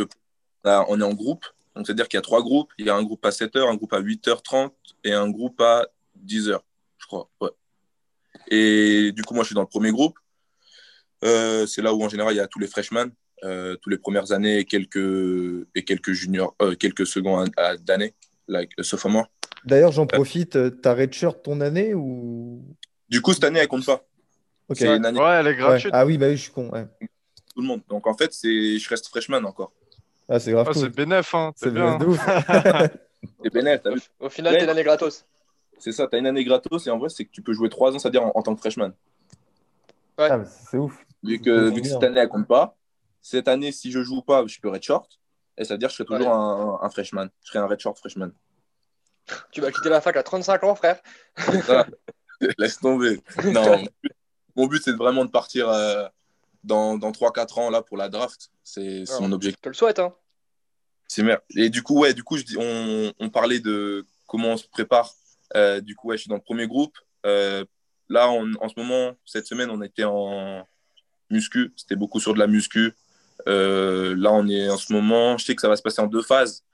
on 0.64 1.00
est 1.00 1.04
en 1.04 1.14
groupe. 1.14 1.46
Donc 1.74 1.86
c'est 1.86 1.92
à 1.92 1.94
dire 1.94 2.08
qu'il 2.08 2.18
y 2.18 2.20
a 2.20 2.22
trois 2.22 2.42
groupes. 2.42 2.70
Il 2.76 2.86
y 2.86 2.90
a 2.90 2.94
un 2.94 3.02
groupe 3.02 3.24
à 3.24 3.30
7h, 3.30 3.66
un 3.66 3.76
groupe 3.76 3.94
à 3.94 4.02
8h30 4.02 4.70
et 5.04 5.14
un 5.14 5.30
groupe 5.30 5.60
à 5.62 5.86
10h, 6.26 6.58
je 6.98 7.06
crois. 7.06 7.30
Ouais. 7.40 7.50
Et 8.50 9.12
du 9.12 9.22
coup, 9.22 9.34
moi, 9.34 9.42
je 9.44 9.48
suis 9.48 9.54
dans 9.54 9.62
le 9.62 9.66
premier 9.66 9.90
groupe. 9.90 10.18
Euh, 11.24 11.66
c'est 11.66 11.82
là 11.82 11.92
où, 11.92 12.02
en 12.02 12.08
général, 12.08 12.34
il 12.34 12.36
y 12.36 12.40
a 12.40 12.46
tous 12.46 12.58
les 12.58 12.66
freshmen, 12.66 13.10
euh, 13.44 13.76
tous 13.76 13.90
les 13.90 13.98
premières 13.98 14.32
années 14.32 14.58
et 14.58 14.64
quelques, 14.64 15.66
et 15.74 15.84
quelques 15.84 16.12
juniors, 16.12 16.54
euh, 16.62 16.74
quelques 16.74 17.06
secondes 17.06 17.50
d'année, 17.80 18.14
like 18.46 18.72
sophomore. 18.82 19.26
D'ailleurs, 19.64 19.92
j'en 19.92 20.06
profite, 20.06 20.80
t'as 20.80 20.94
redshirt 20.94 21.42
ton 21.42 21.60
année 21.60 21.94
ou? 21.94 22.62
Du 23.08 23.20
coup, 23.20 23.32
cette 23.32 23.44
année, 23.44 23.58
elle 23.58 23.68
compte 23.68 23.86
pas. 23.86 24.04
Ok. 24.68 24.80
Une 24.82 25.04
année... 25.04 25.18
Ouais, 25.18 25.36
elle 25.40 25.46
est 25.48 25.56
gratuite. 25.56 25.90
Ah 25.94 26.06
oui, 26.06 26.18
bah 26.18 26.26
oui, 26.28 26.36
je 26.36 26.42
suis 26.42 26.52
con. 26.52 26.70
Tout 26.70 27.62
le 27.62 27.66
monde. 27.66 27.80
Donc, 27.88 28.06
en 28.06 28.14
fait, 28.14 28.32
c'est... 28.32 28.78
je 28.78 28.88
reste 28.88 29.08
freshman 29.08 29.44
encore. 29.44 29.72
Ah, 30.28 30.38
c'est 30.38 30.52
grave. 30.52 30.66
Ah, 30.68 30.74
C'est 30.74 30.90
bénéf, 30.90 31.34
hein. 31.34 31.52
C'est 31.56 31.72
bien. 31.72 31.96
de 31.96 32.04
ouf. 32.04 32.20
c'est 33.42 33.52
bénéf, 33.52 33.80
t'as 33.82 33.90
vu 33.92 34.00
Au 34.20 34.28
final, 34.28 34.58
t'es 34.58 34.66
l'année 34.66 34.84
gratos. 34.84 35.24
C'est 35.78 35.92
ça, 35.92 36.06
tu 36.06 36.16
as 36.16 36.18
une 36.18 36.26
année 36.26 36.44
gratos 36.44 36.86
et 36.86 36.90
en 36.90 36.98
vrai, 36.98 37.08
c'est 37.08 37.24
que 37.24 37.30
tu 37.30 37.42
peux 37.42 37.52
jouer 37.52 37.68
trois 37.68 37.94
ans, 37.94 37.98
c'est-à-dire 37.98 38.24
en, 38.34 38.42
tant 38.42 38.54
que 38.54 38.60
freshman. 38.60 38.92
Ouais. 40.18 40.28
Ah, 40.30 40.44
c'est 40.44 40.76
ouf. 40.76 41.04
Vu 41.22 41.40
que, 41.40 41.70
vu 41.70 41.82
que 41.82 41.88
cette 41.88 42.02
année, 42.02 42.20
elle 42.20 42.28
compte 42.28 42.46
pas, 42.46 42.76
cette 43.20 43.48
année, 43.48 43.72
si 43.72 43.90
je 43.90 44.02
joue 44.02 44.22
pas, 44.22 44.46
je 44.46 44.58
peux 44.60 44.72
short. 44.80 45.18
Et 45.56 45.64
ça 45.64 45.74
veut 45.74 45.78
dire 45.78 45.88
que 45.88 45.92
je 45.92 45.96
serai 45.96 46.06
toujours 46.06 46.32
un, 46.32 46.78
un, 46.80 46.90
freshman. 46.90 47.28
Je 47.42 47.48
serai 47.48 47.58
un 47.58 47.66
red 47.66 47.80
short 47.80 47.98
freshman. 47.98 48.30
Tu 49.50 49.60
vas 49.60 49.70
quitter 49.70 49.88
la 49.88 50.00
fac 50.00 50.16
à 50.16 50.22
35 50.22 50.64
ans, 50.64 50.74
frère. 50.74 51.00
Laisse 52.58 52.78
tomber. 52.78 53.20
Non, 53.44 53.82
mon 54.56 54.66
but, 54.66 54.82
c'est 54.82 54.92
vraiment 54.92 55.24
de 55.24 55.30
partir 55.30 55.68
euh, 55.68 56.06
dans, 56.62 56.96
dans 56.96 57.10
3-4 57.10 57.60
ans 57.60 57.70
là, 57.70 57.82
pour 57.82 57.96
la 57.96 58.08
draft. 58.08 58.50
C'est 58.62 59.04
mon 59.20 59.32
objectif. 59.32 59.58
Je 59.58 59.62
te 59.62 59.68
le 59.68 59.74
souhaite. 59.74 59.98
Hein. 59.98 60.14
C'est 61.08 61.22
merde. 61.22 61.42
Et 61.56 61.70
du 61.70 61.82
coup, 61.82 62.00
ouais, 62.00 62.14
du 62.14 62.22
coup, 62.22 62.36
je 62.36 62.44
dis, 62.44 62.56
on, 62.58 63.12
on 63.18 63.30
parlait 63.30 63.60
de 63.60 64.06
comment 64.26 64.48
on 64.48 64.56
se 64.56 64.68
prépare 64.68 65.12
euh, 65.56 65.80
du 65.80 65.94
coup, 65.94 66.12
je 66.12 66.18
suis 66.18 66.28
dans 66.28 66.36
le 66.36 66.40
premier 66.40 66.66
groupe. 66.66 66.96
Euh, 67.26 67.64
là, 68.08 68.28
en 68.30 68.68
ce 68.68 68.74
moment, 68.76 69.16
cette 69.24 69.46
semaine, 69.46 69.70
on 69.70 69.82
était 69.82 70.04
en 70.04 70.66
muscu. 71.30 71.72
C'était 71.76 71.96
beaucoup 71.96 72.20
sur 72.20 72.34
de 72.34 72.38
la 72.38 72.46
muscu. 72.46 72.92
Euh, 73.46 74.14
là, 74.16 74.32
on 74.32 74.46
est 74.48 74.68
en 74.68 74.76
ce 74.76 74.92
moment. 74.92 75.38
Je 75.38 75.44
sais 75.44 75.54
que 75.54 75.62
ça 75.62 75.68
va 75.68 75.76
se 75.76 75.82
passer 75.82 76.00
en 76.00 76.06
deux 76.06 76.22
phases. 76.22 76.64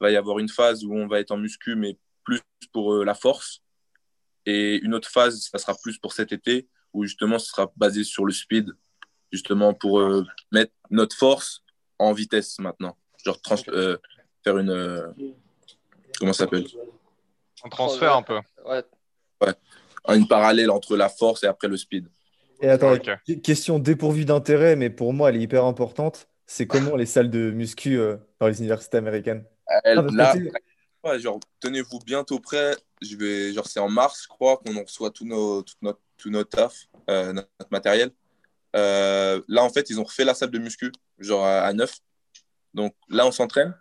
Il 0.00 0.04
va 0.04 0.10
y 0.10 0.16
avoir 0.16 0.38
une 0.38 0.48
phase 0.48 0.84
où 0.84 0.94
on 0.94 1.06
va 1.06 1.20
être 1.20 1.30
en 1.30 1.36
muscu, 1.36 1.76
mais 1.76 1.96
plus 2.24 2.40
pour 2.72 3.04
la 3.04 3.14
force. 3.14 3.62
Et 4.46 4.76
une 4.76 4.94
autre 4.94 5.08
phase, 5.08 5.48
ça 5.50 5.58
sera 5.58 5.74
plus 5.82 5.98
pour 5.98 6.12
cet 6.12 6.32
été, 6.32 6.68
où 6.92 7.04
justement, 7.04 7.38
ce 7.38 7.48
sera 7.48 7.72
basé 7.76 8.04
sur 8.04 8.26
le 8.26 8.32
speed, 8.32 8.70
justement 9.32 9.72
pour 9.72 10.02
mettre 10.52 10.72
notre 10.90 11.16
force 11.16 11.62
en 11.98 12.12
vitesse 12.12 12.58
maintenant. 12.58 12.98
Genre 13.24 13.40
faire 14.42 14.58
une. 14.58 15.14
comment 16.18 16.32
ça 16.34 16.44
s'appelle? 16.44 16.66
Un 17.64 17.68
transfert 17.68 18.16
un 18.16 18.22
peu. 18.22 18.38
Ouais. 18.66 18.82
ouais. 19.42 19.54
Une 20.14 20.28
parallèle 20.28 20.70
entre 20.70 20.96
la 20.96 21.08
force 21.08 21.44
et 21.44 21.46
après 21.46 21.68
le 21.68 21.76
speed. 21.76 22.08
Et 22.60 22.68
attends, 22.68 22.96
question 23.42 23.78
dépourvue 23.78 24.24
d'intérêt, 24.24 24.76
mais 24.76 24.90
pour 24.90 25.12
moi, 25.12 25.30
elle 25.30 25.36
est 25.36 25.42
hyper 25.42 25.64
importante. 25.64 26.28
C'est 26.46 26.66
comment 26.66 26.96
les 26.96 27.06
salles 27.06 27.30
de 27.30 27.50
muscu 27.50 27.98
euh, 27.98 28.16
dans 28.38 28.46
les 28.46 28.58
universités 28.58 28.98
américaines? 28.98 29.44
Ah, 29.66 29.94
là, 29.94 30.34
genre, 31.18 31.40
tenez-vous 31.60 31.98
bientôt 32.04 32.38
prêt. 32.38 32.76
Je 33.02 33.16
vais, 33.16 33.52
genre, 33.52 33.66
c'est 33.66 33.80
en 33.80 33.88
mars, 33.88 34.22
je 34.24 34.28
crois, 34.28 34.58
qu'on 34.58 34.82
reçoit 34.82 35.10
tout, 35.10 35.24
nos, 35.24 35.62
tout 35.62 35.74
notre, 35.82 36.00
tout 36.16 36.30
notre 36.30 36.50
taf, 36.50 36.86
euh, 37.10 37.32
notre 37.32 37.48
matériel. 37.70 38.10
Euh, 38.76 39.40
là, 39.48 39.62
en 39.62 39.70
fait, 39.70 39.90
ils 39.90 40.00
ont 40.00 40.04
refait 40.04 40.24
la 40.24 40.34
salle 40.34 40.50
de 40.50 40.58
muscu, 40.58 40.92
genre 41.18 41.44
à, 41.44 41.72
neuf. 41.72 41.98
Donc 42.72 42.94
là, 43.08 43.26
on 43.26 43.32
s'entraîne, 43.32 43.74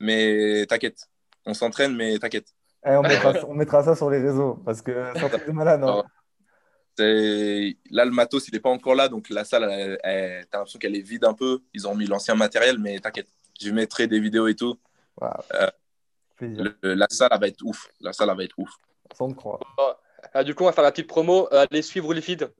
mais 0.00 0.66
t'inquiète. 0.66 1.08
On 1.46 1.54
s'entraîne, 1.54 1.94
mais 1.94 2.18
t'inquiète. 2.18 2.48
Eh, 2.86 2.96
on, 3.48 3.54
mettra, 3.54 3.82
ça 3.82 3.94
sur 3.94 4.10
les 4.10 4.20
réseaux 4.20 4.60
parce 4.64 4.82
que 4.82 5.06
c'est 5.14 5.24
un 5.24 5.28
truc 5.28 5.46
de 5.46 5.52
malade. 5.52 5.82
Hein. 5.82 6.04
Là, 6.98 8.04
le 8.04 8.10
matos, 8.10 8.46
il 8.48 8.54
n'est 8.54 8.60
pas 8.60 8.70
encore 8.70 8.94
là, 8.94 9.08
donc 9.08 9.28
la 9.30 9.44
salle, 9.44 9.98
t'as 10.02 10.58
l'impression 10.58 10.78
qu'elle 10.78 10.96
est 10.96 11.00
vide 11.00 11.24
un 11.24 11.34
peu. 11.34 11.60
Ils 11.72 11.88
ont 11.88 11.94
mis 11.94 12.06
l'ancien 12.06 12.34
matériel, 12.34 12.78
mais 12.78 12.98
t'inquiète, 12.98 13.28
je 13.60 13.70
mettrai 13.70 14.06
des 14.06 14.20
vidéos 14.20 14.46
et 14.48 14.54
tout. 14.54 14.76
Euh, 15.22 15.70
la 16.82 17.06
salle, 17.10 17.30
elle 17.32 17.40
va 17.40 17.48
être 17.48 17.62
ouf. 17.62 17.88
La 18.00 18.12
salle, 18.12 18.28
elle 18.30 18.36
va 18.36 18.44
être 18.44 18.58
ouf. 18.58 18.70
Sans 19.14 19.28
te 19.30 19.34
croire. 19.34 19.60
Ah, 20.32 20.44
du 20.44 20.54
coup, 20.54 20.64
on 20.64 20.66
va 20.66 20.72
faire 20.72 20.84
la 20.84 20.92
petite 20.92 21.06
promo. 21.06 21.48
Euh, 21.52 21.66
allez 21.70 21.82
suivre 21.82 22.12
Wilfried, 22.12 22.50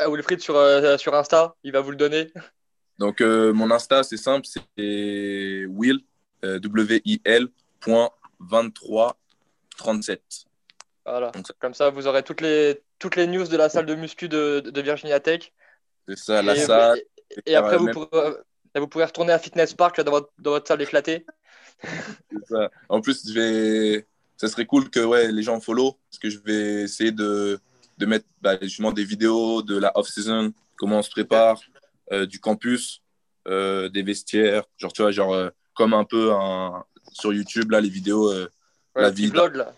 euh, 0.00 0.10
Wilfried 0.10 0.40
sur, 0.40 0.54
sur 0.98 1.14
Insta, 1.14 1.54
il 1.62 1.72
va 1.72 1.80
vous 1.80 1.90
le 1.90 1.96
donner. 1.96 2.32
Donc, 2.98 3.20
mon 3.20 3.70
Insta, 3.70 4.02
c'est 4.02 4.16
simple, 4.16 4.46
c'est 4.46 5.66
will, 5.66 6.00
W-I-L, 6.42 7.48
23 8.40 9.16
37. 9.78 10.20
Voilà. 11.06 11.32
Comme 11.58 11.72
ça, 11.72 11.88
vous 11.88 12.06
aurez 12.06 12.22
toutes 12.22 12.42
les, 12.42 12.82
toutes 12.98 13.16
les 13.16 13.26
news 13.26 13.46
de 13.46 13.56
la 13.56 13.70
salle 13.70 13.86
de 13.86 13.94
muscu 13.94 14.28
de, 14.28 14.60
de 14.60 14.80
Virginia 14.82 15.20
Tech. 15.20 15.52
C'est 16.06 16.18
ça, 16.18 16.42
la 16.42 16.54
salle. 16.54 17.00
Et, 17.46 17.54
après, 17.54 17.78
vous, 17.78 17.90
pourrez, 17.90 18.34
vous 18.74 18.88
pourrez 18.88 19.04
retourner 19.04 19.32
à 19.32 19.38
Fitness 19.38 19.72
Park 19.72 20.00
dans 20.02 20.10
votre, 20.10 20.30
dans 20.38 20.50
votre 20.50 20.68
salle 20.68 20.82
éclatée. 20.82 21.24
Ça. 22.48 22.70
En 22.88 23.00
plus, 23.00 23.28
je 23.28 23.32
vais... 23.32 24.06
ça 24.36 24.48
serait 24.48 24.66
cool 24.66 24.90
que 24.90 25.00
ouais, 25.00 25.30
les 25.30 25.42
gens 25.42 25.60
follow, 25.60 25.98
parce 26.10 26.18
que 26.18 26.30
je 26.30 26.38
vais 26.38 26.82
essayer 26.82 27.12
de, 27.12 27.60
de 27.98 28.06
mettre 28.06 28.26
bah, 28.40 28.58
justement 28.60 28.92
des 28.92 29.04
vidéos 29.04 29.62
de 29.62 29.76
la 29.78 29.96
off-season, 29.96 30.52
comment 30.76 30.98
on 30.98 31.02
se 31.02 31.10
prépare, 31.10 31.60
euh, 32.12 32.26
du 32.26 32.40
campus, 32.40 33.02
euh, 33.46 33.88
des 33.88 34.02
vestiaires, 34.02 34.64
genre, 34.76 34.92
tu 34.92 35.02
vois, 35.02 35.10
genre, 35.10 35.34
euh, 35.34 35.50
comme 35.74 35.94
un 35.94 36.04
peu 36.04 36.32
un, 36.32 36.84
sur 37.12 37.32
YouTube, 37.32 37.70
là, 37.70 37.80
les 37.80 37.88
vidéos 37.88 38.32
la 38.98 39.10
vie. 39.10 39.30
là. 39.30 39.72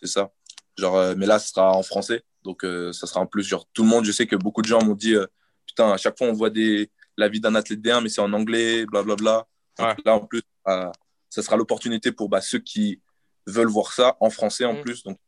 C'est 0.00 0.08
ça. 0.08 0.30
Genre, 0.76 0.96
euh, 0.96 1.14
mais 1.16 1.26
là, 1.26 1.38
ce 1.38 1.48
sera 1.48 1.72
en 1.72 1.82
français. 1.82 2.22
Donc, 2.42 2.64
euh, 2.64 2.92
ça 2.92 3.06
sera 3.06 3.20
en 3.20 3.26
plus, 3.26 3.42
genre, 3.42 3.66
tout 3.72 3.82
le 3.82 3.88
monde, 3.88 4.04
je 4.04 4.12
sais 4.12 4.26
que 4.26 4.36
beaucoup 4.36 4.62
de 4.62 4.66
gens 4.66 4.82
m'ont 4.84 4.94
dit, 4.94 5.14
euh, 5.14 5.26
putain, 5.66 5.90
à 5.92 5.96
chaque 5.96 6.16
fois, 6.18 6.28
on 6.28 6.32
voit 6.32 6.50
des, 6.50 6.90
la 7.16 7.28
vie 7.28 7.40
d'un 7.40 7.54
athlète 7.54 7.80
D1, 7.80 8.02
mais 8.02 8.08
c'est 8.08 8.20
en 8.20 8.32
anglais, 8.32 8.84
blablabla. 8.86 9.46
Bla, 9.78 9.94
bla. 9.94 9.96
Là, 10.04 10.14
en 10.16 10.26
plus, 10.26 10.42
ça 10.64 11.42
sera 11.42 11.56
l'opportunité 11.56 12.12
pour 12.12 12.28
bah, 12.28 12.40
ceux 12.40 12.58
qui 12.58 13.00
veulent 13.46 13.68
voir 13.68 13.92
ça 13.92 14.16
en 14.20 14.30
français 14.30 14.64
en 14.64 14.74
mm. 14.74 14.82
plus. 14.82 15.02
Donc, 15.02 15.18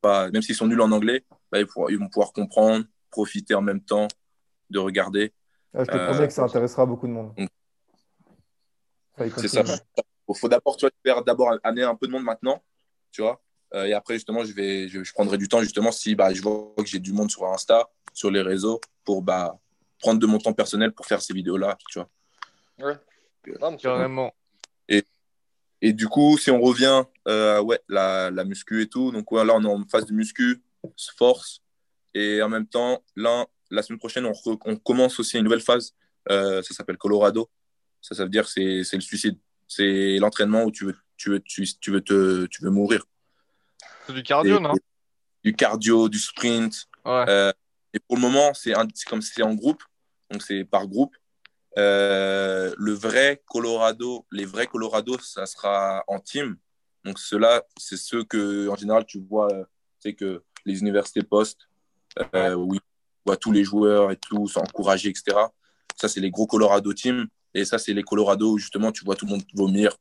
pas, 0.00 0.30
même 0.30 0.42
s'ils 0.42 0.54
sont 0.54 0.66
nuls 0.66 0.80
en 0.80 0.92
anglais, 0.92 1.24
bah, 1.50 1.58
ils, 1.60 1.98
vont 1.98 2.08
pouvoir 2.08 2.32
comprendre, 2.32 2.84
profiter 3.10 3.54
en 3.54 3.62
même 3.62 3.80
temps 3.80 4.08
de 4.70 4.78
regarder. 4.78 5.32
Ah, 5.74 5.84
je 5.84 5.90
te 5.90 5.96
promets 5.96 6.26
que 6.26 6.32
ça 6.32 6.42
intéressera 6.42 6.86
beaucoup 6.86 7.06
de 7.06 7.12
monde. 7.12 7.34
C'est 9.36 9.48
ça. 9.48 9.64
Il 10.34 10.38
faut 10.38 10.48
d'abord 10.48 10.76
faire 11.04 11.22
d'abord 11.22 11.58
amener 11.62 11.82
un 11.82 11.94
peu 11.94 12.06
de 12.06 12.12
monde 12.12 12.24
maintenant, 12.24 12.62
tu 13.10 13.22
vois. 13.22 13.40
Euh, 13.74 13.84
et 13.84 13.92
après, 13.92 14.14
justement, 14.14 14.44
je, 14.44 14.52
vais, 14.52 14.88
je, 14.88 15.12
prendrai 15.12 15.38
du 15.38 15.48
temps, 15.48 15.60
justement, 15.60 15.92
si 15.92 16.14
bah, 16.14 16.32
je 16.32 16.42
vois 16.42 16.72
que 16.76 16.86
j'ai 16.86 16.98
du 16.98 17.12
monde 17.12 17.30
sur 17.30 17.46
Insta, 17.46 17.88
sur 18.12 18.30
les 18.30 18.42
réseaux, 18.42 18.80
pour 19.04 19.22
bah, 19.22 19.58
prendre 20.00 20.18
de 20.18 20.26
mon 20.26 20.38
temps 20.38 20.52
personnel 20.52 20.92
pour 20.92 21.06
faire 21.06 21.22
ces 21.22 21.32
vidéos-là, 21.32 21.78
tu 21.88 22.00
vois. 22.00 22.08
Ouais. 22.80 22.96
Euh, 23.48 23.76
Carrément. 23.76 24.34
Et, 24.88 25.04
et 25.80 25.92
du 25.92 26.08
coup, 26.08 26.36
si 26.36 26.50
on 26.50 26.60
revient 26.60 27.04
euh, 27.28 27.60
ouais, 27.62 27.80
la, 27.88 28.30
la 28.30 28.44
muscu 28.44 28.82
et 28.82 28.88
tout, 28.88 29.12
donc 29.12 29.30
là, 29.32 29.54
on 29.54 29.64
est 29.64 29.68
en 29.68 29.84
phase 29.86 30.06
de 30.06 30.12
muscu, 30.12 30.62
force. 31.16 31.62
Et 32.14 32.42
en 32.42 32.48
même 32.48 32.66
temps, 32.66 33.02
là, 33.14 33.46
la 33.70 33.82
semaine 33.82 34.00
prochaine, 34.00 34.26
on, 34.26 34.32
on 34.64 34.76
commence 34.76 35.20
aussi 35.20 35.36
une 35.36 35.44
nouvelle 35.44 35.60
phase. 35.60 35.94
ça 36.28 36.62
s'appelle 36.62 36.98
Colorado. 36.98 37.48
Ça, 38.00 38.14
ça 38.14 38.24
veut 38.24 38.30
dire 38.30 38.48
c'est 38.48 38.82
c'est 38.82 38.96
le 38.96 39.02
suicide. 39.02 39.38
C'est 39.70 40.18
l'entraînement 40.18 40.64
où 40.64 40.72
tu 40.72 40.86
veux, 40.86 40.96
tu, 41.16 41.30
veux, 41.30 41.40
tu, 41.40 41.64
tu, 41.80 41.92
veux 41.92 42.00
te, 42.00 42.46
tu 42.46 42.64
veux 42.64 42.70
mourir. 42.70 43.04
C'est 44.04 44.12
du 44.12 44.24
cardio, 44.24 44.58
non? 44.58 44.74
Du 45.44 45.54
cardio, 45.54 46.08
du 46.08 46.18
sprint. 46.18 46.88
Euh, 47.06 47.52
et 47.94 48.00
pour 48.00 48.16
le 48.16 48.22
moment, 48.22 48.52
c'est 48.52 48.74
comme 49.08 49.22
si 49.22 49.32
c'est 49.32 49.44
en 49.44 49.54
groupe, 49.54 49.82
donc 50.28 50.42
c'est 50.42 50.64
par 50.64 50.88
groupe. 50.88 51.14
Euh, 51.78 52.74
le 52.76 52.92
vrai 52.92 53.42
Colorado, 53.46 54.26
les 54.32 54.44
vrais 54.44 54.66
Colorado, 54.66 55.16
ça 55.20 55.46
sera 55.46 56.02
en 56.08 56.18
team. 56.18 56.56
Donc 57.04 57.20
ceux-là, 57.20 57.62
c'est 57.76 57.96
ceux 57.96 58.24
que, 58.24 58.68
en 58.68 58.74
général, 58.74 59.06
tu 59.06 59.20
vois, 59.20 59.48
c'est 60.00 60.14
que 60.14 60.42
les 60.66 60.80
universités 60.80 61.22
postent, 61.22 61.68
euh, 62.34 62.54
où 62.54 62.74
ils 62.74 62.80
voient 63.24 63.36
tous 63.36 63.52
les 63.52 63.62
joueurs 63.62 64.10
et 64.10 64.16
tout, 64.16 64.48
s'encourager, 64.48 65.10
etc. 65.10 65.36
Ça, 65.94 66.08
c'est 66.08 66.20
les 66.20 66.32
gros 66.32 66.48
Colorado 66.48 66.92
team. 66.92 67.28
Et 67.54 67.64
ça, 67.64 67.78
c'est 67.78 67.92
les 67.92 68.02
Colorado 68.02 68.52
où 68.52 68.58
justement 68.58 68.92
tu 68.92 69.04
vois 69.04 69.16
tout 69.16 69.26
le 69.26 69.32
monde 69.32 69.42
vomir, 69.54 69.96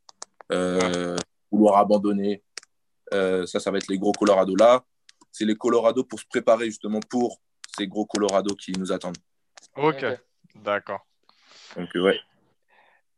euh, 0.52 1.18
vouloir 1.52 1.78
abandonner. 1.78 2.44
Euh, 3.14 3.46
ça, 3.46 3.60
ça 3.60 3.72
va 3.72 3.78
être 3.78 3.88
les 3.88 3.98
gros 3.98 4.12
Colorado 4.12 4.56
là. 4.56 4.84
C'est 5.32 5.46
les 5.46 5.56
Colorado 5.56 6.04
pour 6.04 6.20
se 6.20 6.26
préparer 6.26 6.66
justement 6.66 7.00
pour 7.10 7.40
ces 7.78 7.88
gros 7.88 8.06
Colorado 8.06 8.56
qui 8.56 8.72
nous 8.74 8.92
attendent. 8.92 9.18
Ok, 9.76 10.06
d'accord. 10.56 11.06
Donc, 11.76 11.90
ouais. 11.96 12.20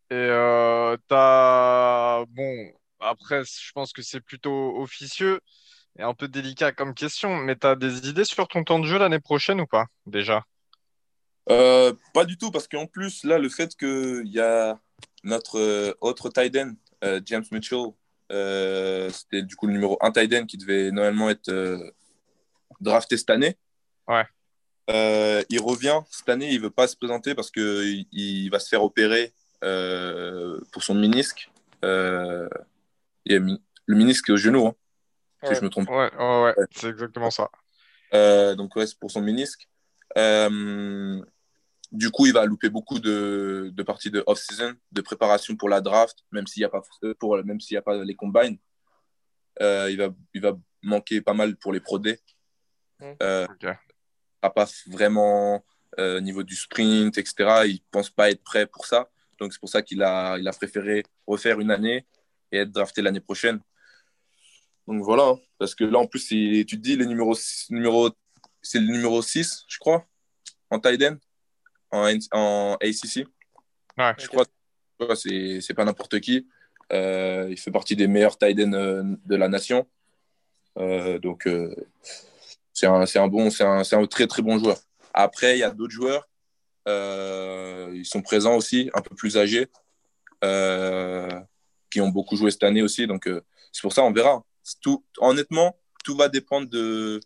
Et 0.10 0.16
euh, 0.16 0.98
as... 1.10 2.24
Bon, 2.30 2.72
après, 3.00 3.44
je 3.44 3.72
pense 3.74 3.94
que 3.94 4.02
c'est 4.02 4.20
plutôt 4.20 4.78
officieux 4.82 5.40
et 5.98 6.04
un 6.04 6.14
peu 6.14 6.28
délicat 6.28 6.72
comme 6.72 6.94
question, 6.94 7.36
mais 7.36 7.56
tu 7.56 7.68
as 7.68 7.76
des 7.76 8.08
idées 8.08 8.26
sur 8.26 8.48
ton 8.48 8.64
temps 8.64 8.80
de 8.80 8.86
jeu 8.86 8.98
l'année 8.98 9.20
prochaine 9.20 9.62
ou 9.62 9.68
pas, 9.68 9.86
déjà? 10.06 10.44
Euh, 11.52 11.94
pas 12.14 12.26
du 12.26 12.38
tout, 12.38 12.50
parce 12.52 12.68
qu'en 12.68 12.86
plus, 12.86 13.24
là, 13.24 13.38
le 13.38 13.50
fait 13.50 13.76
qu'il 13.76 14.28
y 14.28 14.40
a 14.40 14.80
notre 15.24 15.60
euh, 15.60 15.94
autre 16.00 16.30
tight 16.30 16.56
end, 16.56 16.74
euh, 17.04 17.20
James 17.26 17.44
Mitchell, 17.52 17.88
c'était 19.12 19.44
du 19.44 19.56
coup 19.58 19.68
le 19.68 19.74
numéro 19.74 19.98
1 20.02 20.12
tight 20.12 20.34
end 20.34 20.46
qui 20.46 20.58
devait 20.58 20.92
normalement 20.92 21.30
être 21.30 21.52
drafté 22.80 23.18
cette 23.18 23.30
année. 23.30 23.58
Ouais. 24.08 24.26
il 24.88 25.60
revient 25.62 26.00
cette 26.10 26.30
année, 26.30 26.50
il 26.54 26.62
veut 26.62 26.70
pas 26.70 26.88
se 26.88 26.96
présenter 26.96 27.36
parce 27.36 27.52
qu'il 27.52 28.06
il 28.14 28.50
va 28.50 28.60
se 28.60 28.70
faire 28.70 28.84
opérer 28.84 29.34
pour 29.60 30.82
son 30.82 30.96
menisque. 30.96 31.52
il 31.84 32.50
y 33.26 33.36
a 33.36 33.40
le 33.40 33.96
menisque 33.98 34.30
au 34.30 34.38
genou, 34.38 34.68
hein, 34.68 34.76
si 35.44 35.54
je 35.54 35.62
me 35.62 35.70
trompe. 35.70 35.90
Ouais, 35.90 36.10
ouais, 36.18 36.44
ouais. 36.44 36.56
c'est 36.74 36.88
exactement 36.88 37.32
ça. 37.32 37.50
donc, 38.56 38.78
ouais, 38.78 38.88
c'est 38.88 38.98
pour 38.98 39.12
son 39.12 39.22
menisque. 39.22 39.68
Euh, 41.94 41.98
du 41.98 42.10
coup, 42.10 42.26
il 42.26 42.34
va 42.34 42.46
louper 42.46 42.70
beaucoup 42.70 43.00
de, 43.00 43.72
de 43.74 43.84
parties 43.84 44.12
de 44.12 44.24
off-season, 44.26 44.74
de 44.92 45.02
préparation 45.02 45.56
pour 45.56 45.70
la 45.70 45.82
draft, 45.82 46.20
même 46.32 46.48
s'il 46.48 46.62
n'y 46.62 46.66
a, 46.66 46.70
pas, 46.70 46.82
pour, 47.20 47.38
même 47.44 47.60
s'il 47.60 47.76
y 47.76 47.78
a 47.78 47.82
pas 47.82 48.04
les 48.04 48.16
combines. 48.16 48.58
Euh, 49.62 49.90
il, 49.92 49.98
va, 49.98 50.10
il 50.34 50.42
va 50.42 50.58
manquer 50.82 51.22
pas 51.22 51.34
mal 51.34 51.56
pour 51.58 51.74
les 51.74 51.80
Pro 51.80 52.00
Day. 52.00 52.20
Euh, 53.22 53.48
Pas 54.42 54.70
vraiment 54.88 55.64
euh, 56.00 56.20
niveau 56.22 56.44
du 56.44 56.56
sprint, 56.56 57.18
etc. 57.18 57.64
Il 57.66 57.82
pense 57.92 58.10
pas 58.10 58.32
être 58.32 58.44
prêt 58.44 58.66
pour 58.66 58.86
ça. 58.86 59.10
Donc, 59.40 59.54
c'est 59.54 59.60
pour 59.60 59.70
ça 59.70 59.82
qu'il 59.82 60.02
a, 60.04 60.38
il 60.38 60.48
a 60.48 60.52
préféré 60.52 61.04
refaire 61.28 61.60
une 61.60 61.72
année 61.72 62.06
et 62.52 62.60
être 62.60 62.72
drafté 62.72 63.02
l'année 63.02 63.20
prochaine. 63.20 63.60
Donc 64.88 65.04
voilà, 65.04 65.24
hein. 65.30 65.40
parce 65.58 65.76
que 65.76 65.84
là, 65.84 66.00
en 66.00 66.08
plus, 66.08 66.26
tu 66.28 66.66
te 66.66 66.76
dis, 66.76 66.96
les 66.96 67.06
numéros, 67.06 67.36
numéro 67.70 68.10
c'est 68.62 68.80
le 68.80 68.88
numéro 68.88 69.22
6, 69.22 69.66
je 69.68 69.78
crois, 69.78 70.06
en 70.70 70.80
tight 70.80 71.02
en, 71.92 72.10
en 72.32 72.78
ACC. 72.82 73.28
Ouais, 73.98 74.14
je 74.18 74.28
crois 74.28 74.46
que 74.46 75.16
c'est 75.16 75.74
pas 75.74 75.86
n'importe 75.86 76.20
qui. 76.20 76.48
Euh, 76.92 77.48
il 77.50 77.58
fait 77.58 77.72
partie 77.72 77.96
des 77.96 78.08
meilleurs 78.08 78.38
tight 78.38 78.60
euh, 78.60 79.04
de 79.26 79.36
la 79.36 79.48
nation. 79.48 79.88
Euh, 80.78 81.20
donc, 81.20 81.48
c'est 82.74 82.88
un, 82.88 83.04
un, 83.04 83.28
bon, 83.28 83.50
c'est 83.50 83.64
un, 83.64 83.82
un, 83.82 84.08
très 84.08 84.28
très 84.28 84.42
bon 84.42 84.58
joueur. 84.58 84.78
Après, 85.14 85.58
il 85.58 85.60
y 85.60 85.64
a 85.64 85.72
d'autres 85.72 85.94
joueurs. 85.94 86.28
ils 86.88 88.06
sont 88.06 88.22
présents 88.22 88.56
aussi, 88.56 88.90
un 88.94 89.02
peu 89.02 89.16
plus 89.16 89.38
âgés, 89.38 89.68
qui 91.90 92.02
ont 92.02 92.10
beaucoup 92.10 92.36
joué 92.36 92.52
cette 92.52 92.64
année 92.64 92.82
aussi. 92.82 93.08
Donc, 93.08 93.30
c'est 93.72 93.82
pour 93.82 93.94
ça, 93.94 94.04
on 94.04 94.12
verra. 94.12 94.44
Tout, 94.82 95.04
honnêtement, 95.18 95.76
tout 96.04 96.16
va 96.16 96.30
dépendre 96.30 96.70
de, 96.70 97.20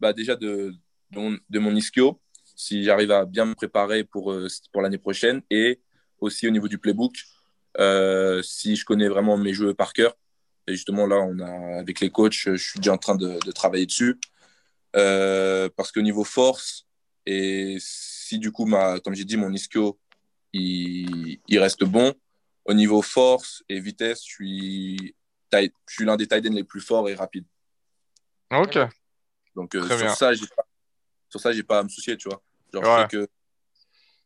bah, 0.00 0.12
déjà 0.12 0.36
de, 0.36 0.74
de, 1.10 1.58
mon, 1.58 1.76
ischio, 1.76 2.20
si 2.54 2.84
j'arrive 2.84 3.10
à 3.10 3.24
bien 3.24 3.44
me 3.44 3.54
préparer 3.54 4.04
pour, 4.04 4.32
euh, 4.32 4.48
pour 4.72 4.82
l'année 4.82 4.98
prochaine, 4.98 5.42
et 5.50 5.80
aussi 6.20 6.46
au 6.46 6.50
niveau 6.50 6.68
du 6.68 6.78
playbook, 6.78 7.14
euh, 7.78 8.42
si 8.42 8.76
je 8.76 8.84
connais 8.84 9.08
vraiment 9.08 9.36
mes 9.36 9.52
jeux 9.52 9.74
par 9.74 9.92
cœur. 9.92 10.16
Et 10.66 10.72
justement, 10.72 11.06
là, 11.06 11.16
on 11.16 11.38
a, 11.40 11.78
avec 11.80 12.00
les 12.00 12.10
coachs, 12.10 12.32
je 12.32 12.56
suis 12.56 12.80
déjà 12.80 12.92
en 12.92 12.98
train 12.98 13.16
de, 13.16 13.38
de 13.44 13.52
travailler 13.52 13.86
dessus. 13.86 14.18
Euh, 14.96 15.68
parce 15.76 15.90
qu'au 15.90 16.02
niveau 16.02 16.24
force, 16.24 16.86
et 17.26 17.76
si 17.80 18.38
du 18.38 18.52
coup, 18.52 18.64
ma, 18.64 19.00
comme 19.00 19.14
j'ai 19.14 19.24
dit, 19.24 19.36
mon 19.36 19.52
ischio, 19.52 19.98
il, 20.52 21.40
il, 21.48 21.58
reste 21.58 21.84
bon, 21.84 22.14
au 22.64 22.74
niveau 22.74 23.02
force 23.02 23.64
et 23.68 23.80
vitesse, 23.80 24.20
je 24.24 24.32
suis, 24.32 25.14
je 25.52 25.68
suis 25.88 26.04
l'un 26.04 26.16
des 26.16 26.28
tight 26.28 26.44
les 26.44 26.64
plus 26.64 26.80
forts 26.80 27.08
et 27.08 27.14
rapides. 27.14 27.46
Ok. 28.52 28.78
Donc 29.56 29.74
euh, 29.74 29.86
sur, 29.86 30.10
ça, 30.10 30.30
pas, 30.56 30.64
sur 31.34 31.40
ça, 31.40 31.52
j'ai 31.52 31.64
pas 31.64 31.80
à 31.80 31.82
me 31.82 31.88
soucier, 31.88 32.16
tu 32.16 32.28
vois. 32.28 32.40
Genre, 32.72 32.84
je, 32.84 33.02
sais 33.02 33.08
que, 33.08 33.28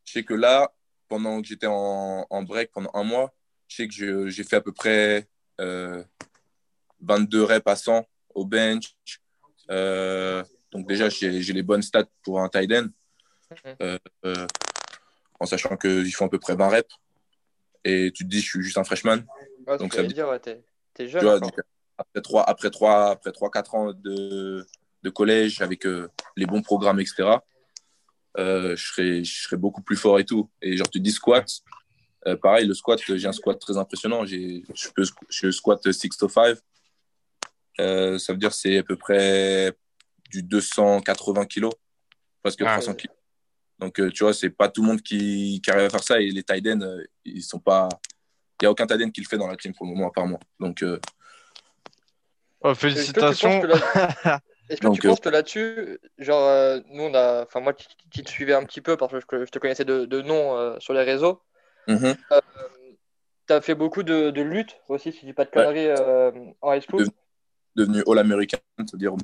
je 0.05 0.11
sais 0.11 0.23
que 0.23 0.35
là, 0.35 0.71
pendant 1.07 1.41
que 1.41 1.47
j'étais 1.47 1.65
en, 1.65 2.27
en, 2.29 2.43
break 2.43 2.71
pendant 2.71 2.91
un 2.93 3.03
mois, 3.03 3.33
je 3.67 3.77
sais 3.77 3.87
que 3.87 4.29
j'ai 4.29 4.43
fait 4.43 4.57
à 4.57 4.61
peu 4.61 4.71
près 4.71 5.27
euh, 5.59 6.03
22 7.01 7.43
reps 7.43 7.63
passants 7.63 8.07
au 8.35 8.45
bench. 8.45 8.95
Euh, 9.71 10.43
donc 10.71 10.87
déjà, 10.87 11.09
j'ai 11.09 11.41
les 11.41 11.63
bonnes 11.63 11.81
stats 11.81 12.05
pour 12.21 12.41
un 12.41 12.49
tight 12.49 12.71
end. 12.71 12.89
Mhm. 13.65 13.97
Euh, 14.25 14.47
en 15.39 15.47
sachant 15.47 15.75
qu'ils 15.75 16.13
font 16.13 16.27
à 16.27 16.29
peu 16.29 16.37
près 16.37 16.55
20 16.55 16.69
reps. 16.69 16.95
Et 17.85 18.11
tu 18.11 18.23
te 18.23 18.29
dis, 18.29 18.39
je 18.39 18.49
suis 18.49 18.61
juste 18.61 18.77
un 18.77 18.83
freshman. 18.83 19.23
donc 19.79 19.95
ça 19.95 20.03
dire, 20.03 20.29
ouais, 20.29 20.39
t'es 20.39 21.07
jeune. 21.07 21.41
après 21.97 22.21
3, 22.21 22.43
après 22.43 22.69
3, 22.69 23.09
après 23.09 23.31
3, 23.31 23.49
4 23.49 23.75
ans 23.75 23.93
de, 23.93 24.63
de 25.03 25.09
collège 25.09 25.61
avec 25.61 25.85
euh, 25.85 26.09
les 26.35 26.45
bons 26.45 26.61
programmes, 26.61 26.99
etc., 26.99 27.29
euh, 28.37 28.75
je, 28.75 28.87
serais, 28.87 29.23
je 29.23 29.43
serais 29.43 29.57
beaucoup 29.57 29.81
plus 29.81 29.95
fort 29.95 30.19
et 30.19 30.25
tout. 30.25 30.49
Et 30.61 30.77
genre, 30.77 30.89
tu 30.89 30.99
dis 30.99 31.11
squat, 31.11 31.49
euh, 32.27 32.35
pareil, 32.35 32.67
le 32.67 32.73
squat, 32.73 32.99
j'ai 33.05 33.27
un 33.27 33.31
squat 33.31 33.59
très 33.59 33.77
impressionnant. 33.77 34.25
Je, 34.25 34.61
peux, 34.95 35.03
je 35.29 35.51
squat 35.51 35.91
6 35.91 36.09
to 36.09 36.29
5. 36.29 36.57
ça 37.77 38.33
veut 38.33 38.37
dire 38.37 38.53
c'est 38.53 38.77
à 38.77 38.83
peu 38.83 38.95
près 38.95 39.73
du 40.29 40.43
280 40.43 41.45
kg, 41.45 41.69
presque 42.43 42.59
300 42.59 42.93
kg. 42.93 43.09
Donc, 43.79 44.01
tu 44.11 44.23
vois, 44.23 44.33
c'est 44.33 44.49
pas 44.49 44.67
tout 44.67 44.81
le 44.81 44.89
monde 44.89 45.01
qui, 45.01 45.61
qui, 45.63 45.71
arrive 45.71 45.85
à 45.85 45.89
faire 45.89 46.03
ça. 46.03 46.21
Et 46.21 46.29
les 46.29 46.43
tight 46.43 46.67
ils 47.25 47.43
sont 47.43 47.59
pas. 47.59 47.87
Il 48.61 48.65
n'y 48.65 48.67
a 48.67 48.71
aucun 48.71 48.85
tight 48.85 49.11
qui 49.11 49.21
le 49.21 49.27
fait 49.27 49.37
dans 49.37 49.47
la 49.47 49.55
team 49.55 49.73
pour 49.73 49.85
le 49.85 49.93
moment, 49.93 50.09
à 50.09 50.11
part 50.11 50.27
moi. 50.27 50.39
Donc. 50.59 50.83
Oh, 52.61 52.75
félicitations. 52.75 53.63
Est-ce 54.69 54.81
que 54.81 54.93
tu 54.93 55.01
penses 55.01 55.17
euh, 55.17 55.21
que 55.21 55.29
là-dessus, 55.29 55.99
genre, 56.19 56.43
euh, 56.43 56.79
nous, 56.89 57.03
on 57.03 57.13
a, 57.15 57.43
enfin, 57.43 57.59
moi 57.59 57.73
qui, 57.73 58.23
te 58.23 58.29
suivais 58.29 58.53
un 58.53 58.63
petit 58.63 58.81
peu 58.81 58.97
parce 58.97 59.11
que 59.25 59.45
je, 59.45 59.51
te 59.51 59.57
connaissais 59.57 59.85
de, 59.85 60.05
de 60.05 60.21
nom 60.21 60.55
euh, 60.55 60.79
sur 60.79 60.93
les 60.93 61.01
réseaux, 61.03 61.41
mm-hmm. 61.87 62.15
tu 63.47 63.53
as 63.53 63.61
fait 63.61 63.73
beaucoup 63.73 64.03
de, 64.03 64.29
de 64.29 64.41
lutte 64.41 64.77
aussi, 64.87 65.11
si 65.11 65.21
je 65.21 65.25
dis 65.25 65.33
pas 65.33 65.45
de 65.45 65.49
conneries, 65.49 65.89
en 66.61 66.73
high 66.73 66.83
school? 66.87 67.07
Devenu, 67.75 68.03
All-American, 68.07 68.59
c'est-à-dire 68.77 69.15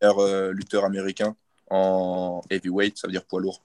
faire, 0.00 0.18
lutteur 0.52 0.84
américain 0.84 1.34
en 1.70 2.42
heavyweight, 2.50 2.98
ça 2.98 3.08
veut 3.08 3.12
dire 3.12 3.24
poids 3.24 3.40
lourd. 3.40 3.62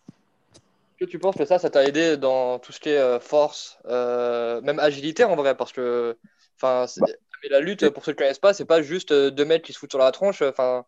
que 0.99 1.05
tu 1.05 1.19
penses 1.19 1.35
que 1.35 1.45
ça, 1.45 1.59
ça 1.59 1.69
t'a 1.69 1.85
aidé 1.85 2.17
dans 2.17 2.57
tout 2.57 2.71
ce 2.71 2.79
qui 2.79 2.89
est 2.89 3.19
force, 3.19 3.77
même 3.85 4.79
agilité 4.79 5.23
en 5.23 5.35
vrai, 5.35 5.55
parce 5.55 5.71
que 5.71 6.17
enfin, 6.55 6.85
bah. 6.97 7.07
La 7.49 7.59
lutte, 7.59 7.89
pour 7.89 8.03
ceux 8.03 8.13
qui 8.13 8.17
ne 8.17 8.23
connaissent 8.25 8.39
pas, 8.39 8.53
c'est 8.53 8.65
pas 8.65 8.81
juste 8.81 9.13
deux 9.13 9.45
mecs 9.45 9.63
qui 9.63 9.73
se 9.73 9.79
foutent 9.79 9.91
sur 9.91 9.99
la 9.99 10.11
tronche. 10.11 10.41
Enfin, 10.41 10.85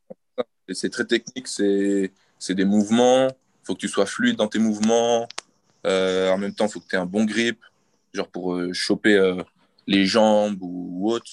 c'est 0.72 0.90
très 0.90 1.06
technique, 1.06 1.48
c'est 1.48 2.12
des 2.50 2.66
mouvements. 2.66 3.28
Il 3.28 3.66
faut 3.66 3.76
que 3.76 3.80
tu 3.80 3.88
sois 3.88 4.06
fluide 4.06 4.36
dans 4.36 4.48
tes 4.48 4.60
mouvements. 4.60 5.28
en 5.86 6.38
même 6.38 6.54
temps, 6.54 6.66
il 6.66 6.72
faut 6.72 6.80
que 6.80 6.88
tu 6.88 6.96
aies 6.96 7.00
un 7.00 7.06
bon 7.06 7.26
grip, 7.26 7.64
genre 8.14 8.28
pour 8.28 8.60
choper 8.74 9.36
les 9.88 10.06
jambes 10.06 10.58
ou, 10.62 11.12
autre. 11.12 11.32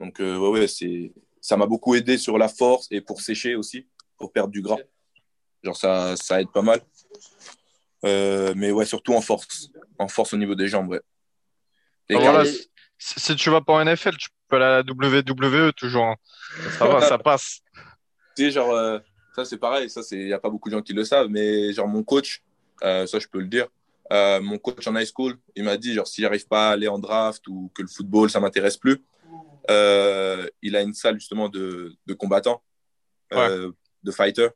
Donc, 0.00 0.18
ouais, 0.18 0.36
ouais, 0.36 0.66
c'est 0.66 1.12
ça 1.40 1.56
m'a 1.56 1.66
beaucoup 1.66 1.94
aidé 1.94 2.18
sur 2.18 2.36
la 2.36 2.48
force 2.48 2.88
et 2.90 3.00
pour 3.00 3.20
sécher 3.20 3.54
aussi, 3.54 3.86
pour 4.18 4.32
perdre 4.32 4.50
du 4.50 4.60
gras. 4.60 4.78
Genre, 5.62 5.76
ça, 5.76 6.14
ça 6.16 6.40
aide 6.40 6.50
pas 6.52 6.62
mal. 6.62 6.80
Euh, 8.04 8.52
mais 8.56 8.70
ouais, 8.70 8.84
surtout 8.84 9.14
en 9.14 9.20
force. 9.20 9.70
En 9.98 10.08
force 10.08 10.32
au 10.34 10.36
niveau 10.36 10.54
des 10.54 10.68
jambes, 10.68 10.90
ouais. 10.90 11.00
Ah, 12.10 12.44
si, 12.98 13.36
tu 13.36 13.50
vas 13.50 13.60
pas 13.60 13.74
en 13.74 13.84
NFL, 13.84 14.16
tu 14.16 14.28
peux 14.48 14.56
aller 14.56 14.64
à 14.64 14.82
la 14.82 14.82
WWE 14.82 15.72
toujours. 15.72 16.04
Hein. 16.04 16.16
Ça 16.78 16.86
va, 16.86 17.00
ça 17.00 17.18
passe. 17.18 17.60
Tu 18.36 18.44
sais, 18.44 18.50
genre, 18.50 18.72
euh, 18.72 18.98
ça 19.34 19.44
c'est 19.44 19.58
pareil, 19.58 19.88
ça 19.90 20.00
il 20.12 20.26
n'y 20.26 20.32
a 20.32 20.38
pas 20.38 20.50
beaucoup 20.50 20.68
de 20.68 20.74
gens 20.74 20.82
qui 20.82 20.92
le 20.92 21.04
savent, 21.04 21.28
mais 21.28 21.72
genre 21.72 21.88
mon 21.88 22.02
coach, 22.02 22.42
euh, 22.82 23.06
ça 23.06 23.18
je 23.18 23.26
peux 23.28 23.40
le 23.40 23.46
dire, 23.46 23.66
mon 24.10 24.58
coach 24.58 24.86
en 24.86 24.96
high 24.96 25.06
school, 25.06 25.36
il 25.54 25.64
m'a 25.64 25.76
dit, 25.76 25.94
genre, 25.94 26.06
si 26.06 26.22
j'arrive 26.22 26.46
pas 26.46 26.70
à 26.70 26.72
aller 26.72 26.88
en 26.88 26.98
draft 26.98 27.46
ou 27.48 27.70
que 27.74 27.82
le 27.82 27.88
football, 27.88 28.30
ça 28.30 28.40
m'intéresse 28.40 28.76
plus, 28.76 29.02
il 29.68 30.76
a 30.76 30.82
une 30.82 30.94
salle 30.94 31.18
justement 31.20 31.48
de, 31.48 31.94
de 32.06 32.14
combattants, 32.14 32.62
de 33.30 34.10
fighters. 34.10 34.52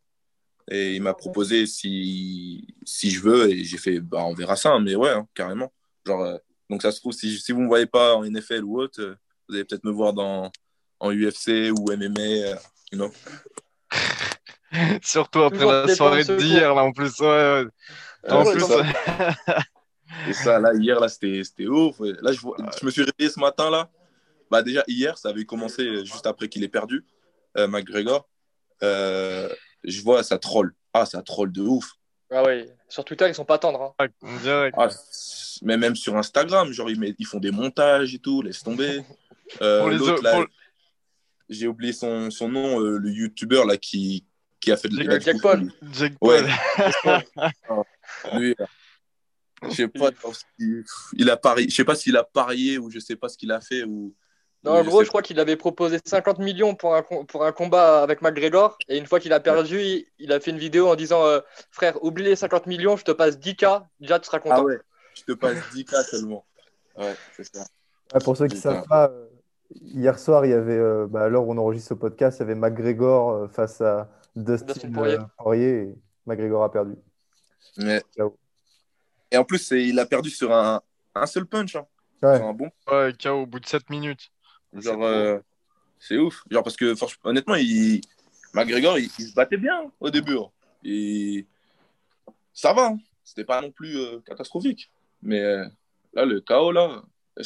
Et 0.71 0.95
il 0.95 1.03
m'a 1.03 1.15
proposé 1.15 1.67
si, 1.67 2.75
si 2.85 3.11
je 3.11 3.21
veux, 3.21 3.51
et 3.51 3.65
j'ai 3.65 3.79
fait, 3.79 4.01
bah, 4.01 4.25
on 4.25 4.35
verra 4.35 4.57
ça, 4.57 4.71
hein, 4.71 4.81
mais 4.81 4.95
ouais, 4.95 5.11
hein, 5.11 5.27
carrément. 5.35 5.73
Genre, 6.07 6.23
euh, 6.23 6.39
donc 6.71 6.83
ça 6.83 6.93
se 6.93 7.01
trouve, 7.01 7.13
si, 7.13 7.39
si 7.39 7.53
vous 7.53 7.59
ne 7.59 7.65
me 7.65 7.69
voyez 7.69 7.87
pas 7.87 8.15
en 8.15 8.25
NFL 8.25 8.65
ou 8.65 8.81
autre, 8.81 9.01
euh, 9.01 9.17
vous 9.53 9.57
allez 9.57 9.65
peut-être 9.67 9.85
me 9.85 9.91
voir 9.91 10.15
dans, 10.15 10.51
en 10.99 11.13
UFC 11.13 11.71
ou 11.71 11.93
MMA, 11.93 12.21
euh, 12.21 12.55
you 12.91 12.99
know. 12.99 13.13
Surtout 15.03 15.43
après 15.43 15.67
la 15.67 15.95
soirée 15.95 16.25
d'hier, 16.25 16.75
là, 16.75 16.85
en 16.85 16.93
plus. 16.93 17.19
Ouais, 17.21 17.65
En 18.31 18.51
plus, 18.51 18.61
ça. 18.61 18.83
et 20.29 20.33
ça, 20.33 20.59
là, 20.59 20.73
hier, 20.73 20.99
là, 20.99 21.09
c'était 21.09 21.67
ouf. 21.67 21.97
Là, 22.01 22.33
je, 22.33 22.39
je, 22.41 22.87
me 22.87 22.91
suis 22.91 23.03
réveillé 23.03 23.31
ce 23.31 23.39
matin, 23.39 23.69
là. 23.69 23.91
Bah, 24.51 24.63
déjà, 24.63 24.83
hier, 24.89 25.19
ça 25.19 25.29
avait 25.29 25.45
commencé 25.45 26.07
juste 26.07 26.27
après 26.27 26.49
qu'il 26.49 26.65
ait 26.65 26.69
perdu, 26.69 27.05
McGregor. 27.57 28.27
Euh, 28.83 29.51
je 29.85 30.01
vois, 30.01 30.23
ça 30.23 30.39
troll. 30.39 30.75
Ah, 30.95 31.05
ça 31.05 31.21
troll 31.21 31.53
de 31.53 31.61
ouf. 31.61 31.93
Ah 32.31 32.43
oui, 32.47 32.67
sur 32.89 33.05
Twitter, 33.05 33.29
ils 33.29 33.35
sont 33.35 33.45
pas 33.45 33.59
tendres. 33.59 33.95
Hein. 33.99 34.09
Ah, 34.79 34.89
mais 35.61 35.77
même 35.77 35.95
sur 35.95 36.17
Instagram, 36.17 36.73
genre, 36.73 36.89
ils, 36.89 37.15
ils, 37.19 37.27
font 37.27 37.41
des 37.41 37.51
montages 37.51 38.15
et 38.15 38.19
tout, 38.19 38.41
laisse 38.41 38.63
tomber. 38.63 39.05
Euh, 39.61 40.47
J'ai 41.49 41.67
oublié 41.67 41.93
son, 41.93 42.31
son 42.31 42.49
nom, 42.49 42.81
euh, 42.81 42.99
le 42.99 43.11
youtubeur 43.11 43.67
là, 43.67 43.77
qui, 43.77 44.25
qui 44.61 44.73
a 44.73 44.77
fait 44.77 44.89
de 44.89 44.97
la 44.97 45.19
Jack 45.19 45.41
Paul. 45.41 45.71
Jack 45.93 46.15
Paul. 46.19 46.47
lui, 48.35 48.55
je 49.65 49.71
sais 49.71 49.89
pas, 49.89 50.11
il 51.15 51.31
a 51.31 51.37
parié, 51.37 51.69
je 51.69 51.75
sais 51.75 51.85
pas 51.85 51.95
s'il 51.95 52.17
a 52.17 52.25
parié 52.25 52.79
ou 52.79 52.91
je 52.91 52.99
sais 52.99 53.17
pas 53.17 53.29
ce 53.29 53.37
qu'il 53.37 53.53
a 53.53 53.61
fait 53.61 53.85
ou 53.85 54.15
non, 54.65 54.73
en 54.75 54.85
gros, 54.85 55.03
je 55.03 55.09
crois 55.09 55.23
qu'il 55.23 55.41
avait 55.41 55.57
proposé 55.57 55.99
50 56.05 56.39
millions 56.39 56.77
pour 56.77 56.95
un, 56.95 57.03
pour 57.03 57.45
un 57.45 57.51
combat 57.51 58.01
avec 58.03 58.23
McGregor. 58.23 58.79
Et 58.89 58.97
une 58.97 59.07
fois 59.07 59.19
qu'il 59.19 59.33
a 59.33 59.41
perdu, 59.41 60.07
il, 60.19 60.33
a 60.33 60.39
fait 60.39 60.53
une 60.53 60.59
vidéo 60.59 60.89
en 60.89 60.95
disant 60.95 61.25
euh, 61.25 61.41
Frère, 61.73 62.03
oublie 62.05 62.23
les 62.23 62.37
50 62.37 62.67
millions, 62.67 62.97
je 62.97 63.05
te 63.05 63.11
passe 63.11 63.39
10K. 63.39 63.85
Déjà, 63.99 64.21
tu 64.21 64.27
seras 64.27 64.39
content. 64.39 64.57
Ah 64.59 64.63
ouais, 64.63 64.79
je 65.15 65.23
te 65.25 65.33
passe 65.33 65.59
10K 65.75 66.09
seulement. 66.09 66.45
Ouais, 66.97 67.17
c'est 67.37 67.57
ça. 67.57 67.65
pour 68.23 68.37
ceux 68.37 68.47
qui 68.47 68.55
ne 68.55 68.61
savent 68.61 68.87
pas, 68.87 69.09
euh, 69.09 69.27
hier 69.81 70.19
soir, 70.19 70.45
il 70.47 70.51
y 70.51 70.55
avait, 70.55 70.77
euh, 70.77 71.07
bah, 71.09 71.23
alors 71.23 71.49
on 71.49 71.57
enregistre 71.59 71.91
ce 71.91 71.95
podcast, 71.95 72.39
il 72.39 72.41
y 72.41 72.45
avait 72.45 72.55
McGregor 72.55 73.51
face 73.51 73.81
à 73.81 74.09
Dustin, 74.37 74.91
Poirier. 75.39 75.71
et 75.71 75.95
McGregor 76.27 76.65
a 76.65 76.73
perdu. 76.73 76.95
Et 79.31 79.37
en 79.37 79.45
plus, 79.45 79.71
il 79.71 79.99
a 79.99 80.07
perdu 80.07 80.31
sur 80.31 80.53
un, 80.53 80.83
un 81.15 81.27
seul 81.27 81.47
punch. 81.47 81.77
Hein. 81.77 81.87
Ouais. 82.23 82.41
un 82.41 82.53
bon. 82.53 82.71
Ouais, 82.91 83.13
KO 83.21 83.31
au 83.31 83.47
bout 83.47 83.61
de 83.61 83.67
7 83.67 83.91
minutes. 83.91 84.31
Genre, 84.75 85.03
euh, 85.03 85.39
c'est 85.99 86.19
ouf. 86.19 86.45
Genre, 86.51 86.63
parce 86.63 86.77
que 86.77 86.95
honnêtement, 87.25 87.57
il... 87.57 88.01
McGregor, 88.55 88.99
il, 88.99 89.09
se 89.09 89.35
battait 89.35 89.57
bien 89.57 89.91
au 89.99 90.11
début. 90.11 90.37
Hein. 90.37 90.51
Et 90.85 91.47
ça 92.53 92.73
va. 92.75 92.89
Hein. 92.89 92.99
C'était 93.25 93.45
pas 93.45 93.61
non 93.63 93.71
plus 93.71 93.97
euh, 93.97 94.21
catastrophique. 94.27 94.91
Mais 95.23 95.41
euh, 95.41 95.67
là, 96.13 96.27
le 96.27 96.41
chaos, 96.41 96.71
là, 96.71 97.03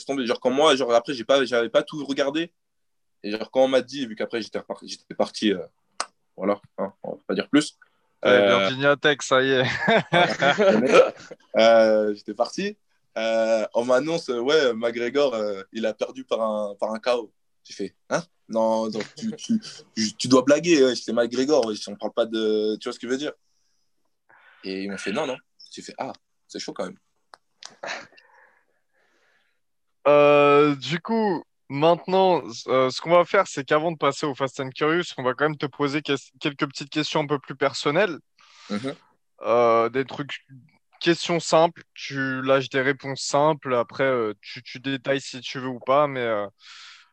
tomber. 0.06 0.26
Genre, 0.26 0.40
comme 0.40 0.54
moi, 0.54 0.74
genre, 0.76 0.92
après, 0.92 1.14
j'ai 1.14 1.24
pas, 1.24 1.44
j'avais 1.44 1.70
pas 1.70 1.82
tout 1.82 2.04
regardé. 2.04 2.52
Et 3.22 3.30
genre, 3.30 3.50
quand 3.50 3.64
on 3.64 3.68
m'a 3.68 3.82
dit, 3.82 4.06
vu 4.06 4.14
qu'après, 4.16 4.42
j'étais 4.42 4.60
j'étais 4.82 5.14
parti, 5.14 5.52
voilà, 6.36 6.60
hein, 6.78 6.92
on 7.02 7.12
va 7.12 7.18
pas 7.26 7.34
dire 7.34 7.48
plus. 7.48 7.78
Virginia 8.22 8.96
Tech, 8.96 9.18
ça 9.20 9.42
y 9.42 9.50
est. 9.50 9.64
j'étais 12.14 12.34
parti. 12.34 12.76
Euh, 13.16 13.66
on 13.74 13.84
m'annonce, 13.84 14.28
ouais, 14.28 14.74
McGregor, 14.74 15.34
euh, 15.34 15.62
il 15.72 15.86
a 15.86 15.94
perdu 15.94 16.24
par 16.24 16.42
un, 16.42 16.74
par 16.74 16.92
un 16.92 16.98
KO. 16.98 17.32
J'ai 17.64 17.74
fait, 17.74 17.96
hein? 18.10 18.22
Non, 18.48 18.88
donc 18.88 19.04
tu, 19.16 19.34
tu, 19.36 19.58
tu, 20.16 20.28
dois 20.28 20.42
blaguer, 20.42 20.94
c'est 20.94 21.12
McGregor, 21.12 21.72
on 21.88 21.96
parle 21.96 22.12
pas 22.12 22.26
de. 22.26 22.76
Tu 22.76 22.84
vois 22.84 22.92
ce 22.92 22.98
que 22.98 23.06
je 23.06 23.12
veux 23.12 23.18
dire? 23.18 23.32
Et 24.64 24.84
ils 24.84 24.90
m'ont 24.90 24.98
fait, 24.98 25.12
non, 25.12 25.26
non. 25.26 25.36
J'ai 25.72 25.82
fait, 25.82 25.94
ah, 25.98 26.12
c'est 26.46 26.58
chaud 26.58 26.72
quand 26.72 26.84
même. 26.84 26.98
Euh, 30.06 30.74
du 30.76 31.00
coup, 31.00 31.42
maintenant, 31.68 32.42
ce 32.50 33.00
qu'on 33.00 33.10
va 33.10 33.24
faire, 33.24 33.46
c'est 33.46 33.64
qu'avant 33.64 33.92
de 33.92 33.96
passer 33.96 34.26
au 34.26 34.34
Fast 34.34 34.60
and 34.60 34.70
Curious, 34.70 35.14
on 35.18 35.22
va 35.22 35.34
quand 35.34 35.44
même 35.44 35.56
te 35.56 35.66
poser 35.66 36.02
quelques 36.02 36.66
petites 36.66 36.90
questions 36.90 37.20
un 37.20 37.26
peu 37.26 37.38
plus 37.38 37.56
personnelles. 37.56 38.18
Mm-hmm. 38.70 39.90
des 39.90 40.04
trucs 40.04 40.44
question 41.00 41.40
simple, 41.40 41.82
tu 41.94 42.42
lâches 42.42 42.68
des 42.68 42.80
réponses 42.80 43.22
simples, 43.22 43.74
après 43.74 44.04
euh, 44.04 44.34
tu, 44.40 44.62
tu, 44.62 44.80
détailles 44.80 45.20
si 45.20 45.40
tu 45.40 45.58
veux 45.58 45.68
ou 45.68 45.78
pas, 45.78 46.06
mais, 46.06 46.20
euh, 46.20 46.46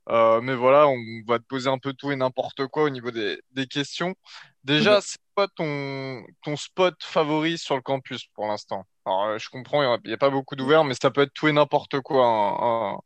euh, 0.09 0.41
mais 0.41 0.55
voilà, 0.55 0.87
on 0.87 0.97
va 1.27 1.39
te 1.39 1.45
poser 1.45 1.69
un 1.69 1.77
peu 1.77 1.93
tout 1.93 2.11
et 2.11 2.15
n'importe 2.15 2.67
quoi 2.67 2.83
au 2.83 2.89
niveau 2.89 3.11
des, 3.11 3.39
des 3.51 3.67
questions. 3.67 4.15
Déjà, 4.63 5.01
c'est 5.01 5.17
quoi 5.35 5.47
ton, 5.55 6.23
ton 6.43 6.55
spot 6.55 6.95
favori 7.01 7.57
sur 7.57 7.75
le 7.75 7.81
campus 7.81 8.25
pour 8.33 8.47
l'instant 8.47 8.85
Alors, 9.05 9.37
je 9.37 9.49
comprends, 9.49 9.83
il 9.83 10.07
n'y 10.07 10.13
a, 10.13 10.17
pas 10.17 10.29
beaucoup 10.29 10.55
d'ouverts, 10.55 10.83
mais 10.83 10.95
ça 10.99 11.11
peut 11.11 11.21
être 11.21 11.33
tout 11.33 11.47
et 11.47 11.53
n'importe 11.53 11.99
quoi. 12.01 12.25
Un, 12.25 12.99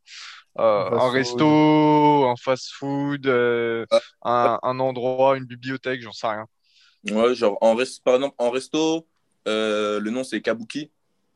un, 0.56 1.10
resto, 1.10 2.26
un 2.28 2.36
fast-food, 2.36 3.26
un, 3.26 4.58
un, 4.62 4.78
endroit, 4.80 5.36
une 5.36 5.44
bibliothèque, 5.44 6.02
j'en 6.02 6.12
sais 6.12 6.26
rien. 6.26 6.46
Ouais, 7.10 7.34
genre, 7.34 7.56
en 7.60 7.76
par 8.04 8.16
exemple, 8.16 8.34
en 8.38 8.50
resto, 8.50 9.06
euh, 9.46 10.00
le 10.00 10.10
nom, 10.10 10.24
c'est 10.24 10.40
Kabuki. 10.40 10.90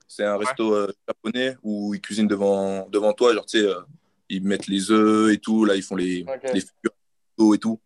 C'est 0.08 0.24
un 0.24 0.36
resto 0.36 0.74
euh, 0.74 0.92
japonais 1.08 1.56
où 1.62 1.94
ils 1.94 2.00
cuisinent 2.00 2.28
devant, 2.28 2.86
devant 2.90 3.12
toi. 3.14 3.32
Genre, 3.32 3.46
tu 3.46 3.60
sais, 3.60 3.66
euh, 3.66 3.80
ils 4.28 4.42
mettent 4.42 4.66
les 4.66 4.90
œufs 4.90 5.32
et 5.32 5.38
tout. 5.38 5.64
Là, 5.64 5.74
ils 5.74 5.82
font 5.82 5.96
les, 5.96 6.24
les 6.52 6.60
figures 6.60 7.54
et 7.54 7.58
tout. 7.58 7.80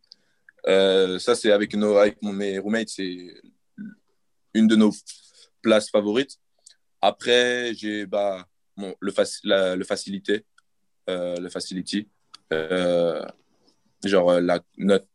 Ça, 0.67 1.35
c'est 1.35 1.53
avec, 1.53 1.75
nos, 1.75 1.97
avec 1.97 2.21
mes 2.23 2.59
roommates, 2.59 2.89
c'est 2.89 3.35
une 4.55 4.67
de 4.67 4.77
nos 4.77 4.93
places 5.63 5.91
favorites. 5.91 6.39
Après, 7.01 7.73
j'ai 7.75 8.07
bah, 8.07 8.47
bon, 8.77 8.95
le, 9.01 9.75
le 9.77 9.85
facilité, 9.85 10.45
le 11.07 11.49
facility. 11.49 12.09
genre, 14.05 14.41
la, 14.41 14.61
notre, 14.79 15.07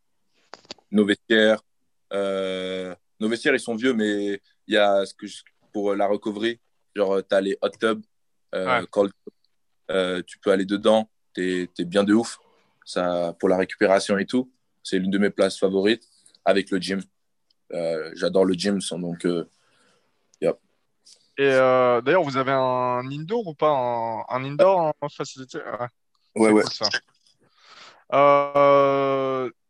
nos 0.92 1.06
vestiaires. 1.06 1.62
nos 2.12 3.30
vestiaires, 3.30 3.56
ils 3.56 3.60
sont 3.60 3.76
vieux, 3.76 3.94
mais 3.94 4.42
il 4.68 4.74
y 4.76 4.78
a 4.78 5.06
ce 5.06 5.14
que 5.14 5.26
pour 5.74 5.96
la 5.96 6.08
recovery, 6.08 6.60
genre, 6.96 7.22
tu 7.28 7.36
as 7.36 7.42
les 7.42 7.58
hot 7.62 7.70
tubs, 7.80 8.02
euh, 8.56 8.86
cold 8.88 9.12
euh, 9.90 10.22
tu 10.26 10.40
peux 10.40 10.52
aller 10.52 10.66
dedans, 10.66 11.10
tu 11.34 11.70
es, 11.78 11.86
bien 11.86 12.04
de 12.04 12.14
ouf. 12.14 12.40
Ça, 12.86 13.36
pour 13.40 13.50
la 13.50 13.58
récupération 13.58 14.18
et 14.18 14.26
tout, 14.26 14.52
c'est 14.84 15.00
l'une 15.00 15.12
de 15.12 15.18
mes 15.18 15.30
places 15.30 15.60
favorites 15.60 16.08
avec 16.46 16.72
le 16.72 16.80
gym. 16.80 17.02
Euh, 17.74 18.12
j'adore 18.16 18.46
le 18.46 18.54
gym, 18.54 18.80
donc, 18.92 19.26
Et 21.38 21.48
d'ailleurs, 21.48 22.24
vous 22.24 22.38
avez 22.38 22.52
un 22.52 23.10
indoor 23.10 23.48
ou 23.48 23.54
pas? 23.54 23.72
Un, 24.30 24.44
indoor 24.44 24.94
en 25.02 25.10
facilité? 25.10 25.60
Ouais, 26.36 26.52
ouais. 26.52 26.64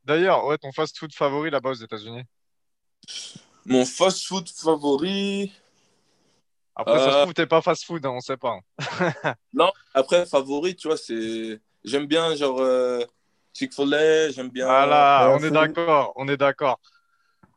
D'ailleurs, 0.03 0.45
ouais, 0.45 0.57
ton 0.57 0.72
fast-food 0.72 1.14
favori 1.14 1.51
là-bas 1.51 1.70
aux 1.70 1.74
États-Unis? 1.74 2.24
Mon 3.66 3.86
fast-food 3.86 4.49
favori. 4.49 5.53
Après, 6.76 6.97
ça 6.97 7.05
se 7.05 7.09
euh, 7.09 7.22
trouve, 7.22 7.34
t'es 7.34 7.45
pas 7.45 7.62
fast-food, 7.62 8.05
hein, 8.05 8.12
on 8.12 8.20
sait 8.20 8.38
pas. 8.38 8.59
non, 9.53 9.72
après, 9.93 10.26
favori, 10.26 10.76
tu 10.76 10.88
vois, 10.88 10.97
c'est. 10.97 11.59
J'aime 11.84 12.07
bien, 12.07 12.36
genre, 12.36 12.59
euh, 12.59 13.03
Chick-fil-A, 13.54 14.30
j'aime 14.32 14.49
bien. 14.49 14.66
Voilà, 14.66 15.36
on 15.38 15.43
est 15.43 15.52
d'accord, 15.52 16.14
on 16.16 16.28
est 16.28 16.38
d'accord. 16.38 16.80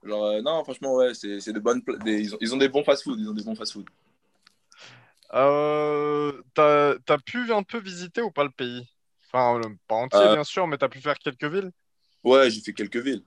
Genre, 0.03 0.25
euh, 0.25 0.43
non, 0.43 0.63
franchement, 0.65 0.95
ouais, 0.97 1.15
c'est 1.15 1.53
de 1.53 1.59
bonnes. 1.59 1.83
Ils, 2.05 2.35
ont, 2.35 2.39
ils, 2.41 2.55
ont, 2.55 2.59
des 2.59 2.69
bons 2.69 2.85
fast-food, 2.85 3.19
ils 3.19 3.29
ont 3.29 3.33
des 3.33 3.43
bons 3.43 3.55
fast-food. 3.55 3.89
Euh, 5.33 6.43
t'as, 6.55 6.95
as 7.09 7.19
pu 7.19 7.53
un 7.53 7.63
peu 7.63 7.79
visiter 7.79 8.21
ou 8.21 8.31
pas 8.31 8.45
le 8.45 8.51
pays? 8.51 8.87
Enfin, 9.27 9.61
pas 9.89 9.97
entier, 9.97 10.21
euh. 10.21 10.35
bien 10.35 10.45
sûr, 10.45 10.67
mais 10.67 10.77
t'as 10.77 10.89
pu 10.89 11.01
faire 11.01 11.19
quelques 11.19 11.45
villes? 11.45 11.71
Ouais, 12.23 12.51
j'ai 12.51 12.61
fait 12.61 12.73
quelques 12.73 12.99
villes. 12.99 13.25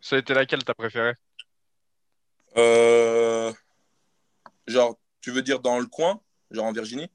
Ça 0.00 0.16
a 0.16 0.18
été 0.18 0.34
laquelle 0.34 0.64
t'as 0.64 0.74
préféré? 0.74 1.12
Euh... 2.56 3.52
Genre, 4.66 4.98
tu 5.20 5.30
veux 5.30 5.42
dire 5.42 5.60
dans 5.60 5.78
le 5.78 5.86
coin? 5.86 6.20
Genre 6.50 6.64
en 6.64 6.72
Virginie? 6.72 7.10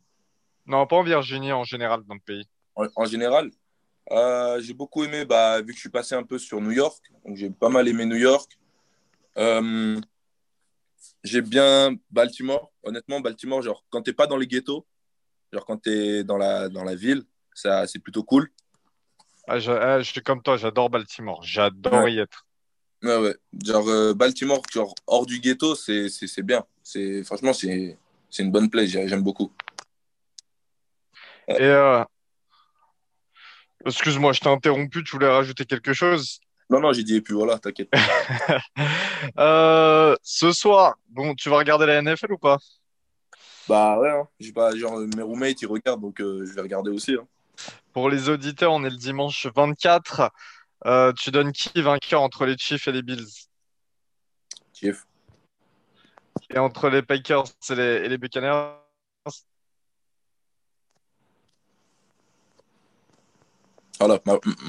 Non, 0.66 0.86
pas 0.88 0.97
en 0.97 1.03
Virginie, 1.03 1.51
en 1.51 1.64
général, 1.64 2.03
dans 2.03 2.14
le 2.14 2.20
pays. 2.20 2.47
En, 2.76 3.05
général? 3.05 3.51
Euh, 4.12 4.60
j'ai 4.62 4.74
beaucoup 4.74 5.04
aimé, 5.04 5.26
bah, 5.26 5.62
vu 5.62 5.68
que 5.68 5.76
je 5.76 5.80
suis 5.80 5.89
passé 5.89 6.16
un 6.16 6.24
peu 6.24 6.39
sur 6.39 6.60
New 6.62 6.72
York, 6.72 7.04
donc 7.26 7.36
j'ai 7.36 7.50
pas 7.50 7.70
mal 7.70 7.88
aimé 7.88 8.06
New 8.06 8.16
York. 8.16 8.58
Euh, 9.38 10.00
j'ai 11.24 11.41
bien 11.41 11.95
Baltimore. 12.10 12.72
Honnêtement, 12.84 13.20
Baltimore, 13.20 13.62
genre, 13.62 13.84
quand 13.89 14.02
t'es 14.02 14.14
pas 14.14 14.28
dans 14.28 14.38
les 14.38 14.47
ghettos, 14.47 14.86
genre 15.54 15.66
quand 15.66 15.78
t'es 15.78 16.24
dans 16.24 16.38
la, 16.38 16.70
dans 16.70 16.84
la 16.84 16.95
ville, 16.95 17.24
ça, 17.54 17.86
c'est 17.88 18.00
plutôt 18.00 18.24
cool. 18.24 18.50
Ah, 19.47 19.60
je, 19.60 19.72
ah, 19.72 20.00
je, 20.00 20.12
suis 20.12 20.22
comme 20.22 20.41
toi, 20.41 20.58
j'adore 20.58 20.89
Baltimore. 20.89 21.43
J'adore 21.43 22.10
y 22.10 22.20
être. 22.20 22.45
Ouais, 23.04 23.18
ouais. 23.18 23.36
Genre, 23.64 23.88
euh, 23.88 24.14
Baltimore, 24.14 24.62
genre, 24.72 24.93
hors 25.08 25.26
du 25.26 25.39
ghetto, 25.39 25.76
c'est 25.76 26.41
bien. 26.41 26.66
Franchement, 27.26 27.54
c'est 27.54 27.97
une 28.39 28.52
bonne 28.52 28.70
place. 28.70 28.88
J'aime 28.88 29.24
beaucoup. 29.24 29.52
Et 31.47 31.62
euh... 31.62 32.04
excuse-moi, 33.86 34.34
je 34.34 34.39
t'ai 34.39 34.49
interrompu, 34.49 35.03
tu 35.03 35.11
voulais 35.11 35.30
rajouter 35.30 35.65
quelque 35.65 35.93
chose? 35.93 36.39
Non, 36.69 36.80
non, 36.80 36.93
j'ai 36.93 37.03
dit 37.03 37.15
et 37.15 37.21
puis 37.21 37.34
voilà, 37.34 37.57
t'inquiète. 37.57 37.91
euh, 39.39 40.15
ce 40.21 40.51
soir, 40.51 40.95
bon, 41.09 41.34
tu 41.34 41.49
vas 41.49 41.57
regarder 41.57 41.88
la 41.88 42.01
NFL 42.01 42.34
ou 42.34 42.38
pas? 42.38 42.57
Bah 43.67 43.99
ouais, 43.99 44.09
hein. 44.09 44.27
pas, 44.53 44.75
genre, 44.75 44.99
mes 45.15 45.21
roommates 45.21 45.61
ils 45.61 45.67
regardent 45.67 46.01
donc 46.01 46.19
euh, 46.21 46.45
je 46.45 46.53
vais 46.53 46.61
regarder 46.61 46.91
aussi. 46.91 47.13
Hein. 47.13 47.27
Pour 47.93 48.09
les 48.09 48.30
auditeurs, 48.30 48.71
on 48.71 48.84
est 48.84 48.89
le 48.89 48.97
dimanche 48.97 49.47
24. 49.55 50.32
Euh, 50.86 51.11
tu 51.13 51.32
donnes 51.32 51.51
qui 51.51 51.82
vainqueur 51.82 52.21
entre 52.21 52.45
les 52.45 52.57
Chiefs 52.57 52.88
et 52.88 52.91
les 52.91 53.01
Bills? 53.01 53.27
Chiefs. 54.73 55.05
Et 56.51 56.57
entre 56.57 56.89
les 56.89 57.01
Packers 57.01 57.45
et 57.69 57.75
les, 57.75 57.84
et 57.84 58.09
les 58.09 58.17
Buccaneers? 58.17 58.80
Voilà, 64.00 64.20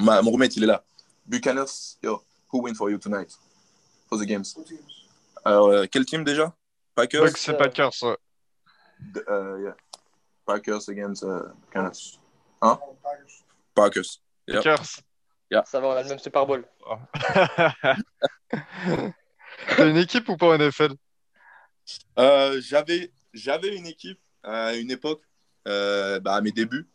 ma, 0.01 0.21
mon 0.21 0.31
roommate 0.31 0.55
il 0.57 0.63
est 0.63 0.67
là. 0.67 0.83
Buccaneers, 1.25 1.97
yo, 2.03 2.21
who 2.51 2.61
win 2.61 2.75
for 2.75 2.89
you 2.89 2.97
tonight? 2.97 3.31
For 4.09 4.19
the 4.19 4.25
games. 4.25 4.55
Alors, 5.45 5.69
euh, 5.69 5.85
quel 5.89 6.05
team 6.05 6.23
déjà? 6.23 6.53
Packers? 6.95 7.23
Oui, 7.23 7.31
c'est 7.35 7.57
Packers. 7.57 7.93
Ouais. 8.01 8.17
Uh, 9.27 9.57
yeah. 9.63 9.75
Packers 10.45 10.89
against 10.89 11.23
uh, 11.23 11.53
Buccaneers. 11.61 12.19
Hein? 12.61 12.77
Packers. 13.73 14.19
Yeah. 14.47 14.57
Packers. 14.57 15.01
Yeah. 15.49 15.63
Ça 15.65 15.79
va, 15.79 15.87
on 15.87 15.91
a 15.91 16.03
le 16.03 16.09
même 16.09 16.19
Super 16.19 16.45
Bowl. 16.45 16.65
T'as 19.77 19.89
une 19.89 19.97
équipe 19.97 20.27
ou 20.29 20.37
pas 20.37 20.47
en 20.47 20.57
NFL? 20.57 20.93
Euh, 22.19 22.61
j'avais, 22.61 23.11
j'avais 23.33 23.75
une 23.75 23.87
équipe 23.87 24.19
à 24.43 24.75
une 24.75 24.91
époque, 24.91 25.21
euh, 25.67 26.19
bah, 26.19 26.35
à 26.35 26.41
mes 26.41 26.51
débuts 26.51 26.87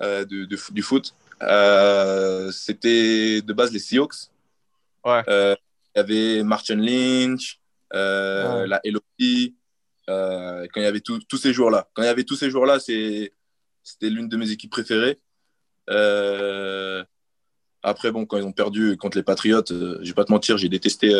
euh, 0.00 0.24
de, 0.24 0.44
de, 0.44 0.58
du 0.70 0.82
foot. 0.82 1.14
Euh, 1.42 2.50
c'était 2.52 3.42
de 3.42 3.52
base 3.52 3.72
les 3.72 3.78
Seahawks. 3.78 4.28
Ouais. 5.04 5.22
Euh, 5.28 5.56
il 5.94 5.98
y 5.98 6.00
avait 6.00 6.42
Martin 6.42 6.76
Lynch, 6.76 7.60
euh, 7.94 8.66
la 8.66 8.80
Elodie, 8.84 9.56
quand 10.06 10.76
il 10.76 10.82
y 10.82 10.86
avait 10.86 11.00
tous 11.00 11.36
ces 11.36 11.52
jours-là. 11.52 11.88
Quand 11.94 12.02
il 12.02 12.06
y 12.06 12.08
avait 12.08 12.24
tous 12.24 12.36
ces 12.36 12.50
jours-là, 12.50 12.78
c'était 12.80 13.30
l'une 14.02 14.28
de 14.28 14.36
mes 14.36 14.50
équipes 14.50 14.70
préférées. 14.70 15.18
après, 17.82 18.12
bon, 18.12 18.26
quand 18.26 18.38
ils 18.38 18.44
ont 18.44 18.52
perdu 18.52 18.96
contre 18.96 19.18
les 19.18 19.22
Patriots, 19.22 19.64
je 19.68 20.04
vais 20.04 20.14
pas 20.14 20.24
te 20.24 20.32
mentir, 20.32 20.56
j'ai 20.56 20.68
détesté. 20.68 21.12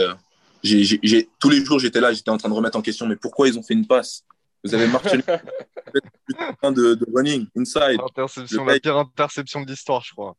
tous 0.63 1.51
les 1.51 1.65
jours, 1.65 1.79
j'étais 1.79 2.01
là, 2.01 2.13
j'étais 2.13 2.31
en 2.31 2.39
train 2.39 2.49
de 2.49 2.55
remettre 2.55 2.79
en 2.79 2.83
question, 2.83 3.07
mais 3.07 3.17
pourquoi 3.17 3.49
ils 3.49 3.59
ont 3.59 3.63
fait 3.63 3.75
une 3.75 3.87
passe 3.87 4.25
vous 4.65 4.75
avez 4.75 4.87
marché 4.87 5.19
de, 5.19 6.95
de 6.95 7.07
running, 7.15 7.49
inside. 7.57 8.01
Interception, 8.01 8.65
la 8.65 8.79
pire 8.79 8.97
interception 8.97 9.63
de 9.63 9.71
l'histoire, 9.71 10.03
je 10.03 10.13
crois. 10.13 10.37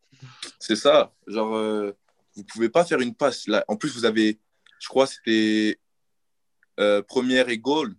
C'est 0.60 0.76
ça. 0.76 1.12
Genre, 1.28 1.56
euh, 1.56 1.96
vous 2.36 2.44
pouvez 2.44 2.70
pas 2.70 2.86
faire 2.86 3.00
une 3.00 3.14
passe. 3.14 3.48
Là. 3.48 3.64
En 3.68 3.76
plus, 3.76 3.94
vous 3.94 4.06
avez, 4.06 4.40
je 4.80 4.88
crois, 4.88 5.08
c'était 5.08 5.80
euh, 6.80 7.02
première 7.02 7.50
et 7.50 7.58
goal. 7.58 7.96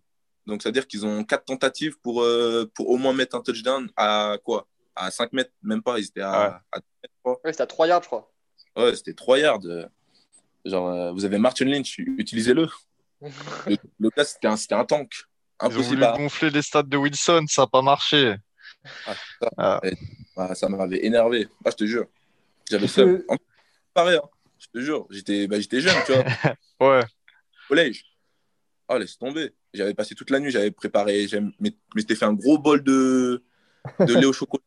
Donc, 0.46 0.62
c'est-à-dire 0.62 0.86
qu'ils 0.86 1.06
ont 1.06 1.24
quatre 1.24 1.44
tentatives 1.44 1.98
pour, 2.00 2.22
euh, 2.22 2.70
pour 2.74 2.88
au 2.90 2.96
moins 2.96 3.12
mettre 3.12 3.36
un 3.36 3.40
touchdown 3.40 3.88
à 3.96 4.38
quoi? 4.44 4.66
À 4.96 5.10
5 5.10 5.32
mètres, 5.32 5.52
même 5.62 5.82
pas. 5.82 5.98
Ils 5.98 6.06
étaient 6.06 6.20
à, 6.20 6.62
ouais. 7.24 7.32
mètres, 7.32 7.40
c'était 7.46 7.62
à 7.62 7.66
3 7.66 7.86
yards, 7.88 8.02
je 8.02 8.06
crois. 8.06 8.32
Ouais, 8.76 8.94
c'était 8.94 9.14
3 9.14 9.38
yards. 9.38 9.60
Genre, 10.64 10.88
euh, 10.88 11.12
vous 11.12 11.24
avez 11.24 11.38
Martin 11.38 11.66
Lynch, 11.66 11.98
utilisez-le. 11.98 12.68
le, 13.66 13.76
le 13.98 14.10
gars, 14.16 14.24
c'était 14.24 14.48
un, 14.48 14.56
un 14.70 14.84
tank. 14.84 15.12
Impossible 15.60 15.84
Ils 15.84 16.04
ont 16.04 16.12
voulu 16.12 16.22
gonfler 16.24 16.50
les 16.50 16.62
stades 16.62 16.88
de 16.88 16.96
Wilson, 16.96 17.44
ça 17.48 17.62
n'a 17.62 17.66
pas 17.66 17.82
marché. 17.82 18.36
Ah, 19.06 19.14
ça, 19.40 19.50
ah. 19.56 19.80
Ah, 20.36 20.54
ça 20.54 20.68
m'avait 20.68 21.04
énervé. 21.04 21.48
Ah, 21.64 21.70
je 21.70 21.76
te 21.76 21.86
jure. 21.86 22.06
J'avais 22.68 22.88
ça. 22.88 23.02
Pareil, 23.92 24.16
hein. 24.16 24.28
je 24.58 24.66
te 24.66 24.84
jure. 24.84 25.06
J'étais 25.10 25.46
bah, 25.46 25.56
jeune, 25.60 25.94
tu 26.06 26.12
vois. 26.12 26.98
ouais. 26.98 27.04
Collège. 27.68 28.04
Oh, 28.88 28.98
laisse 28.98 29.16
tomber. 29.16 29.54
J'avais 29.72 29.94
passé 29.94 30.14
toute 30.14 30.30
la 30.30 30.40
nuit, 30.40 30.50
j'avais 30.50 30.70
préparé, 30.70 31.26
mais 31.58 31.74
m'étais 31.94 32.14
fait 32.14 32.26
un 32.26 32.34
gros 32.34 32.58
bol 32.58 32.82
de, 32.82 33.42
de 34.00 34.14
lait 34.14 34.26
au 34.26 34.32
chocolat 34.32 34.62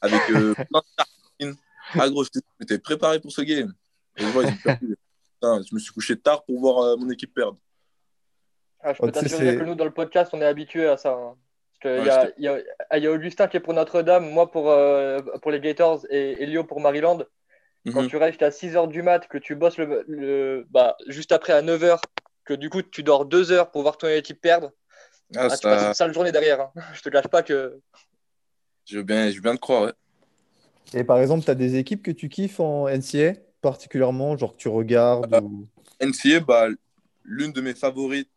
avec 0.00 0.20
euh, 0.30 0.54
plein 0.54 0.80
de 0.80 0.96
tartines. 0.96 1.56
Ah, 1.94 2.08
gros, 2.08 2.24
je 2.24 2.30
m'étais 2.60 2.78
préparé 2.78 3.20
pour 3.20 3.32
ce 3.32 3.40
game. 3.42 3.72
Et 4.16 4.22
je, 4.22 4.28
vois, 4.28 4.44
Putain, 4.44 5.62
je 5.68 5.74
me 5.74 5.80
suis 5.80 5.92
couché 5.92 6.16
tard 6.16 6.44
pour 6.44 6.60
voir 6.60 6.78
euh, 6.78 6.96
mon 6.96 7.10
équipe 7.10 7.34
perdre. 7.34 7.58
Ah, 8.86 8.92
je 8.92 9.02
peux 9.02 9.10
t'assurer 9.10 9.58
que 9.58 9.64
nous, 9.64 9.74
dans 9.74 9.84
le 9.84 9.90
podcast, 9.90 10.30
on 10.32 10.40
est 10.40 10.46
habitué 10.46 10.86
à 10.86 10.96
ça. 10.96 11.10
Hein. 11.10 11.34
il 11.84 12.44
y, 13.02 13.06
a, 13.06 13.10
Augustin 13.10 13.48
qui 13.48 13.56
est 13.56 13.60
pour 13.60 13.74
Notre-Dame, 13.74 14.30
moi 14.30 14.48
pour, 14.48 14.70
euh, 14.70 15.18
pour 15.42 15.50
les 15.50 15.58
Gators 15.58 16.06
et 16.08 16.40
Elio 16.40 16.62
pour 16.62 16.80
Maryland. 16.80 17.18
Quand 17.92 18.02
mhm. 18.02 18.08
tu 18.08 18.16
restes 18.16 18.42
à 18.42 18.50
6h 18.50 18.88
du 18.88 19.02
mat, 19.02 19.26
que 19.26 19.38
tu 19.38 19.56
bosses 19.56 19.78
le, 19.78 20.66
bah, 20.70 20.96
juste 21.08 21.32
après 21.32 21.52
à 21.52 21.62
9h, 21.62 22.00
que 22.44 22.54
du 22.54 22.70
coup 22.70 22.80
tu 22.82 23.02
dors 23.02 23.26
2 23.26 23.50
heures 23.50 23.72
pour 23.72 23.82
voir 23.82 23.98
ton 23.98 24.06
équipe 24.06 24.40
perdre, 24.40 24.70
ah, 25.34 25.48
ah, 25.50 25.56
tu 25.56 25.62
passes 25.62 25.88
une 25.88 25.94
sale 25.94 26.14
journée 26.14 26.30
derrière. 26.30 26.60
Hein. 26.60 26.72
Je 26.94 27.02
te 27.02 27.08
cache 27.08 27.26
pas 27.26 27.42
que. 27.42 27.80
Je 28.84 28.98
veux 28.98 29.04
bien, 29.04 29.30
je 29.30 29.34
veux 29.34 29.42
bien 29.42 29.56
te 29.56 29.60
croire, 29.60 29.82
ouais. 29.82 29.92
Et 30.94 31.02
par 31.02 31.18
exemple, 31.18 31.44
tu 31.44 31.50
as 31.50 31.56
des 31.56 31.74
équipes 31.74 32.04
que 32.04 32.12
tu 32.12 32.28
kiffes 32.28 32.60
en 32.60 32.88
NCA 32.88 33.32
particulièrement, 33.60 34.36
genre 34.36 34.52
que 34.52 34.58
tu 34.60 34.68
regardes 34.68 35.34
euh, 35.34 36.06
NCA, 36.06 36.38
bah, 36.38 36.68
l'une 37.24 37.50
de 37.50 37.60
mes 37.60 37.74
favorites 37.74 38.30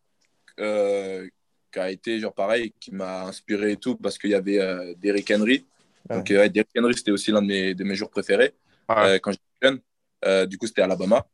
qui 0.60 1.80
a 1.80 1.90
été 1.90 2.20
genre 2.20 2.34
pareil, 2.34 2.74
qui 2.80 2.94
m'a 2.94 3.24
inspiré 3.24 3.74
et 3.74 3.78
tout, 3.78 3.96
parce 3.96 4.18
qu'il 4.18 4.32
y 4.32 4.36
avait 4.36 4.60
euh, 4.60 4.94
Derrick 4.98 5.32
Henry. 5.32 5.66
Donc, 6.10 6.32
euh, 6.32 6.48
Derrick 6.50 6.72
Henry, 6.78 6.96
c'était 6.96 7.12
aussi 7.12 7.32
l'un 7.32 7.42
de 7.42 7.48
mes, 7.48 7.76
de 7.76 7.84
mes 7.84 7.96
jours 7.96 8.10
préférés 8.10 8.54
quand 8.88 9.32
j'étais 9.32 9.44
jeune. 9.62 10.48
du 10.48 10.58
coup, 10.58 10.68
c'était 10.68 10.82
Alabama. 10.82 11.26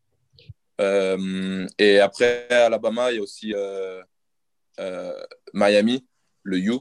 et 0.80 2.00
après 2.00 2.48
Alabama, 2.50 3.12
il 3.12 3.16
y 3.16 3.20
a 3.20 3.22
aussi 3.22 3.54
Miami, 5.54 6.06
le 6.44 6.60
U, 6.60 6.80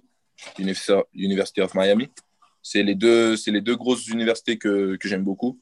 University 1.14 1.60
of 1.60 1.74
Miami. 1.74 2.08
C'est 2.62 2.82
les, 2.82 2.94
deux, 2.94 3.36
les 3.46 3.60
deux 3.60 3.76
grosses 3.76 4.08
universités 4.08 4.58
que, 4.58 4.96
que 4.96 5.06
j'aime 5.06 5.22
beaucoup. 5.22 5.60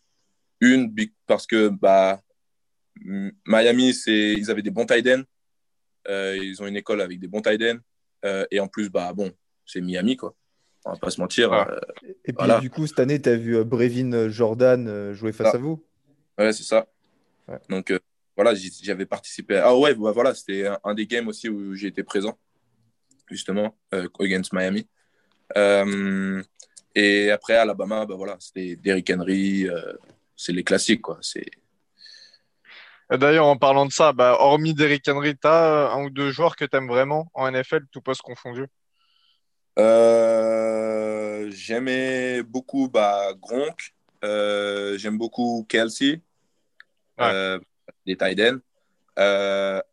Une, 0.60 0.94
parce 1.26 1.46
que 1.46 1.68
bah, 1.68 2.22
Miami, 3.44 3.90
ils 4.06 4.50
avaient 4.50 4.62
des 4.62 4.70
bons 4.70 4.86
tight 4.86 5.06
ends. 5.08 5.24
Euh, 6.08 6.36
ils 6.40 6.62
ont 6.62 6.66
une 6.66 6.76
école 6.76 7.00
avec 7.00 7.18
des 7.18 7.28
bons 7.28 7.40
tight 7.40 7.62
ends. 7.62 7.78
Euh, 8.24 8.44
et 8.50 8.60
en 8.60 8.68
plus, 8.68 8.88
bah, 8.88 9.12
bon, 9.12 9.32
c'est 9.66 9.80
Miami, 9.80 10.16
quoi. 10.16 10.34
On 10.84 10.92
va 10.92 10.98
pas 10.98 11.10
se 11.10 11.20
mentir. 11.20 11.52
Euh, 11.52 11.64
et 12.24 12.32
puis, 12.32 12.48
du 12.60 12.70
coup, 12.70 12.86
cette 12.86 12.98
année, 12.98 13.20
tu 13.20 13.28
as 13.28 13.36
vu 13.36 13.64
Brevin 13.64 14.28
Jordan 14.28 15.12
jouer 15.12 15.32
face 15.32 15.54
à 15.54 15.58
vous? 15.58 15.84
Ouais, 16.38 16.52
c'est 16.52 16.64
ça. 16.64 16.86
Donc, 17.68 17.92
voilà, 18.36 18.54
j'avais 18.54 19.06
participé. 19.06 19.56
Ah 19.56 19.76
ouais, 19.76 19.94
bah, 19.94 20.12
voilà, 20.12 20.34
c'était 20.34 20.68
un, 20.82 20.94
des 20.94 21.06
games 21.06 21.28
aussi 21.28 21.48
où 21.48 21.74
j'ai 21.74 21.88
été 21.88 22.02
présent, 22.02 22.36
justement, 23.30 23.76
against 24.18 24.52
Miami. 24.52 24.88
et 26.94 27.30
après, 27.30 27.54
Alabama, 27.54 28.06
bah, 28.06 28.16
voilà, 28.16 28.36
c'était 28.40 28.74
Derrick 28.76 29.10
Henry, 29.10 29.68
c'est 30.36 30.52
les 30.52 30.64
classiques, 30.64 31.02
quoi. 31.02 31.18
C'est 31.20 31.46
D'ailleurs, 33.18 33.46
en 33.46 33.58
parlant 33.58 33.84
de 33.84 33.92
ça, 33.92 34.12
bah, 34.14 34.36
hormis 34.40 34.72
Derrick 34.72 35.06
Henry, 35.06 35.36
tu 35.36 35.46
as 35.46 35.90
un 35.92 36.04
ou 36.04 36.10
deux 36.10 36.30
joueurs 36.30 36.56
que 36.56 36.64
tu 36.64 36.74
aimes 36.76 36.88
vraiment 36.88 37.30
en 37.34 37.50
NFL, 37.50 37.82
tout 37.90 38.00
poste 38.00 38.22
confondu 38.22 38.66
euh, 39.78 41.50
J'aimais 41.50 42.42
beaucoup 42.42 42.88
bah, 42.88 43.34
Gronk, 43.38 43.94
euh, 44.24 44.96
j'aime 44.96 45.18
beaucoup 45.18 45.66
Kelsey, 45.68 46.22
euh, 47.20 47.60
les 48.06 48.16
Tiden. 48.16 48.60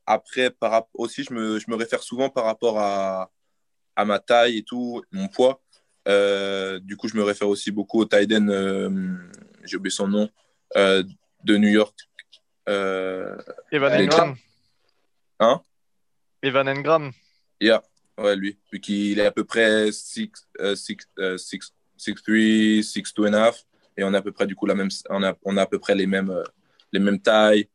après, 0.05 0.49
par, 0.51 0.87
aussi, 0.93 1.25
je 1.25 1.33
me, 1.33 1.59
je 1.59 1.69
me, 1.69 1.75
réfère 1.75 2.01
souvent 2.01 2.29
par 2.29 2.45
rapport 2.45 2.79
à, 2.79 3.29
à 3.97 4.05
ma 4.05 4.19
taille 4.19 4.59
et 4.59 4.63
tout, 4.63 5.03
mon 5.11 5.27
poids. 5.27 5.61
du 6.05 6.95
coup, 6.95 7.09
je 7.09 7.17
me 7.17 7.23
réfère 7.23 7.49
aussi 7.49 7.71
beaucoup 7.71 7.99
au 7.99 8.05
Tyden, 8.05 9.29
j'ai 9.65 9.75
oublié 9.75 9.93
son 9.93 10.07
nom, 10.07 10.29
de 10.73 11.57
New 11.57 11.67
York. 11.67 12.08
Evan 13.71 13.93
Engram. 13.93 14.35
Hein? 15.39 15.61
Evan 16.41 16.69
Engram. 16.69 17.11
Yeah, 17.59 17.83
ouais, 18.17 18.35
lui. 18.35 18.57
Vu 18.71 18.79
qu'il 18.79 19.19
est 19.19 19.25
à 19.25 19.31
peu 19.31 19.43
près 19.43 19.91
6, 19.91 20.31
6, 20.75 20.97
6, 21.37 21.73
6'3, 21.99 22.81
6'2 22.81 23.29
and 23.29 23.33
a 23.33 23.47
half. 23.47 23.65
Et 23.97 24.03
on 24.03 24.13
a 24.13 24.19
à 24.19 24.21
peu 24.21 24.31
près, 24.31 24.47
du 24.47 24.55
coup, 24.55 24.65
la 24.65 24.75
même, 24.75 24.89
on 25.09 25.23
a, 25.23 25.35
on 25.43 25.57
a 25.57 25.63
à 25.63 25.65
peu 25.65 25.79
près 25.79 25.93
les 25.93 26.07
mêmes, 26.07 26.29
euh, 26.29 26.43
les 26.93 26.99
mêmes 26.99 27.19
tailles. 27.19 27.67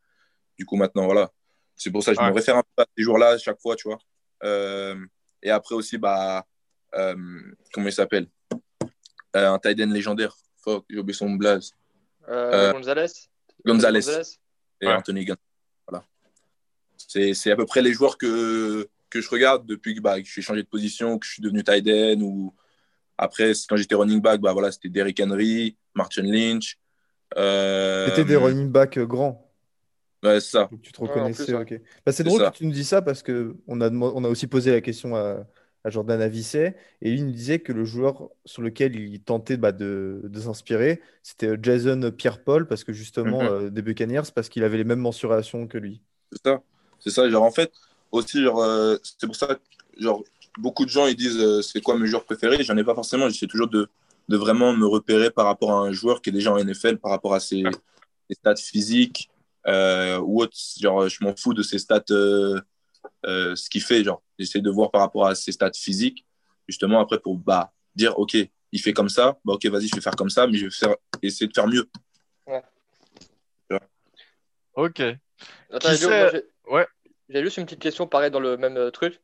Du 0.59 0.65
coup, 0.65 0.77
maintenant, 0.77 1.05
voilà. 1.05 1.31
C'est 1.77 1.91
pour 1.91 2.03
ça 2.03 2.15
que 2.15 2.21
je 2.21 2.27
me 2.27 2.33
réfère 2.33 2.57
un 2.57 2.63
peu 2.63 2.83
à 2.83 2.87
ces 2.97 3.05
jours-là 3.05 3.31
à 3.31 3.39
chaque 3.39 3.61
fois, 3.61 3.77
tu 3.77 3.89
vois. 3.89 3.99
Euh, 4.43 4.97
et 5.43 5.51
après 5.51 5.75
aussi, 5.75 5.99
bah, 5.99 6.47
euh, 6.95 7.15
comment 7.73 7.89
il 7.89 7.93
s'appelle? 7.93 8.29
Un 9.35 9.59
tight 9.59 9.81
end 9.81 9.91
légendaire. 9.91 10.35
Fuck, 10.63 10.87
j'ai 10.89 10.99
oublié 10.99 11.15
son 11.15 11.31
blaze. 11.31 11.73
Gonzalez. 12.27 13.13
Gonzalez. 13.67 14.39
Et 14.81 14.89
Anthony 14.89 15.25
Gunn. 15.25 15.37
Voilà. 15.89 16.05
C'est 16.97 17.51
à 17.51 17.57
peu 17.57 17.67
près 17.67 17.83
les 17.83 17.93
joueurs 17.93 18.19
que, 18.19 18.89
que 19.11 19.21
je 19.21 19.29
regarde 19.31 19.67
depuis 19.67 19.99
bah, 20.01 20.21
que 20.21 20.27
j'ai 20.27 20.43
changé 20.43 20.63
de 20.63 20.69
position, 20.69 21.19
que 21.19 21.27
je 21.27 21.33
suis 21.33 21.43
devenu 21.43 21.63
tight 21.63 21.87
end 21.89 22.21
ou 22.21 22.55
après, 23.17 23.53
quand 23.69 23.77
j'étais 23.77 23.95
running 23.95 24.21
back, 24.21 24.41
bah, 24.41 24.53
voilà, 24.53 24.73
c'était 24.73 24.89
Derrick 24.89 25.21
Henry, 25.21 25.77
Martin 25.95 26.23
Lynch. 26.23 26.79
Euh... 27.37 28.09
C'était 28.09 28.25
des 28.25 28.37
running 28.37 28.71
back 28.71 28.99
euh, 28.99 29.07
grands. 29.07 29.41
Ouais, 30.23 30.41
c'est 30.41 30.51
ça. 30.51 30.71
tu 30.83 30.91
te 30.91 31.01
reconnaissais, 31.01 31.55
ok. 31.55 31.81
Bah, 32.05 32.13
c'est 32.13 32.25
drôle 32.25 32.51
que 32.51 32.57
tu 32.57 32.67
nous 32.67 32.73
dis 32.73 32.85
ça 32.85 33.03
parce 33.03 33.23
qu'on 33.23 33.81
a, 33.81 33.91
on 33.91 34.25
a 34.25 34.29
aussi 34.29 34.47
posé 34.47 34.73
la 34.73 34.81
question 34.81 35.15
à, 35.15 35.47
à 35.85 35.91
Jordan 35.91 36.21
Avisset 36.21 36.77
et 37.03 37.13
il 37.13 37.27
nous 37.27 37.33
disait 37.33 37.59
que 37.59 37.73
le 37.73 37.85
joueur 37.85 38.31
sur 38.45 38.63
lequel 38.63 38.97
il 38.97 39.21
tentait 39.21 39.57
bah, 39.57 39.73
de, 39.73 40.23
de 40.25 40.41
s'inspirer, 40.41 41.03
c'était 41.23 41.49
euh, 41.49 41.59
Jason 41.61 42.11
Pierre-Paul 42.11 42.67
parce 42.67 42.85
que 42.85 42.93
justement, 42.93 43.43
mhm. 43.43 43.49
euh, 43.49 43.71
des 43.71 43.83
Buccaneers, 43.83 44.23
parce 44.35 44.49
qu'il 44.49 44.65
avait 44.65 44.79
les 44.79 44.85
mêmes 44.85 45.01
mensurations 45.01 45.67
que 45.67 45.79
lui. 45.79 46.01
C'est 46.33 46.43
ça. 46.43 46.63
C'est 46.99 47.11
ça. 47.11 47.29
Genre, 47.29 47.43
en 47.43 47.51
fait, 47.51 47.71
aussi, 48.11 48.43
genre, 48.43 48.65
c'est 49.03 49.27
pour 49.27 49.37
ça 49.37 49.47
que 49.47 49.61
genre, 49.99 50.25
beaucoup 50.59 50.85
de 50.85 50.91
gens 50.91 51.07
ils 51.07 51.17
disent 51.17 51.41
euh, 51.41 51.63
c'est 51.63 51.81
quoi 51.81 51.99
mes 51.99 52.07
joueurs 52.07 52.25
préférés? 52.25 52.63
J'en 52.63 52.77
ai 52.77 52.85
pas 52.85 52.95
forcément. 52.95 53.29
J'essaie 53.29 53.47
toujours 53.47 53.69
de, 53.69 53.89
de, 54.29 54.37
vraiment 54.37 54.73
me 54.73 54.87
repérer 54.87 55.31
par 55.31 55.47
rapport 55.47 55.73
à 55.73 55.81
un 55.81 55.93
joueur 55.93 56.23
qui 56.23 56.31
est 56.31 56.33
déjà 56.33 56.53
en 56.53 56.63
NFL, 56.63 56.99
par 56.99 57.11
rapport 57.11 57.35
à 57.35 57.41
ses, 57.41 57.65
stats 58.31 58.57
physiques 58.57 59.31
euh, 59.67 60.19
ou 60.21 60.43
autre. 60.43 60.57
Genre, 60.81 61.09
je 61.09 61.23
m'en 61.25 61.35
fous 61.37 61.55
de 61.55 61.63
ses 61.63 61.79
stats, 61.79 62.05
euh, 63.27 63.55
ce 63.55 63.69
qu'il 63.71 63.83
fait. 63.83 64.05
Genre, 64.05 64.23
j'essaie 64.39 64.61
de 64.61 64.71
voir 64.71 64.91
par 64.91 65.01
rapport 65.01 65.27
à 65.27 65.35
ses 65.35 65.53
stats 65.53 65.73
physiques, 65.75 66.25
justement 66.69 67.01
après 67.01 67.19
pour 67.19 67.39
bah, 67.39 67.73
dire 67.95 68.19
ok, 68.19 68.37
il 68.73 68.81
fait 68.81 68.93
comme 68.93 69.09
ça, 69.09 69.39
bah 69.45 69.55
ok, 69.55 69.67
vas-y, 69.67 69.89
je 69.89 69.95
vais 69.95 70.03
faire 70.03 70.17
comme 70.17 70.31
ça, 70.31 70.47
mais 70.47 70.59
je 70.59 70.67
vais 70.67 70.71
faire, 70.71 70.97
essayer 71.23 71.47
de 71.47 71.55
faire 71.55 71.69
mieux. 71.69 71.89
Ouais. 72.47 72.63
Ok. 74.75 74.99
ouais. 74.99 76.87
J'ai 77.29 77.43
juste 77.43 77.57
une 77.57 77.65
petite 77.65 77.81
question, 77.81 78.07
pareil, 78.07 78.31
dans 78.31 78.41
le 78.41 78.57
même 78.57 78.91
truc 78.91 79.21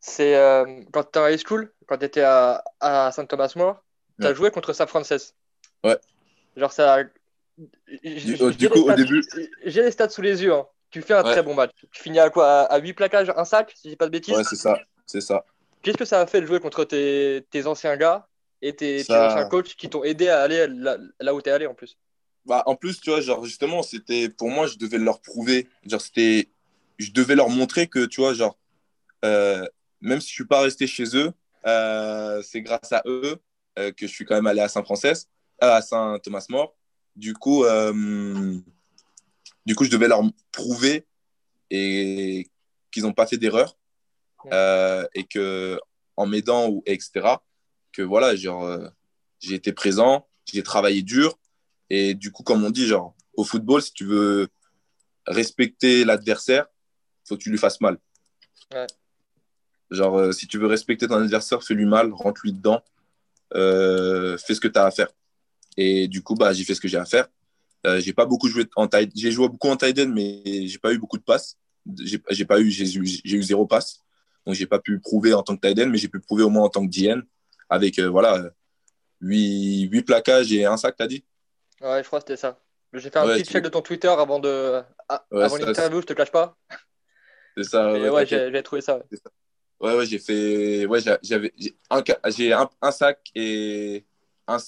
c'est 0.00 0.34
euh, 0.34 0.64
quand 0.92 1.02
tu 1.02 1.08
étais 1.08 1.18
en 1.18 1.28
high 1.28 1.46
school, 1.46 1.72
quand 1.86 1.98
tu 1.98 2.06
étais 2.06 2.22
à, 2.22 2.64
à 2.80 3.12
Saint 3.12 3.26
Thomas 3.26 3.52
More, 3.54 3.82
tu 4.18 4.26
as 4.26 4.34
joué 4.34 4.50
contre 4.50 4.72
San 4.72 4.88
Francisco. 4.88 5.36
Ouais. 5.84 5.98
Genre 6.56 6.72
ça. 6.72 7.04
Du, 8.02 8.68
coup, 8.70 8.90
au 8.90 8.92
début. 8.94 9.22
J'ai 9.64 9.82
les 9.82 9.90
stats 9.90 10.08
sous 10.08 10.22
les 10.22 10.42
yeux. 10.42 10.54
Hein. 10.54 10.66
Tu 10.90 11.02
fais 11.02 11.14
un 11.14 11.22
très 11.22 11.42
bon 11.42 11.54
match. 11.54 11.70
Tu 11.92 12.02
finis 12.02 12.18
à 12.18 12.30
quoi? 12.30 12.62
À 12.62 12.78
8 12.78 12.94
plaquages, 12.94 13.32
un 13.36 13.44
sac, 13.44 13.72
si 13.76 13.88
je 13.88 13.88
dis 13.90 13.96
pas 13.96 14.06
de 14.06 14.10
bêtises? 14.10 14.34
Ouais, 14.34 14.44
c'est 14.44 14.56
ça. 14.56 14.78
C'est 15.06 15.20
ça. 15.20 15.44
Qu'est-ce 15.82 15.96
que 15.96 16.04
ça 16.04 16.20
a 16.20 16.26
fait 16.26 16.40
de 16.40 16.46
jouer 16.46 16.60
contre 16.60 16.84
tes, 16.84 17.46
tes 17.50 17.66
anciens 17.66 17.96
gars 17.96 18.26
et 18.60 18.74
tes, 18.74 19.00
anciens 19.00 19.46
coachs 19.46 19.74
qui 19.74 19.88
t'ont 19.88 20.04
aidé 20.04 20.28
à 20.28 20.42
aller 20.42 20.66
là, 20.68 21.34
où 21.34 21.40
tu 21.40 21.48
es 21.48 21.52
allé 21.52 21.66
en 21.66 21.74
plus? 21.74 21.96
Bah, 22.44 22.62
En 22.66 22.74
plus, 22.74 23.00
tu 23.00 23.10
vois, 23.10 23.20
genre, 23.20 23.44
justement, 23.44 23.82
c'était 23.82 24.28
pour 24.28 24.50
moi, 24.50 24.66
je 24.66 24.76
devais 24.76 24.98
leur 24.98 25.20
prouver. 25.20 25.68
Genre, 25.86 26.00
c'était. 26.00 26.48
Je 26.98 27.12
devais 27.12 27.34
leur 27.34 27.48
montrer 27.48 27.86
que, 27.86 28.04
tu 28.06 28.20
vois, 28.20 28.34
genre. 28.34 28.58
Euh, 29.24 29.66
même 30.00 30.20
si 30.20 30.28
je 30.28 30.34
suis 30.34 30.46
pas 30.46 30.62
resté 30.62 30.86
chez 30.86 31.16
eux, 31.16 31.32
euh, 31.66 32.42
c'est 32.42 32.62
grâce 32.62 32.92
à 32.92 33.02
eux 33.06 33.36
euh, 33.78 33.92
que 33.92 34.06
je 34.06 34.12
suis 34.12 34.24
quand 34.24 34.34
même 34.34 34.46
allé 34.46 34.60
à 34.60 34.68
Saint-Francis, 34.68 35.28
à 35.60 35.82
Saint-Thomas-More. 35.82 36.74
Du 37.16 37.34
coup, 37.34 37.64
du 39.70 39.76
coup, 39.76 39.84
je 39.84 39.90
devais 39.90 40.08
leur 40.08 40.20
prouver 40.50 41.06
et 41.70 42.50
qu'ils 42.90 43.04
n'ont 43.04 43.12
pas 43.12 43.28
fait 43.28 43.36
d'erreur 43.36 43.78
et 44.50 45.24
que 45.30 45.78
en 46.16 46.26
m'aidant 46.26 46.68
ou 46.68 46.82
etc. 46.86 47.36
Que 47.92 48.02
voilà, 48.02 48.34
genre, 48.34 48.80
j'ai 49.38 49.54
été 49.54 49.72
présent, 49.72 50.26
j'ai 50.44 50.64
travaillé 50.64 51.02
dur 51.02 51.38
et 51.88 52.14
du 52.14 52.32
coup, 52.32 52.42
comme 52.42 52.64
on 52.64 52.70
dit, 52.70 52.88
genre, 52.88 53.14
au 53.34 53.44
football, 53.44 53.80
si 53.80 53.92
tu 53.92 54.04
veux 54.04 54.48
respecter 55.28 56.04
l'adversaire, 56.04 56.66
faut 57.24 57.36
que 57.36 57.42
tu 57.44 57.50
lui 57.50 57.58
fasses 57.58 57.80
mal. 57.80 57.96
Ouais. 58.74 58.88
Genre, 59.92 60.18
euh, 60.18 60.32
si 60.32 60.48
tu 60.48 60.58
veux 60.58 60.66
respecter 60.66 61.06
ton 61.06 61.14
adversaire, 61.14 61.62
fais-lui 61.62 61.86
mal, 61.86 62.12
rentre-lui 62.12 62.54
dedans, 62.54 62.82
euh, 63.54 64.36
fais 64.36 64.56
ce 64.56 64.60
que 64.60 64.66
tu 64.66 64.80
as 64.80 64.86
à 64.86 64.90
faire. 64.90 65.12
Et 65.76 66.08
du 66.08 66.24
coup, 66.24 66.34
bah, 66.34 66.52
j'ai 66.52 66.64
fait 66.64 66.74
ce 66.74 66.80
que 66.80 66.88
j'ai 66.88 66.96
à 66.96 67.04
faire. 67.04 67.28
Euh, 67.86 68.00
j'ai 68.00 68.12
pas 68.12 68.26
beaucoup 68.26 68.48
joué 68.48 68.66
en 68.76 68.86
tight 68.86 69.10
J'ai 69.14 69.30
joué 69.30 69.48
beaucoup 69.48 69.68
en 69.68 69.76
tight 69.76 69.98
end, 69.98 70.08
mais 70.08 70.42
j'ai 70.66 70.78
pas 70.78 70.92
eu 70.92 70.98
beaucoup 70.98 71.18
de 71.18 71.22
passes. 71.22 71.56
J'ai 71.98 72.44
pas 72.44 72.60
eu, 72.60 72.70
j'ai 72.70 72.84
eu, 72.98 73.20
eu, 73.24 73.42
zéro 73.42 73.66
passe. 73.66 74.00
Donc, 74.46 74.54
j'ai 74.54 74.66
pas 74.66 74.78
pu 74.78 75.00
prouver 75.00 75.32
en 75.32 75.42
tant 75.42 75.56
que 75.56 75.66
tight 75.66 75.78
end, 75.78 75.88
mais 75.88 75.98
j'ai 75.98 76.08
pu 76.08 76.20
prouver 76.20 76.42
au 76.42 76.50
moins 76.50 76.64
en 76.64 76.68
tant 76.68 76.86
que 76.86 76.90
DN 76.90 77.22
avec, 77.68 77.98
euh, 77.98 78.08
voilà, 78.08 78.50
8, 79.20 79.88
8 79.90 80.02
plaquages 80.02 80.52
et 80.52 80.64
un 80.64 80.76
sac, 80.76 80.96
t'as 80.96 81.06
dit? 81.06 81.24
Ouais, 81.80 82.02
je 82.02 82.06
crois 82.06 82.20
que 82.20 82.26
c'était 82.26 82.40
ça. 82.40 82.58
J'ai 82.92 83.08
fait 83.10 83.18
un 83.18 83.26
petit 83.26 83.44
check 83.44 83.62
de 83.62 83.68
ton 83.68 83.82
Twitter 83.82 84.08
avant 84.08 84.40
de, 84.40 84.82
ah, 85.08 85.24
avant 85.30 85.56
l'interview, 85.56 86.00
je 86.00 86.06
te 86.06 86.12
cache 86.12 86.32
pas. 86.32 86.56
C'est 87.56 87.64
ça. 87.64 87.92
ouais, 87.92 88.08
ouais 88.08 88.26
j'ai 88.26 88.62
trouvé 88.62 88.80
ça. 88.80 89.00
ça. 89.12 89.30
Ouais, 89.80 89.94
ouais, 89.96 90.06
j'ai 90.06 90.18
fait. 90.18 90.86
Ouais, 90.86 91.00
j'avais 91.22 91.52
un, 91.88 92.02
j'ai 92.28 92.52
un, 92.52 92.68
un, 92.82 92.90
sac 92.90 93.30
et 93.34 94.04
un. 94.46 94.58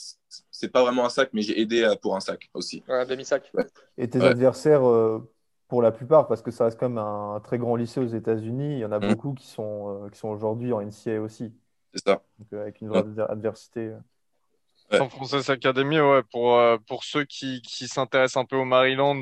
C'est 0.63 0.69
pas 0.69 0.83
vraiment 0.83 1.05
un 1.05 1.09
sac, 1.09 1.31
mais 1.33 1.43
j'ai 1.43 1.61
aidé 1.61 1.83
euh, 1.83 1.97
pour 1.97 2.15
un 2.15 2.21
sac 2.21 2.49
aussi. 2.55 2.85
Ouais, 2.87 2.95
un 2.95 3.05
demi-sac. 3.05 3.51
Et 3.99 4.09
tes 4.09 4.21
adversaires, 4.21 4.89
euh, 4.89 5.29
pour 5.67 5.83
la 5.83 5.91
plupart, 5.91 6.29
parce 6.29 6.41
que 6.41 6.53
ça 6.53 6.67
reste 6.67 6.79
comme 6.79 6.99
un, 6.99 7.41
très 7.43 7.59
grand 7.59 7.75
lycée 7.75 7.99
aux 7.99 8.07
États-Unis, 8.07 8.75
il 8.75 8.79
y 8.79 8.85
en 8.85 8.93
a 8.93 9.01
mmh. 9.01 9.09
beaucoup 9.09 9.35
qui 9.35 9.49
sont, 9.49 10.05
euh, 10.05 10.09
qui 10.09 10.21
sont 10.21 10.29
aujourd'hui 10.29 10.73
en 10.73 10.81
NCA 10.81 11.21
aussi. 11.21 11.53
C'est 11.93 12.05
ça. 12.05 12.23
Donc, 12.39 12.61
avec 12.61 12.81
une 12.81 12.91
vraie 12.91 13.03
adversité. 13.29 13.91
San 14.93 15.11
Francisco 15.11 15.51
Academy, 15.51 15.99
ouais, 15.99 16.23
pour, 16.31 16.61
pour 16.87 17.03
ceux 17.03 17.25
qui, 17.25 17.61
qui 17.63 17.89
s'intéressent 17.89 18.41
un 18.41 18.47
peu 18.47 18.57
au 18.57 18.65
Maryland, 18.65 19.17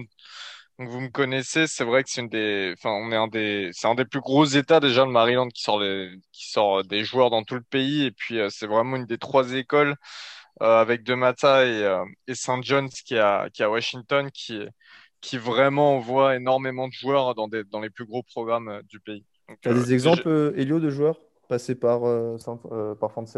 donc 0.78 0.88
vous 0.88 1.00
me 1.00 1.08
connaissez, 1.08 1.66
c'est 1.66 1.84
vrai 1.84 2.02
que 2.02 2.10
c'est 2.10 2.22
une 2.22 2.28
des, 2.28 2.74
enfin 2.76 2.90
on 2.90 3.12
est 3.12 3.16
un 3.16 3.28
des, 3.28 3.68
c'est 3.72 3.86
un 3.86 3.94
des 3.94 4.06
plus 4.06 4.20
gros 4.20 4.46
États 4.46 4.80
déjà 4.80 5.04
le 5.04 5.10
Maryland 5.10 5.48
qui 5.48 5.62
sort 5.62 5.78
des, 5.78 6.10
qui 6.32 6.50
sort 6.50 6.84
des 6.84 7.04
joueurs 7.04 7.28
dans 7.28 7.42
tout 7.42 7.54
le 7.54 7.62
pays 7.62 8.04
et 8.04 8.10
puis 8.10 8.40
euh, 8.40 8.48
c'est 8.48 8.66
vraiment 8.66 8.96
une 8.96 9.04
des 9.04 9.18
trois 9.18 9.52
écoles 9.52 9.96
avec 10.60 11.02
Demata 11.02 11.64
et, 11.66 11.82
euh, 11.82 12.04
et 12.26 12.34
St. 12.34 12.62
John's 12.62 13.02
qui 13.02 13.16
a 13.16 13.48
qui 13.50 13.62
à 13.62 13.70
Washington 13.70 14.30
qui 14.32 14.60
qui 15.20 15.36
vraiment 15.36 15.96
envoie 15.96 16.36
énormément 16.36 16.88
de 16.88 16.92
joueurs 16.92 17.34
dans 17.34 17.48
des 17.48 17.64
dans 17.64 17.80
les 17.80 17.90
plus 17.90 18.06
gros 18.06 18.22
programmes 18.22 18.80
du 18.88 19.00
pays. 19.00 19.24
Tu 19.60 19.68
as 19.68 19.74
des 19.74 19.92
exemples, 19.92 20.54
Elio, 20.56 20.80
de 20.80 20.90
joueurs 20.90 21.18
passés 21.48 21.74
par 21.74 22.00
par 22.98 23.10
Frances 23.12 23.36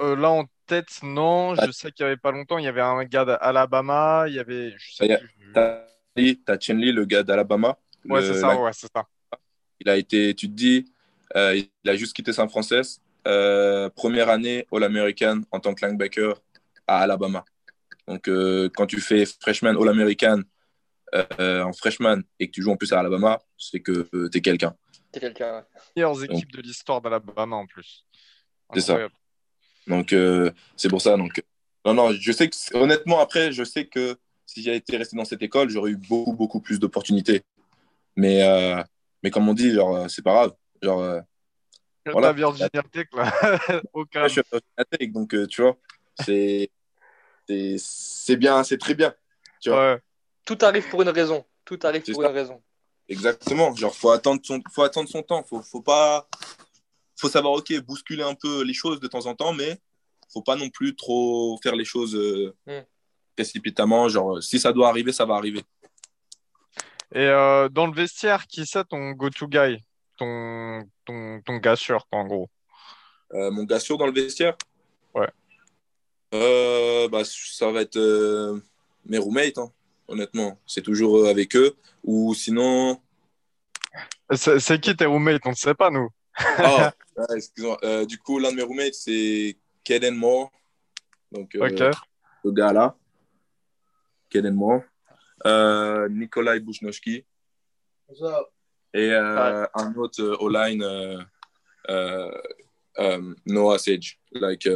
là 0.00 0.30
en 0.30 0.44
tête, 0.66 1.02
non. 1.02 1.54
Je 1.54 1.70
sais 1.70 1.92
qu'il 1.92 2.04
y 2.04 2.06
avait 2.06 2.16
pas 2.16 2.32
longtemps, 2.32 2.58
il 2.58 2.64
y 2.64 2.68
avait 2.68 2.80
un 2.80 3.04
gars 3.04 3.24
d'Alabama, 3.24 4.24
il 4.28 4.34
y 4.34 4.38
avait. 4.38 4.74
T'as 5.54 6.58
Chenley, 6.58 6.92
le 6.92 7.04
gars 7.04 7.22
d'Alabama. 7.22 7.76
Ouais, 8.08 8.22
c'est 8.22 8.34
ça, 8.34 8.60
ouais, 8.60 8.70
c'est 8.72 8.90
ça. 8.94 9.06
Il 9.80 9.88
a 9.88 9.96
été, 9.96 10.34
tu 10.34 10.48
te 10.48 10.54
dis, 10.54 10.92
euh, 11.36 11.54
il 11.56 11.90
a 11.90 11.96
juste 11.96 12.14
quitté 12.14 12.32
San 12.32 12.48
Francisco. 12.48 13.02
Euh, 13.26 13.88
première 13.90 14.28
année 14.28 14.66
All-American 14.72 15.42
en 15.50 15.60
tant 15.60 15.74
que 15.74 15.84
linebacker 15.84 16.40
à 16.86 17.00
Alabama. 17.00 17.44
Donc, 18.08 18.28
euh, 18.28 18.68
quand 18.74 18.86
tu 18.86 19.00
fais 19.00 19.24
freshman 19.26 19.76
All-American 19.80 20.42
en 21.12 21.72
freshman 21.72 22.22
et 22.38 22.46
que 22.46 22.52
tu 22.52 22.62
joues 22.62 22.70
en 22.70 22.76
plus 22.76 22.92
à 22.92 23.00
Alabama, 23.00 23.40
c'est 23.58 23.80
que 23.80 24.08
tu 24.28 24.38
es 24.38 24.40
quelqu'un. 24.40 24.74
T'es 25.10 25.20
quelqu'un, 25.20 25.56
ouais. 25.56 25.62
Meilleures 25.96 26.24
équipes 26.24 26.52
de 26.52 26.62
l'histoire 26.62 27.00
d'Alabama 27.00 27.56
en 27.56 27.66
plus. 27.66 28.06
C'est 28.74 28.80
ça. 28.80 28.98
Donc, 29.86 30.14
c'est 30.76 30.88
pour 30.88 31.02
ça. 31.02 31.16
Donc, 31.16 31.42
non, 31.84 31.94
non, 31.94 32.12
je 32.12 32.32
sais 32.32 32.48
que, 32.48 32.76
honnêtement, 32.76 33.20
après, 33.20 33.52
je 33.52 33.64
sais 33.64 33.86
que 33.86 34.16
si 34.46 34.62
j'avais 34.62 34.78
été 34.78 34.96
resté 34.96 35.16
dans 35.16 35.24
cette 35.24 35.42
école, 35.42 35.70
j'aurais 35.70 35.92
eu 35.92 35.96
beaucoup, 35.96 36.32
beaucoup 36.32 36.60
plus 36.60 36.78
d'opportunités. 36.78 37.42
Mais, 38.16 38.42
euh, 38.42 38.82
mais 39.22 39.30
comme 39.30 39.48
on 39.48 39.54
dit, 39.54 39.72
genre, 39.72 39.96
euh, 39.96 40.08
c'est 40.08 40.22
pas 40.22 40.32
grave. 40.32 40.52
Genre, 40.82 41.22
voilà. 42.12 42.32
Virginia 42.32 42.68
Tech, 42.68 43.08
là. 43.12 43.32
Aucun. 43.92 44.26
je 44.28 44.32
suis 44.32 44.40
à 44.40 44.44
Virginia 44.52 44.84
Tech, 44.90 45.12
donc 45.12 45.34
euh, 45.34 45.46
tu 45.46 45.62
vois, 45.62 45.76
c'est, 46.24 46.70
c'est 47.78 48.36
bien, 48.36 48.62
c'est 48.64 48.78
très 48.78 48.94
bien. 48.94 49.14
Tu 49.60 49.70
vois. 49.70 49.94
Ouais. 49.94 50.00
Tout 50.44 50.58
arrive 50.62 50.88
pour 50.88 51.02
une 51.02 51.08
raison. 51.10 51.44
Tout 51.64 51.78
arrive 51.82 52.02
pour 52.02 52.22
une 52.22 52.32
raison. 52.32 52.62
Exactement. 53.08 53.74
Genre, 53.74 53.94
faut 53.94 54.10
attendre 54.10 54.40
son, 54.44 54.60
faut 54.72 54.82
attendre 54.82 55.08
son 55.08 55.22
temps. 55.22 55.42
Faut, 55.42 55.62
faut 55.62 55.82
pas, 55.82 56.28
faut 57.16 57.28
savoir, 57.28 57.54
ok, 57.54 57.80
bousculer 57.80 58.22
un 58.22 58.34
peu 58.34 58.62
les 58.62 58.74
choses 58.74 59.00
de 59.00 59.08
temps 59.08 59.26
en 59.26 59.34
temps, 59.34 59.52
mais 59.52 59.78
faut 60.32 60.42
pas 60.42 60.56
non 60.56 60.70
plus 60.70 60.94
trop 60.94 61.58
faire 61.62 61.74
les 61.74 61.84
choses 61.84 62.14
euh, 62.14 62.54
mm. 62.66 62.86
précipitamment. 63.36 64.08
Genre, 64.08 64.42
si 64.42 64.58
ça 64.58 64.72
doit 64.72 64.88
arriver, 64.88 65.12
ça 65.12 65.24
va 65.24 65.34
arriver. 65.34 65.62
Et 67.12 67.26
euh, 67.26 67.68
dans 67.68 67.86
le 67.86 67.92
vestiaire, 67.92 68.46
qui 68.46 68.64
c'est 68.64 68.84
ton 68.84 69.10
go-to 69.10 69.48
guy? 69.48 69.82
Ton, 70.20 70.88
ton, 71.04 71.40
ton 71.42 71.56
gars 71.56 71.76
sûr, 71.76 72.06
en 72.12 72.26
gros 72.26 72.48
euh, 73.32 73.50
Mon 73.50 73.64
gars 73.64 73.80
sûr 73.80 73.98
dans 73.98 74.06
le 74.06 74.12
vestiaire? 74.12 74.56
Ouais. 75.14 75.28
bah, 77.08 77.22
ça 77.24 77.72
va 77.72 77.80
être 77.82 78.60
mes 79.06 79.18
roommates, 79.18 79.58
hein, 79.58 79.72
honnêtement. 80.06 80.58
C'est 80.66 80.82
toujours 80.82 81.26
avec 81.26 81.56
eux. 81.56 81.74
Ou 82.04 82.34
sinon. 82.34 83.00
C'est 84.32 84.80
qui 84.80 84.94
tes 84.94 85.06
roommates? 85.06 85.42
On 85.46 85.50
ne 85.50 85.54
sait 85.54 85.74
pas, 85.74 85.90
nous. 85.90 86.08
Ah, 86.36 86.92
excuse-moi. 87.34 88.06
du 88.06 88.18
coup, 88.18 88.38
l'un 88.38 88.52
de 88.52 88.56
mes 88.56 88.62
roommates, 88.62 88.94
c'est 88.94 89.56
Kaden 89.84 90.14
Moore. 90.14 90.50
Donc, 91.32 91.54
euh, 91.54 91.92
le 92.44 92.52
gars 92.52 92.72
là. 92.72 92.96
Kaden 94.28 94.54
Moore. 94.54 94.82
Euh, 95.46 96.08
Nikolai 96.08 96.60
Bouchnoski. 96.60 97.24
Et 98.92 99.12
euh, 99.12 99.66
un 99.74 99.94
autre 99.94 100.22
euh, 100.22 100.36
O-line, 100.40 100.84
Noah 103.46 103.78
Sage. 103.78 104.18
Like, 104.32 104.68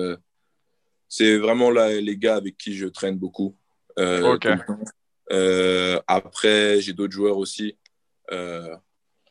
c'est 1.08 1.38
vraiment 1.38 1.70
là, 1.70 2.00
les 2.00 2.16
gars 2.16 2.36
avec 2.36 2.56
qui 2.56 2.76
je 2.76 2.86
traîne 2.86 3.18
beaucoup. 3.18 3.56
après, 6.06 6.80
j'ai 6.80 6.92
d'autres 6.92 7.12
joueurs 7.12 7.38
aussi. 7.38 7.76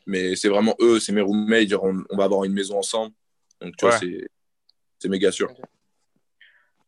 mais 0.05 0.35
c'est 0.35 0.49
vraiment 0.49 0.75
eux, 0.79 0.99
c'est 0.99 1.13
mes 1.13 1.21
roommates. 1.21 1.73
On, 1.73 2.03
on, 2.09 2.17
va 2.17 2.25
avoir 2.25 2.43
une 2.43 2.53
maison 2.53 2.77
ensemble. 2.77 3.13
Donc, 3.61 3.75
tu 3.77 3.85
vois, 3.85 3.97
c'est 3.97 4.27
c'est 5.03 5.09
méga 5.09 5.33
sûr. 5.33 5.53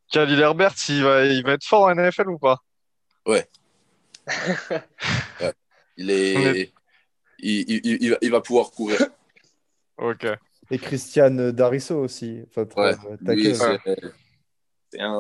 Khalil 0.10 0.40
Herbert, 0.40 0.74
il 0.88 1.04
va, 1.04 1.26
il 1.26 1.44
va 1.44 1.52
être 1.52 1.66
fort 1.66 1.88
en 1.88 1.96
NFL 1.96 2.30
ou 2.30 2.40
pas? 2.40 2.58
Ouais. 3.26 3.50
Il, 5.98 6.12
est... 6.12 6.72
Il, 7.48 8.18
il, 8.22 8.32
va, 8.32 8.42
pouvoir 8.42 8.72
courir. 8.72 9.00
ok. 9.98 10.26
Et 10.72 10.80
Christian 10.80 11.52
Darisso 11.52 11.96
aussi. 11.96 12.42
Enfin, 12.48 12.66
ouais. 12.78 12.94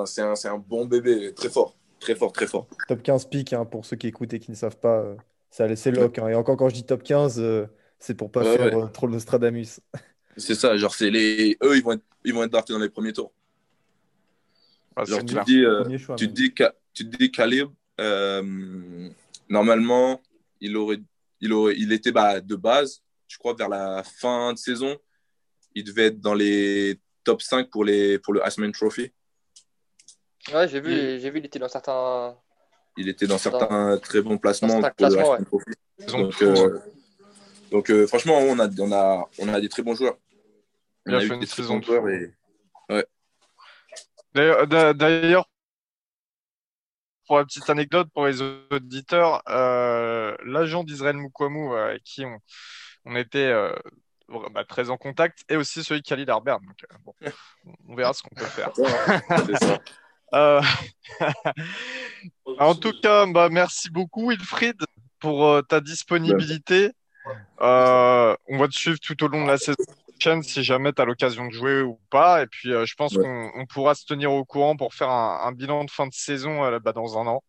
c'est 0.05 0.21
un, 0.21 0.34
un, 0.34 0.34
un, 0.34 0.57
bon 0.57 0.86
bébé, 0.86 1.34
très 1.36 1.49
fort. 1.49 1.76
Très 1.99 2.15
fort, 2.15 2.32
très 2.32 2.47
fort. 2.47 2.67
Top 2.88 3.03
15 3.03 3.26
pick, 3.26 3.53
hein, 3.53 3.65
pour 3.65 3.86
ceux 3.86 3.95
qui 3.95 4.07
écoutent 4.07 4.34
et 4.34 4.39
qui 4.39 4.51
ne 4.51 4.55
savent 4.55 4.78
pas, 4.78 5.01
euh, 5.01 5.15
ça 5.51 5.65
a 5.65 5.67
laissé 5.67 5.91
lock. 5.91 6.17
Hein. 6.17 6.30
Et 6.30 6.36
encore, 6.36 6.57
quand 6.57 6.69
je 6.69 6.76
dis 6.76 6.84
top 6.84 7.03
15, 7.03 7.39
euh, 7.39 7.67
c'est 7.99 8.15
pour 8.15 8.32
pas 8.32 8.43
faire 8.43 8.78
euh, 8.78 8.88
trop 8.88 9.07
le 9.07 9.13
Nostradamus. 9.13 9.80
C'est 10.38 10.55
ça, 10.55 10.76
genre, 10.76 10.93
c'est 10.93 11.09
les... 11.09 11.57
eux, 11.63 11.78
ils 11.78 11.82
vont, 11.82 11.93
être... 11.93 12.03
ils 12.26 12.34
vont 12.34 12.43
être 12.43 12.51
draftés 12.51 12.73
dans 12.73 12.80
les 12.80 12.89
premiers 12.89 13.13
tours. 13.13 13.32
Ah, 14.97 15.05
genre, 15.05 15.23
tu, 15.23 15.34
te 15.34 15.45
dis, 15.45 15.63
euh, 15.63 15.86
tu, 16.17 16.28
te 16.28 16.34
dis, 16.34 16.53
tu 16.93 17.09
te 17.09 17.17
dis 17.17 17.32
Caleb, 17.32 17.69
euh, 18.01 19.09
normalement, 19.47 20.21
il, 20.59 20.76
aurait, 20.76 20.99
il, 21.41 21.53
aurait, 21.53 21.75
il 21.77 21.91
était 21.93 22.11
bah, 22.11 22.39
de 22.39 22.55
base, 22.55 23.01
je 23.27 23.38
crois, 23.38 23.53
vers 23.53 23.69
la 23.69 24.03
fin 24.03 24.53
de 24.53 24.57
saison, 24.57 24.97
il 25.73 25.83
devait 25.83 26.07
être 26.07 26.19
dans 26.19 26.33
les 26.33 26.99
top 27.23 27.41
5 27.41 27.69
pour, 27.69 27.83
les, 27.83 28.19
pour 28.19 28.33
le 28.33 28.43
Asman 28.45 28.71
Trophy. 28.71 29.11
Ouais, 30.53 30.67
j'ai 30.67 30.79
vu, 30.79 31.19
j'ai 31.19 31.29
vu, 31.29 31.39
il 31.39 31.45
était 31.45 31.59
dans 31.59 31.67
certains. 31.67 32.38
Il 32.97 33.09
était 33.09 33.27
dans 33.27 33.38
certains 33.38 33.97
très 33.97 34.21
bons 34.21 34.38
placements 34.38 34.81
pour 34.81 35.09
le 35.09 35.17
Asman 35.17 35.45
Trophy. 35.45 35.71
Donc, 36.07 36.41
euh, 36.41 36.79
donc 37.71 38.05
franchement, 38.05 38.38
on 38.38 38.59
a, 38.59 38.69
on, 38.79 38.91
a, 38.91 39.29
on 39.39 39.47
a 39.53 39.61
des 39.61 39.69
très 39.69 39.81
bons 39.81 39.95
joueurs. 39.95 40.17
Il 41.07 41.15
a, 41.15 41.19
fait 41.19 41.36
une 41.36 41.45
saison 41.45 41.79
de 41.79 42.31
Ouais. 42.89 43.05
D'ailleurs, 44.33 45.47
pour 47.26 47.38
la 47.38 47.45
petite 47.45 47.69
anecdote 47.69 48.09
pour 48.13 48.26
les 48.26 48.41
auditeurs, 48.41 49.41
euh, 49.49 50.36
l'agent 50.45 50.84
d'Israël 50.84 51.17
Moukouamou, 51.17 51.73
euh, 51.73 51.89
avec 51.89 52.03
qui 52.03 52.26
on, 52.26 52.38
on 53.05 53.15
était 53.15 53.39
euh, 53.39 53.76
bah, 54.51 54.63
très 54.63 54.89
en 54.89 54.97
contact, 54.97 55.43
et 55.49 55.55
aussi 55.55 55.84
celui 55.84 56.01
de 56.01 56.07
Khalid. 56.07 56.28
Donc, 56.28 56.45
bon, 57.03 57.13
on 57.88 57.95
verra 57.95 58.13
ce 58.13 58.23
qu'on 58.23 58.36
peut 58.36 58.45
faire. 58.45 58.71
en 62.59 62.76
tout 62.76 62.93
cas, 63.01 63.26
bah, 63.28 63.49
merci 63.49 63.89
beaucoup, 63.89 64.30
Wilfried, 64.30 64.82
pour 65.19 65.61
ta 65.67 65.82
disponibilité. 65.82 66.91
on 67.59 68.36
va 68.49 68.67
te 68.67 68.76
suivre 68.76 68.99
tout 68.99 69.23
au 69.23 69.28
long 69.28 69.43
de 69.43 69.49
la 69.49 69.57
saison 69.57 69.84
si 70.20 70.63
jamais 70.63 70.93
tu 70.93 71.01
as 71.01 71.05
l'occasion 71.05 71.47
de 71.47 71.53
jouer 71.53 71.82
ou 71.82 71.99
pas. 72.09 72.43
Et 72.43 72.47
puis, 72.47 72.74
euh, 72.74 72.86
je 72.86 72.95
pense 72.95 73.16
qu'on 73.16 73.66
pourra 73.70 73.95
se 73.95 74.05
tenir 74.05 74.32
au 74.32 74.45
courant 74.45 74.76
pour 74.76 74.93
faire 74.93 75.09
un, 75.09 75.51
bilan 75.51 75.86
de 75.86 75.91
fin 75.91 76.07
de 76.07 76.13
saison 76.13 76.63
euh, 76.63 76.80
bah, 76.80 76.93
dans 76.93 77.18
un 77.18 77.28
an. 77.28 77.43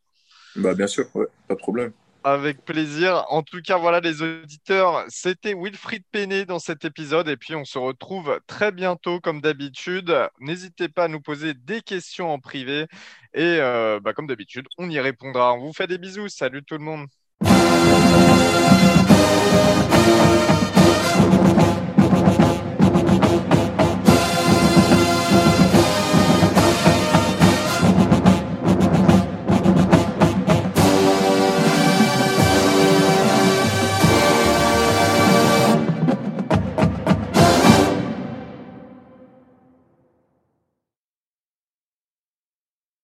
Bah, 0.57 0.75
bien 0.75 0.87
sûr, 0.87 1.07
pas 1.11 1.55
de 1.55 1.59
problème. 1.59 1.93
Avec 2.25 2.65
plaisir. 2.65 3.25
En 3.29 3.43
tout 3.43 3.61
cas, 3.63 3.77
voilà 3.77 4.01
les 4.01 4.21
auditeurs, 4.21 5.05
c'était 5.09 5.55
Wilfried 5.55 6.03
Penet 6.11 6.45
dans 6.45 6.59
cet 6.59 6.85
épisode 6.85 7.29
et 7.29 7.37
puis 7.37 7.55
on 7.55 7.65
se 7.65 7.79
retrouve 7.79 8.41
très 8.49 8.73
bientôt 8.73 9.21
comme 9.21 9.41
d'habitude. 9.41 10.13
N'hésitez 10.41 10.89
pas 10.89 11.05
à 11.05 11.09
nous 11.09 11.21
poser 11.21 11.55
des 11.55 11.83
questions 11.83 12.33
en 12.33 12.41
privé 12.41 12.87
et 13.33 13.59
euh, 13.61 14.01
bah, 14.03 14.13
comme 14.13 14.27
d'habitude, 14.27 14.67
on 14.77 14.91
y 14.91 14.99
répondra. 14.99 15.55
On 15.55 15.61
vous 15.61 15.73
fait 15.73 15.87
des 15.87 15.99
bisous. 15.99 16.29
Salut 16.29 16.65
tout 16.65 16.79
le 16.79 16.85
monde. 16.85 17.07